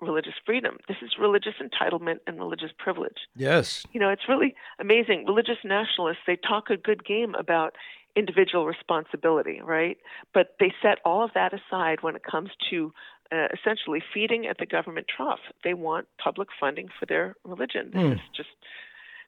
religious 0.00 0.34
freedom. 0.44 0.78
This 0.88 0.96
is 1.02 1.12
religious 1.20 1.54
entitlement 1.60 2.18
and 2.26 2.38
religious 2.38 2.70
privilege. 2.78 3.16
Yes. 3.36 3.84
You 3.92 4.00
know, 4.00 4.10
it's 4.10 4.28
really 4.28 4.54
amazing. 4.80 5.24
Religious 5.26 5.58
nationalists, 5.64 6.22
they 6.26 6.36
talk 6.36 6.70
a 6.70 6.76
good 6.76 7.04
game 7.04 7.34
about 7.34 7.74
individual 8.16 8.66
responsibility, 8.66 9.60
right? 9.62 9.98
But 10.32 10.54
they 10.60 10.72
set 10.82 10.98
all 11.04 11.24
of 11.24 11.30
that 11.34 11.52
aside 11.52 12.02
when 12.02 12.16
it 12.16 12.22
comes 12.22 12.50
to 12.70 12.92
uh, 13.32 13.48
essentially 13.52 14.02
feeding 14.12 14.46
at 14.46 14.58
the 14.58 14.66
government 14.66 15.06
trough. 15.14 15.40
They 15.62 15.74
want 15.74 16.06
public 16.22 16.48
funding 16.58 16.88
for 16.98 17.06
their 17.06 17.36
religion. 17.44 17.90
This 17.92 18.02
mm. 18.02 18.12
is 18.14 18.20
just 18.36 18.50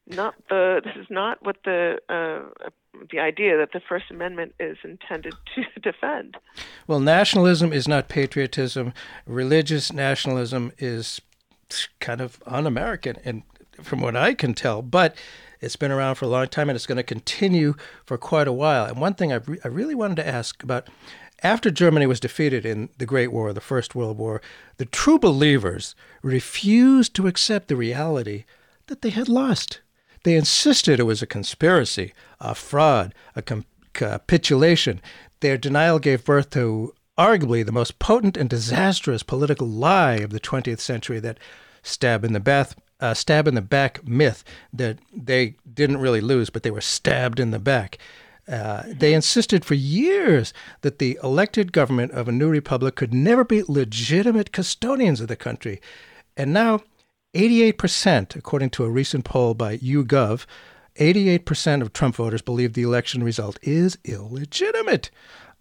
not 0.07 0.35
the. 0.49 0.81
This 0.85 0.95
is 0.97 1.07
not 1.11 1.45
what 1.45 1.57
the 1.65 1.99
uh, 2.09 2.69
the 3.11 3.19
idea 3.19 3.57
that 3.59 3.71
the 3.73 3.81
First 3.89 4.07
Amendment 4.11 4.55
is 4.61 4.77
intended 4.85 5.35
to 5.55 5.81
defend. 5.81 6.37
Well, 6.87 7.01
nationalism 7.01 7.73
is 7.73 7.89
not 7.89 8.09
patriotism. 8.09 8.93
Religious 9.27 9.93
nationalism 9.93 10.73
is 10.79 11.21
kind 11.99 12.21
of 12.21 12.41
un-American, 12.47 13.17
and 13.25 13.43
from 13.83 14.01
what 14.01 14.15
I 14.15 14.35
can 14.35 14.55
tell, 14.55 14.83
but 14.83 15.17
it's 15.61 15.77
been 15.77 15.91
around 15.91 16.17
for 16.17 16.25
a 16.25 16.29
long 16.29 16.49
time 16.49 16.69
and 16.69 16.77
it's 16.77 16.87
going 16.87 16.97
to 16.97 17.03
continue 17.03 17.75
for 18.05 18.19
quite 18.19 18.49
a 18.49 18.53
while. 18.53 18.85
And 18.85 19.01
one 19.01 19.15
thing 19.15 19.33
I, 19.33 19.37
re- 19.37 19.61
I 19.65 19.69
really 19.69 19.95
wanted 19.95 20.17
to 20.17 20.27
ask 20.27 20.63
about 20.63 20.89
after 21.43 21.71
Germany 21.71 22.07
was 22.07 22.21
defeated 22.21 22.65
in 22.65 22.89
the 22.99 23.07
Great 23.07 23.33
War, 23.33 23.53
the 23.53 23.61
First 23.61 23.95
World 23.95 24.17
War, 24.17 24.41
the 24.79 24.87
true 24.87 25.19
believers 25.19 25.95
refused 26.23 27.15
to 27.15 27.27
accept 27.27 27.69
the 27.69 27.77
reality 27.77 28.45
that 28.87 29.03
they 29.03 29.11
had 29.11 29.29
lost. 29.29 29.81
They 30.25 30.35
insisted 30.35 30.99
it 30.99 31.05
was 31.05 31.23
a 31.23 31.27
conspiracy, 31.27 32.15
a 32.41 32.55
fraud, 32.55 33.15
a 33.35 33.43
com- 33.43 33.67
capitulation. 33.93 35.01
Their 35.41 35.59
denial 35.59 35.99
gave 35.99 36.25
birth 36.25 36.51
to 36.51 36.95
arguably 37.19 37.65
the 37.65 37.73
most 37.73 37.99
potent 37.99 38.37
and 38.37 38.49
disastrous 38.49 39.23
political 39.23 39.69
lie 39.69 40.17
of 40.17 40.31
the 40.31 40.41
20th 40.41 40.81
century 40.81 41.21
that 41.21 41.39
stab 41.83 42.25
in 42.25 42.33
the 42.33 42.41
back, 42.41 42.71
uh, 43.01 43.15
stab 43.15 43.47
in 43.47 43.55
the 43.55 43.63
back 43.63 44.07
myth 44.07 44.43
that 44.73 44.99
they 45.13 45.57
didn't 45.73 45.99
really 45.99 46.21
lose, 46.21 46.51
but 46.51 46.63
they 46.63 46.71
were 46.71 46.81
stabbed 46.81 47.41
in 47.41 47.51
the 47.51 47.59
back. 47.59 47.99
Uh, 48.49 48.85
they 48.87 49.13
insisted 49.13 49.65
for 49.65 49.75
years 49.75 50.53
that 50.83 50.99
the 50.99 51.19
elected 51.23 51.73
government 51.73 52.13
of 52.13 52.29
a 52.29 52.33
new 52.33 52.49
republic 52.49 52.95
could 52.95 53.13
never 53.13 53.45
be 53.45 53.63
legitimate 53.67 54.53
custodians 54.53 55.21
of 55.21 55.29
the 55.29 55.37
country. 55.37 55.81
And 56.37 56.53
now, 56.53 56.83
88%, 57.35 58.37
according 58.37 58.71
to 58.71 58.85
a 58.85 58.91
recent 58.91 59.25
poll 59.25 59.55
by 59.55 59.79
YouGov, 59.79 60.47
88% 60.97 61.83
of 61.83 61.93
Trump 61.93 62.15
voters 62.15 62.41
believe 62.41 62.73
the 62.73 62.83
election 62.83 63.23
result 63.23 63.59
is 63.63 63.99
illegitimate. 64.05 65.11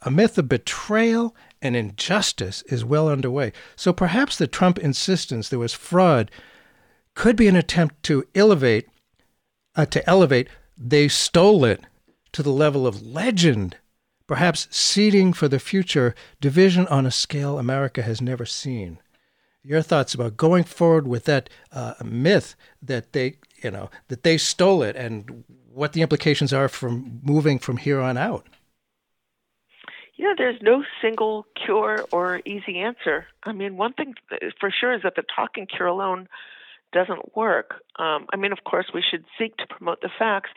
A 0.04 0.12
myth 0.12 0.38
of 0.38 0.48
betrayal 0.48 1.36
and 1.62 1.76
injustice 1.76 2.62
is 2.68 2.86
well 2.86 3.10
underway. 3.10 3.52
So 3.76 3.92
perhaps 3.92 4.38
the 4.38 4.48
Trump 4.48 4.78
insistence 4.78 5.50
there 5.50 5.60
was 5.60 5.74
fraud 5.74 6.30
could 7.16 7.36
be 7.36 7.48
an 7.48 7.56
attempt 7.56 8.04
to 8.04 8.28
elevate, 8.36 8.88
uh, 9.76 9.86
to 9.86 10.08
elevate, 10.08 10.48
they 10.78 11.08
stole 11.08 11.66
it 11.66 11.82
to 12.34 12.44
the 12.44 12.52
level 12.52 12.86
of 12.86 13.02
legend, 13.02 13.78
perhaps 14.28 14.68
seeding 14.70 15.34
for 15.34 15.48
the 15.48 15.60
future 15.60 16.14
division 16.42 16.86
on 16.88 17.06
a 17.06 17.12
scale 17.12 17.58
America 17.58 18.02
has 18.02 18.22
never 18.22 18.46
seen. 18.46 19.00
Your 19.64 19.82
thoughts 19.82 20.14
about 20.14 20.38
going 20.38 20.64
forward 20.64 21.08
with 21.08 21.24
that 21.26 21.50
uh, 21.72 21.96
myth 22.04 22.56
that 22.82 23.14
they, 23.14 23.38
you 23.64 23.72
know, 23.72 23.90
that 24.10 24.24
they 24.24 24.38
stole 24.38 24.84
it, 24.84 24.96
and 24.96 25.44
what 25.74 25.94
the 25.94 26.02
implications 26.02 26.54
are 26.54 26.68
from 26.68 27.22
moving 27.24 27.58
from 27.58 27.78
here 27.78 28.00
on 28.00 28.18
out. 28.18 28.46
Yeah, 30.18 30.34
there's 30.38 30.62
no 30.62 30.84
single 31.02 31.46
cure 31.66 32.06
or 32.12 32.42
easy 32.46 32.78
answer. 32.78 33.26
I 33.44 33.54
mean, 33.54 33.76
one 33.76 33.94
thing 33.94 34.14
for 34.60 34.72
sure 34.72 34.94
is 34.94 35.02
that 35.04 35.16
the 35.16 35.24
talking 35.36 35.66
cure 35.66 35.88
alone 35.88 36.28
doesn't 36.96 37.36
work. 37.36 37.84
Um, 38.00 38.26
I 38.34 38.38
mean, 38.38 38.54
of 38.54 38.64
course, 38.64 38.88
we 38.94 39.04
should 39.08 39.26
seek 39.38 39.58
to 39.58 39.68
promote 39.68 40.00
the 40.02 40.10
facts, 40.18 40.50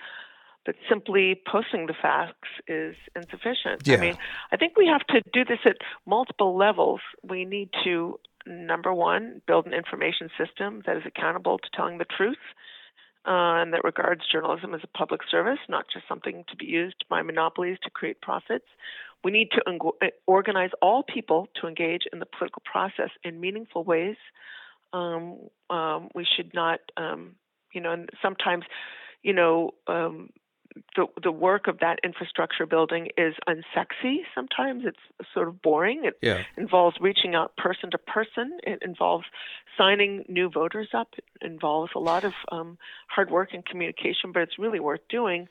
but 0.65 0.77
simply 0.89 1.41
posting 1.47 1.87
the 1.87 1.95
facts 2.01 2.49
is 2.69 2.95
insufficient. 3.17 3.79
Yeah. 3.85 3.97
I 3.97 4.01
mean, 4.01 4.17
I 4.53 4.57
think 4.57 4.79
we 4.79 4.87
have 4.87 5.05
to 5.09 5.21
do 5.33 5.45
this 5.45 5.59
at 5.67 5.79
multiple 6.07 6.57
levels. 6.57 7.01
We 7.23 7.45
need 7.45 7.71
to, 7.85 8.21
number 8.47 8.95
one, 8.95 9.43
build 9.49 9.67
an 9.67 9.75
information 9.75 10.31
system 10.41 10.83
that 10.87 10.97
is 10.97 11.03
accountable 11.05 11.59
to 11.59 11.69
telling 11.75 11.99
the 11.99 12.07
truth. 12.17 12.45
Uh, 13.27 13.61
and 13.61 13.75
that 13.75 13.85
regards 13.85 14.23
journalism 14.33 14.73
as 14.75 14.81
a 14.85 14.99
public 14.99 15.21
service, 15.31 15.59
not 15.69 15.85
just 15.93 16.07
something 16.09 16.45
to 16.49 16.57
be 16.57 16.65
used 16.65 17.05
by 17.11 17.21
monopolies 17.21 17.77
to 17.83 17.91
create 17.91 18.19
profits. 18.23 18.65
We 19.25 19.33
need 19.33 19.49
to 19.51 19.61
uh, 19.67 20.07
organize 20.27 20.71
all 20.81 21.03
people 21.03 21.49
to 21.61 21.67
engage 21.67 22.05
in 22.13 22.21
the 22.21 22.27
political 22.27 22.63
process 22.65 23.11
in 23.25 23.41
meaningful 23.41 23.83
ways. 23.85 24.17
Um, 24.93 25.49
um, 25.71 26.09
we 26.15 26.27
should 26.37 26.53
not, 26.55 26.81
um, 26.97 27.37
you 27.75 27.81
know, 27.81 27.93
and 27.93 28.09
sometimes, 28.23 28.65
you 29.23 29.33
know, 29.33 29.73
um, 29.87 30.31
the 30.97 31.07
the 31.23 31.33
work 31.33 31.67
of 31.67 31.79
that 31.81 31.99
infrastructure 32.05 32.67
building 32.67 33.09
is 33.17 33.35
unsexy. 33.49 34.19
Sometimes 34.35 34.85
it's 34.87 35.29
sort 35.35 35.49
of 35.49 35.61
boring. 35.63 36.05
It 36.05 36.15
yeah. 36.23 36.43
involves 36.57 36.97
reaching 37.01 37.35
out 37.35 37.57
person 37.57 37.91
to 37.91 37.99
person. 37.99 38.59
It 38.63 38.83
involves 38.83 39.25
signing 39.77 40.25
new 40.29 40.51
voters 40.51 40.89
up. 40.95 41.09
It 41.17 41.25
involves 41.43 41.93
a 41.95 41.99
lot 41.99 42.25
of 42.25 42.33
um, 42.53 42.79
hard 43.09 43.31
work 43.31 43.51
and 43.53 43.65
communication, 43.65 44.33
but 44.33 44.43
it's 44.43 44.59
really 44.59 44.81
worth 44.81 45.07
doing. 45.09 45.49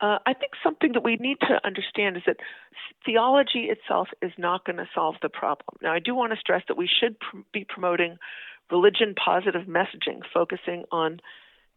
Uh, 0.00 0.18
I 0.24 0.32
think 0.32 0.52
something 0.64 0.92
that 0.92 1.04
we 1.04 1.16
need 1.16 1.38
to 1.40 1.60
understand 1.62 2.16
is 2.16 2.22
that 2.26 2.38
theology 3.04 3.68
itself 3.68 4.08
is 4.22 4.32
not 4.38 4.64
going 4.64 4.78
to 4.78 4.88
solve 4.94 5.16
the 5.20 5.28
problem. 5.28 5.76
Now, 5.82 5.92
I 5.92 5.98
do 5.98 6.14
want 6.14 6.32
to 6.32 6.38
stress 6.38 6.62
that 6.68 6.78
we 6.78 6.88
should 6.88 7.20
pr- 7.20 7.40
be 7.52 7.66
promoting 7.68 8.16
religion 8.70 9.14
positive 9.14 9.66
messaging, 9.66 10.20
focusing 10.32 10.84
on 10.92 11.20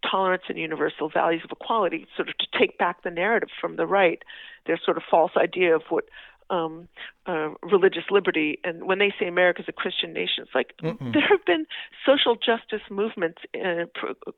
tolerance 0.09 0.43
and 0.49 0.57
universal 0.57 1.09
values 1.09 1.41
of 1.43 1.51
equality, 1.51 2.05
sort 2.15 2.29
of 2.29 2.37
to 2.37 2.47
take 2.57 2.77
back 2.77 3.03
the 3.03 3.11
narrative 3.11 3.49
from 3.59 3.77
the 3.77 3.87
right, 3.87 4.21
their 4.65 4.79
sort 4.83 4.97
of 4.97 5.03
false 5.09 5.31
idea 5.37 5.75
of 5.75 5.83
what 5.89 6.05
um, 6.49 6.87
uh, 7.25 7.49
religious 7.61 8.03
liberty. 8.11 8.59
And 8.63 8.83
when 8.83 8.99
they 8.99 9.13
say 9.19 9.27
America's 9.27 9.65
a 9.67 9.71
Christian 9.71 10.13
nation, 10.13 10.43
it's 10.43 10.53
like 10.53 10.73
Mm-mm. 10.83 11.13
there 11.13 11.27
have 11.27 11.45
been 11.45 11.65
social 12.05 12.35
justice 12.35 12.81
movements, 12.89 13.39
uh, 13.55 13.85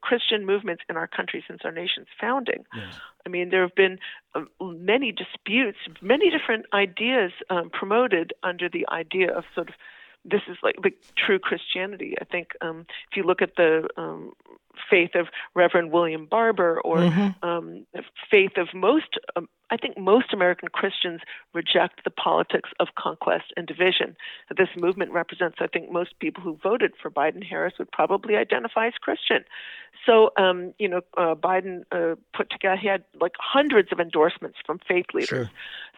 Christian 0.01 0.45
movements 0.45 0.83
in 0.89 0.97
our 0.97 1.07
country 1.07 1.43
since 1.47 1.61
our 1.63 1.71
nation's 1.71 2.07
founding. 2.19 2.65
Yes. 2.75 2.99
I 3.25 3.29
mean, 3.29 3.49
there 3.49 3.61
have 3.61 3.75
been 3.75 3.97
uh, 4.35 4.41
many 4.61 5.11
disputes, 5.11 5.79
many 6.01 6.29
different 6.29 6.67
ideas 6.73 7.31
um, 7.49 7.69
promoted 7.71 8.33
under 8.43 8.69
the 8.69 8.87
idea 8.89 9.35
of 9.35 9.43
sort 9.55 9.69
of 9.69 9.75
this 10.25 10.41
is 10.49 10.57
like 10.63 10.75
the 10.81 10.91
true 11.15 11.39
Christianity. 11.39 12.15
I 12.19 12.25
think 12.25 12.49
um, 12.61 12.85
if 13.09 13.15
you 13.15 13.23
look 13.23 13.41
at 13.41 13.55
the 13.55 13.87
um, 13.95 14.33
faith 14.89 15.11
of 15.15 15.27
Reverend 15.53 15.91
William 15.91 16.25
Barber 16.25 16.79
or 16.81 16.97
mm-hmm. 16.97 17.47
um, 17.47 17.85
faith 18.29 18.57
of 18.57 18.67
most, 18.73 19.17
um, 19.35 19.47
I 19.69 19.77
think 19.77 19.97
most 19.97 20.33
American 20.33 20.69
Christians 20.69 21.21
reject 21.53 22.03
the 22.03 22.09
politics 22.11 22.69
of 22.79 22.89
conquest 22.97 23.45
and 23.57 23.65
division. 23.67 24.15
That 24.49 24.57
this 24.57 24.69
movement 24.77 25.11
represents, 25.11 25.57
I 25.59 25.67
think 25.67 25.91
most 25.91 26.19
people 26.19 26.43
who 26.43 26.57
voted 26.61 26.93
for 27.01 27.09
Biden 27.09 27.43
Harris 27.43 27.73
would 27.79 27.91
probably 27.91 28.35
identify 28.35 28.87
as 28.87 28.93
Christian. 29.01 29.43
So, 30.05 30.31
um, 30.37 30.73
you 30.77 30.87
know, 30.87 31.01
uh, 31.17 31.35
Biden 31.35 31.83
uh, 31.91 32.15
put 32.35 32.49
together, 32.49 32.77
he 32.77 32.87
had 32.87 33.03
like 33.19 33.33
hundreds 33.39 33.91
of 33.91 33.99
endorsements 33.99 34.57
from 34.65 34.79
faith 34.87 35.07
leaders. 35.13 35.29
Sure. 35.29 35.51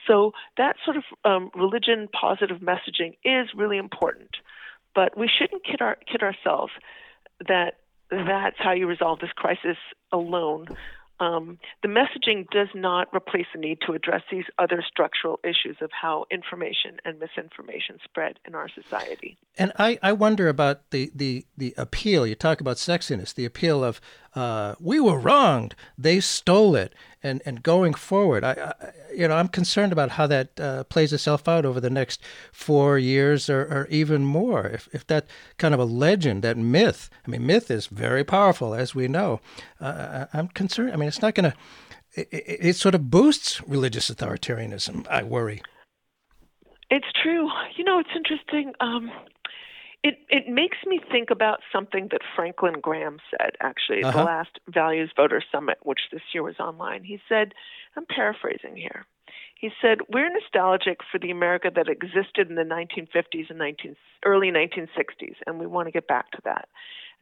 So 0.05 0.31
that 0.57 0.77
sort 0.85 0.97
of 0.97 1.03
um, 1.25 1.51
religion 1.55 2.07
positive 2.13 2.59
messaging 2.59 3.17
is 3.25 3.49
really 3.55 3.77
important. 3.77 4.37
But 4.95 5.17
we 5.17 5.27
shouldn't 5.27 5.63
kid, 5.63 5.81
our, 5.81 5.97
kid 6.11 6.23
ourselves 6.23 6.71
that 7.47 7.75
that's 8.09 8.57
how 8.59 8.71
you 8.71 8.87
resolve 8.87 9.19
this 9.19 9.31
crisis 9.35 9.77
alone. 10.11 10.67
Um, 11.19 11.57
the 11.81 11.87
messaging 11.87 12.47
does 12.51 12.67
not 12.75 13.07
replace 13.13 13.47
the 13.53 13.59
need 13.59 13.79
to 13.87 13.93
address 13.93 14.21
these 14.31 14.45
other 14.59 14.83
structural 14.87 15.39
issues 15.43 15.77
of 15.81 15.89
how 15.91 16.25
information 16.29 16.97
and 17.05 17.19
misinformation 17.19 17.97
spread 18.03 18.37
in 18.45 18.53
our 18.53 18.69
society. 18.69 19.35
And 19.57 19.71
I, 19.79 19.97
I 20.03 20.13
wonder 20.13 20.47
about 20.47 20.91
the, 20.91 21.11
the, 21.15 21.45
the 21.57 21.73
appeal. 21.75 22.27
You 22.27 22.35
talk 22.35 22.61
about 22.61 22.77
sexiness, 22.77 23.33
the 23.33 23.45
appeal 23.45 23.83
of 23.83 23.99
uh, 24.37 24.75
we 24.79 24.99
were 24.99 25.19
wronged, 25.19 25.75
they 25.97 26.19
stole 26.19 26.75
it. 26.75 26.93
and 27.23 27.41
and 27.45 27.63
going 27.63 27.93
forward. 27.93 28.43
I, 28.43 28.51
I 28.51 28.73
you 29.19 29.27
know 29.27 29.35
I'm 29.35 29.47
concerned 29.47 29.91
about 29.91 30.09
how 30.11 30.27
that 30.27 30.59
uh, 30.59 30.83
plays 30.93 31.11
itself 31.13 31.47
out 31.47 31.65
over 31.65 31.79
the 31.81 31.89
next 31.89 32.21
four 32.51 32.99
years 32.99 33.49
or, 33.49 33.61
or 33.61 33.87
even 33.89 34.21
more. 34.39 34.67
If 34.77 34.87
if 34.93 35.03
that 35.07 35.25
kind 35.57 35.73
of 35.73 35.79
a 35.79 35.85
legend, 36.07 36.43
that 36.43 36.57
myth, 36.57 37.09
I 37.25 37.31
mean, 37.31 37.45
myth 37.45 37.71
is 37.71 37.87
very 37.87 38.23
powerful, 38.23 38.73
as 38.83 38.95
we 38.95 39.07
know. 39.07 39.39
Uh, 39.81 40.25
I'm 40.33 40.49
concerned. 40.49 40.91
I 40.93 40.95
mean, 40.97 41.07
it's 41.07 41.21
not 41.21 41.35
going 41.35 41.51
to. 41.51 41.57
It, 42.13 42.67
it, 42.69 42.75
sort 42.75 42.95
of 42.95 43.01
boosts 43.11 43.61
religious 43.67 44.09
authoritarianism. 44.09 45.05
I 45.07 45.21
worry. 45.23 45.61
It's 46.89 47.11
true. 47.21 47.49
You 47.77 47.83
know, 47.83 47.99
it's 47.99 48.15
interesting. 48.15 48.73
Um, 48.79 49.11
it 50.03 50.19
it 50.29 50.47
makes 50.47 50.77
me 50.85 50.99
think 51.11 51.29
about 51.29 51.59
something 51.71 52.09
that 52.11 52.21
Franklin 52.35 52.79
Graham 52.81 53.19
said 53.31 53.51
actually 53.61 53.99
at 53.99 54.05
Uh-huh. 54.05 54.19
the 54.19 54.23
last 54.25 54.59
Values 54.67 55.11
Voter 55.15 55.41
Summit, 55.51 55.77
which 55.83 56.09
this 56.11 56.21
year 56.33 56.43
was 56.43 56.59
online. 56.59 57.03
He 57.03 57.19
said, 57.27 57.53
I'm 57.95 58.05
paraphrasing 58.05 58.75
here. 58.75 59.05
He 59.55 59.71
said, 59.81 60.01
"We're 60.07 60.29
nostalgic 60.29 60.99
for 61.11 61.17
the 61.17 61.31
America 61.31 61.71
that 61.73 61.89
existed 61.89 62.47
in 62.49 62.55
the 62.55 62.63
1950s 62.63 63.49
and 63.49 63.57
19, 63.57 63.95
early 64.23 64.51
1960s, 64.51 65.35
and 65.47 65.59
we 65.59 65.65
want 65.65 65.87
to 65.87 65.91
get 65.91 66.07
back 66.07 66.29
to 66.31 66.41
that." 66.43 66.69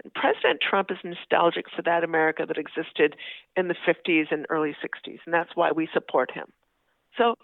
And 0.03 0.13
President 0.13 0.59
Trump 0.59 0.91
is 0.91 0.97
nostalgic 1.03 1.69
for 1.69 1.81
that 1.83 2.03
America 2.03 2.45
that 2.45 2.57
existed 2.57 3.15
in 3.55 3.69
the 3.69 3.75
50s 3.87 4.27
and 4.31 4.45
early 4.49 4.75
60s, 4.81 5.19
and 5.23 5.33
that's 5.33 5.55
why 5.55 5.71
we 5.71 5.87
support 5.93 6.31
him. 6.31 6.51
So 7.17 7.37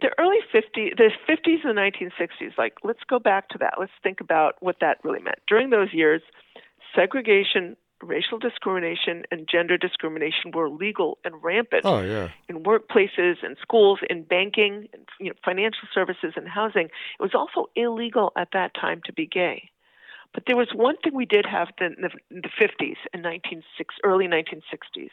the 0.00 0.10
early 0.18 0.38
50s, 0.52 0.96
the 0.96 1.10
50s 1.28 1.64
and 1.64 1.76
the 1.76 1.80
1960s, 1.80 2.58
like 2.58 2.74
let's 2.82 3.04
go 3.08 3.18
back 3.18 3.48
to 3.50 3.58
that. 3.58 3.74
Let's 3.78 3.92
think 4.02 4.20
about 4.20 4.56
what 4.60 4.76
that 4.80 4.98
really 5.04 5.20
meant. 5.20 5.38
During 5.46 5.70
those 5.70 5.92
years, 5.92 6.22
segregation, 6.94 7.76
racial 8.02 8.38
discrimination, 8.38 9.24
and 9.30 9.46
gender 9.50 9.76
discrimination 9.76 10.52
were 10.54 10.68
legal 10.70 11.18
and 11.24 11.42
rampant 11.42 11.84
Oh 11.84 12.00
yeah. 12.00 12.28
in 12.48 12.62
workplaces 12.62 13.44
in 13.44 13.56
schools, 13.60 14.00
in 14.08 14.22
banking, 14.24 14.88
and 14.92 15.06
you 15.18 15.28
know, 15.28 15.34
financial 15.44 15.86
services 15.92 16.32
and 16.36 16.48
housing. 16.48 16.86
It 16.86 17.20
was 17.20 17.34
also 17.34 17.70
illegal 17.76 18.32
at 18.36 18.48
that 18.52 18.74
time 18.74 19.02
to 19.04 19.12
be 19.12 19.26
gay. 19.26 19.70
But 20.32 20.44
there 20.46 20.56
was 20.56 20.68
one 20.74 20.96
thing 20.98 21.14
we 21.14 21.26
did 21.26 21.44
have 21.44 21.68
in 21.80 21.96
the, 22.00 22.10
in 22.30 22.42
the 22.42 22.50
50s 22.60 22.96
and 23.12 23.24
1960s, 23.24 23.62
early 24.04 24.26
1960s, 24.26 25.10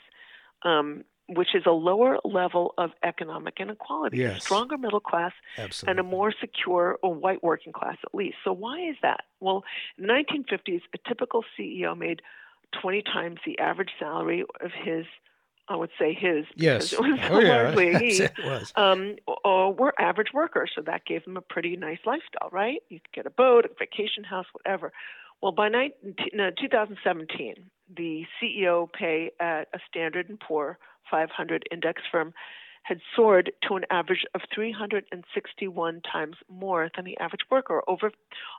um, 0.63 1.03
which 1.29 1.49
is 1.55 1.63
a 1.65 1.71
lower 1.71 2.17
level 2.23 2.73
of 2.77 2.91
economic 3.03 3.55
inequality, 3.59 4.23
a 4.23 4.39
stronger 4.39 4.77
middle 4.77 4.99
class, 5.01 5.33
Absolutely. 5.57 5.91
and 5.91 5.99
a 5.99 6.03
more 6.03 6.33
secure 6.39 6.97
or 7.03 7.13
white 7.13 7.43
working 7.43 7.73
class 7.73 7.97
at 8.05 8.15
least. 8.15 8.37
So 8.43 8.53
why 8.53 8.79
is 8.79 8.95
that? 9.01 9.21
Well, 9.39 9.63
in 9.97 10.07
the 10.07 10.13
1950s, 10.13 10.81
a 10.93 10.97
typical 11.07 11.43
CEO 11.59 11.97
made 11.97 12.21
20 12.81 13.01
times 13.03 13.39
the 13.45 13.59
average 13.59 13.91
salary 13.99 14.43
of 14.61 14.71
his, 14.71 15.05
I 15.69 15.75
would 15.75 15.89
say 15.99 16.13
his, 16.13 16.45
Yes. 16.55 16.93
it 16.93 16.99
was 17.01 17.19
oh 17.29 17.39
yeah. 17.39 17.61
largely 17.63 17.93
he, 17.99 18.21
it 18.23 18.31
was. 18.43 18.71
um, 18.75 19.15
or 19.43 19.73
were 19.73 19.93
average 19.99 20.29
workers, 20.33 20.71
so 20.75 20.81
that 20.83 21.05
gave 21.05 21.25
them 21.25 21.35
a 21.37 21.41
pretty 21.41 21.75
nice 21.75 21.99
lifestyle, 22.05 22.49
right? 22.51 22.81
You 22.89 22.99
could 23.01 23.11
get 23.13 23.25
a 23.25 23.29
boat, 23.31 23.65
a 23.65 23.69
vacation 23.77 24.23
house, 24.23 24.45
whatever. 24.53 24.93
Well, 25.41 25.51
by 25.51 25.69
19, 25.69 26.15
no, 26.33 26.49
2017, 26.49 27.55
the 27.95 28.25
CEO 28.41 28.91
pay 28.91 29.31
at 29.39 29.67
a 29.73 29.79
Standard 29.87 30.29
and 30.29 30.39
Poor 30.39 30.77
500 31.09 31.67
index 31.71 32.01
firm 32.11 32.33
had 32.83 32.99
soared 33.15 33.51
to 33.67 33.75
an 33.75 33.83
average 33.91 34.25
of 34.33 34.41
361 34.53 36.01
times 36.01 36.37
more 36.49 36.89
than 36.95 37.05
the 37.05 37.17
average 37.19 37.41
worker, 37.51 37.81
over 37.87 38.11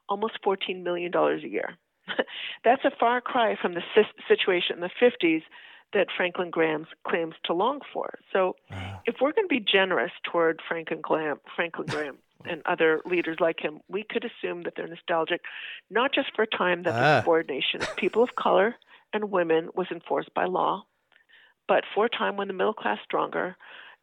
almost 0.08 0.38
14 0.44 0.82
million 0.84 1.10
dollars 1.10 1.42
a 1.44 1.48
year. 1.48 1.76
That's 2.64 2.84
a 2.84 2.90
far 2.98 3.20
cry 3.20 3.56
from 3.60 3.74
the 3.74 3.82
situation 4.28 4.76
in 4.76 4.80
the 4.80 4.90
50s 5.00 5.42
that 5.94 6.08
Franklin 6.14 6.50
Graham 6.50 6.86
claims 7.06 7.34
to 7.44 7.54
long 7.54 7.80
for. 7.92 8.18
So, 8.32 8.56
if 9.06 9.16
we're 9.20 9.32
going 9.32 9.48
to 9.48 9.54
be 9.54 9.60
generous 9.60 10.12
toward 10.30 10.60
Franklin 10.68 11.00
Graham, 11.00 11.38
Franklin 11.56 11.86
Graham 11.86 12.18
and 12.44 12.62
other 12.66 13.00
leaders 13.04 13.38
like 13.40 13.60
him, 13.60 13.80
we 13.88 14.04
could 14.08 14.24
assume 14.24 14.62
that 14.62 14.74
they're 14.76 14.86
nostalgic, 14.86 15.40
not 15.90 16.12
just 16.14 16.28
for 16.34 16.42
a 16.42 16.46
time 16.46 16.82
that 16.84 16.94
Ah. 16.94 16.98
the 17.00 17.20
subordination 17.20 17.82
of 17.82 17.96
people 17.96 18.22
of 18.22 18.34
color 18.36 18.76
and 19.12 19.30
women 19.30 19.70
was 19.74 19.88
enforced 19.90 20.32
by 20.34 20.44
law, 20.44 20.84
but 21.66 21.84
for 21.94 22.06
a 22.06 22.10
time 22.10 22.36
when 22.36 22.48
the 22.48 22.54
middle 22.54 22.74
class 22.74 22.98
stronger 23.04 23.56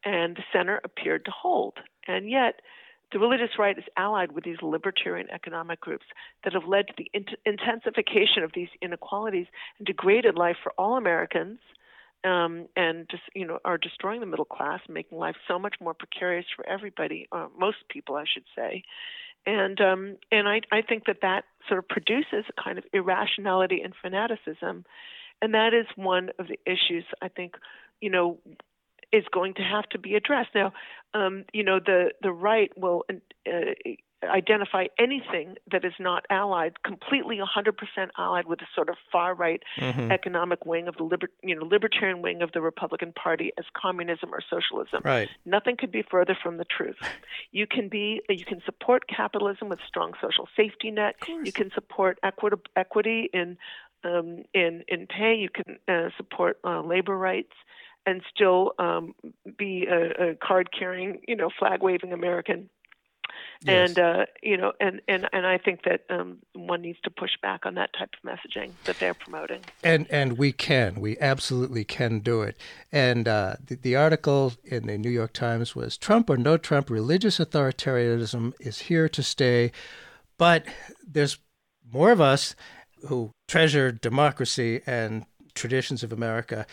and 0.03 0.35
the 0.35 0.43
center 0.51 0.81
appeared 0.83 1.25
to 1.25 1.31
hold. 1.31 1.79
And 2.07 2.29
yet, 2.29 2.61
the 3.11 3.19
religious 3.19 3.57
right 3.57 3.77
is 3.77 3.85
allied 3.97 4.31
with 4.33 4.43
these 4.43 4.61
libertarian 4.61 5.29
economic 5.31 5.79
groups 5.79 6.05
that 6.43 6.53
have 6.53 6.65
led 6.65 6.87
to 6.87 6.93
the 6.97 7.09
int- 7.13 7.35
intensification 7.45 8.43
of 8.43 8.51
these 8.53 8.69
inequalities 8.81 9.47
and 9.77 9.85
degraded 9.87 10.35
life 10.35 10.57
for 10.61 10.73
all 10.77 10.97
Americans, 10.97 11.59
um, 12.25 12.67
and 12.75 13.07
just 13.09 13.23
you 13.33 13.45
know 13.45 13.59
are 13.63 13.77
destroying 13.77 14.19
the 14.19 14.25
middle 14.25 14.45
class, 14.45 14.81
making 14.89 15.17
life 15.17 15.35
so 15.47 15.59
much 15.59 15.75
more 15.79 15.93
precarious 15.93 16.45
for 16.55 16.67
everybody, 16.67 17.27
uh, 17.31 17.47
most 17.57 17.77
people, 17.89 18.15
I 18.15 18.25
should 18.31 18.45
say. 18.55 18.83
And 19.45 19.79
um, 19.79 20.17
and 20.31 20.47
I 20.47 20.61
I 20.71 20.81
think 20.81 21.05
that 21.05 21.21
that 21.21 21.45
sort 21.67 21.79
of 21.79 21.87
produces 21.87 22.45
a 22.49 22.61
kind 22.61 22.77
of 22.77 22.83
irrationality 22.93 23.81
and 23.81 23.93
fanaticism, 24.01 24.85
and 25.41 25.53
that 25.53 25.73
is 25.73 25.85
one 25.95 26.31
of 26.39 26.47
the 26.47 26.59
issues 26.65 27.05
I 27.21 27.27
think 27.27 27.55
you 28.01 28.09
know 28.09 28.39
is 29.11 29.23
going 29.31 29.53
to 29.55 29.61
have 29.61 29.87
to 29.89 29.99
be 29.99 30.15
addressed. 30.15 30.49
Now, 30.55 30.73
um, 31.13 31.45
you 31.53 31.63
know, 31.63 31.79
the 31.79 32.11
the 32.21 32.31
right 32.31 32.71
will 32.75 33.03
uh, 33.09 33.51
identify 34.27 34.85
anything 34.97 35.55
that 35.71 35.85
is 35.85 35.93
not 35.99 36.25
allied, 36.29 36.83
completely 36.83 37.37
100% 37.39 38.09
allied 38.17 38.45
with 38.45 38.59
the 38.59 38.65
sort 38.75 38.89
of 38.89 38.95
far 39.11 39.33
right 39.33 39.61
Mhm. 39.77 40.11
economic 40.11 40.65
wing 40.65 40.87
of 40.87 40.95
the 40.97 41.03
liber- 41.03 41.31
you 41.43 41.55
know 41.55 41.65
libertarian 41.65 42.21
wing 42.21 42.41
of 42.41 42.51
the 42.51 42.61
Republican 42.61 43.13
Party 43.13 43.51
as 43.57 43.65
communism 43.73 44.33
or 44.33 44.41
socialism. 44.41 45.01
Right. 45.03 45.29
Nothing 45.45 45.77
could 45.77 45.91
be 45.91 46.01
further 46.03 46.35
from 46.41 46.57
the 46.57 46.65
truth. 46.65 46.97
You 47.51 47.67
can 47.67 47.89
be 47.89 48.21
you 48.29 48.45
can 48.45 48.61
support 48.65 49.07
capitalism 49.07 49.69
with 49.69 49.79
strong 49.87 50.13
social 50.21 50.47
safety 50.55 50.91
net. 50.91 51.15
You 51.43 51.51
can 51.51 51.71
support 51.71 52.19
equity 52.23 52.57
equity 52.75 53.29
in 53.33 53.57
um, 54.03 54.43
in 54.53 54.83
in 54.87 55.07
pay. 55.07 55.35
You 55.35 55.49
can 55.49 55.79
uh, 55.87 56.09
support 56.17 56.59
uh, 56.63 56.81
labor 56.81 57.17
rights 57.17 57.53
and 58.05 58.21
still 58.33 58.73
um, 58.77 59.15
be 59.57 59.87
a, 59.89 60.31
a 60.31 60.35
card 60.35 60.69
carrying 60.77 61.21
you 61.27 61.35
know 61.35 61.49
flag 61.57 61.81
waving 61.81 62.13
American. 62.13 62.69
Yes. 63.63 63.89
And 63.89 63.99
uh, 63.99 64.25
you 64.43 64.57
know, 64.57 64.73
and, 64.79 65.01
and, 65.07 65.27
and 65.31 65.47
I 65.47 65.57
think 65.57 65.83
that 65.83 66.01
um, 66.09 66.39
one 66.53 66.81
needs 66.81 66.99
to 67.03 67.09
push 67.09 67.31
back 67.41 67.65
on 67.65 67.75
that 67.75 67.91
type 67.97 68.09
of 68.13 68.29
messaging 68.29 68.71
that 68.83 68.99
they're 68.99 69.13
promoting. 69.13 69.61
And 69.83 70.07
and 70.11 70.37
we 70.37 70.51
can, 70.51 70.99
we 70.99 71.17
absolutely 71.19 71.83
can 71.83 72.19
do 72.19 72.41
it. 72.41 72.57
And 72.91 73.27
uh, 73.27 73.55
the, 73.65 73.75
the 73.75 73.95
article 73.95 74.53
in 74.63 74.87
the 74.87 74.97
New 74.97 75.09
York 75.09 75.33
Times 75.33 75.75
was 75.75 75.97
Trump 75.97 76.29
or 76.29 76.37
no 76.37 76.57
Trump, 76.57 76.89
religious 76.89 77.39
authoritarianism 77.39 78.53
is 78.59 78.79
here 78.79 79.09
to 79.09 79.23
stay. 79.23 79.71
But 80.37 80.65
there's 81.05 81.37
more 81.91 82.11
of 82.11 82.19
us 82.19 82.55
who 83.07 83.31
treasure 83.47 83.91
democracy 83.91 84.81
and 84.85 85.25
traditions 85.53 86.03
of 86.03 86.11
America. 86.11 86.65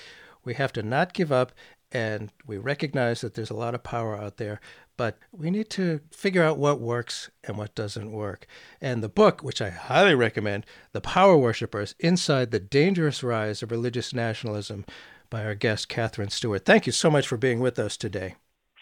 We 0.45 0.55
have 0.55 0.73
to 0.73 0.83
not 0.83 1.13
give 1.13 1.31
up, 1.31 1.53
and 1.93 2.31
we 2.47 2.57
recognize 2.59 3.21
that 3.21 3.35
there's 3.35 3.51
a 3.51 3.55
lot 3.55 3.75
of 3.75 3.83
power 3.83 4.17
out 4.17 4.39
there. 4.39 4.61
But 5.03 5.19
we 5.33 5.51
need 5.51 5.69
to 5.71 5.99
figure 6.13 6.45
out 6.45 6.59
what 6.59 6.79
works 6.79 7.29
and 7.43 7.59
what 7.59 7.75
doesn't 7.75 8.13
work. 8.13 8.47
And 8.81 9.03
the 9.03 9.09
book, 9.09 9.43
which 9.43 9.61
I 9.61 9.69
highly 9.69 10.15
recommend, 10.15 10.65
The 10.93 11.01
Power 11.01 11.37
Worshipers 11.37 11.97
Inside 11.99 12.53
the 12.53 12.61
Dangerous 12.61 13.25
Rise 13.25 13.65
of 13.65 13.73
Religious 13.73 14.15
Nationalism, 14.15 14.85
by 15.29 15.45
our 15.45 15.57
guest, 15.57 15.89
Katherine 15.89 16.31
Stewart. 16.31 16.65
Thank 16.65 16.87
you 16.87 16.93
so 16.93 17.11
much 17.11 17.27
for 17.27 17.37
being 17.37 17.59
with 17.59 17.81
us 17.81 17.97
today. 17.97 18.37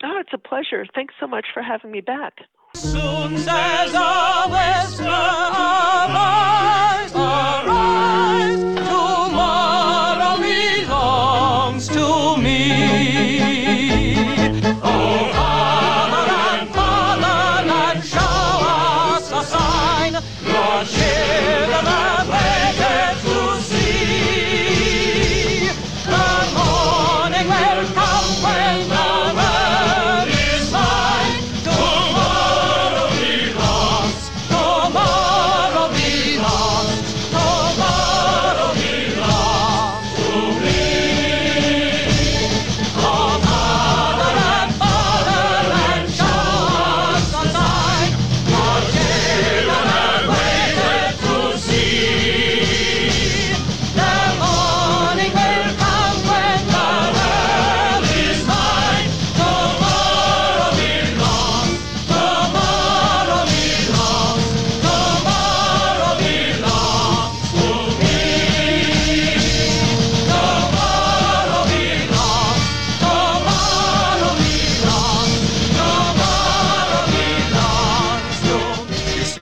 Oh, 0.04 0.18
it's 0.20 0.34
a 0.34 0.36
pleasure. 0.36 0.84
Thanks 0.94 1.14
so 1.18 1.26
much 1.26 1.46
for 1.54 1.62
having 1.62 1.90
me 1.90 2.02
back. 2.02 2.34
Soon 2.74 3.38
says 3.38 3.94
a 3.94 4.44
whisper 4.46 5.06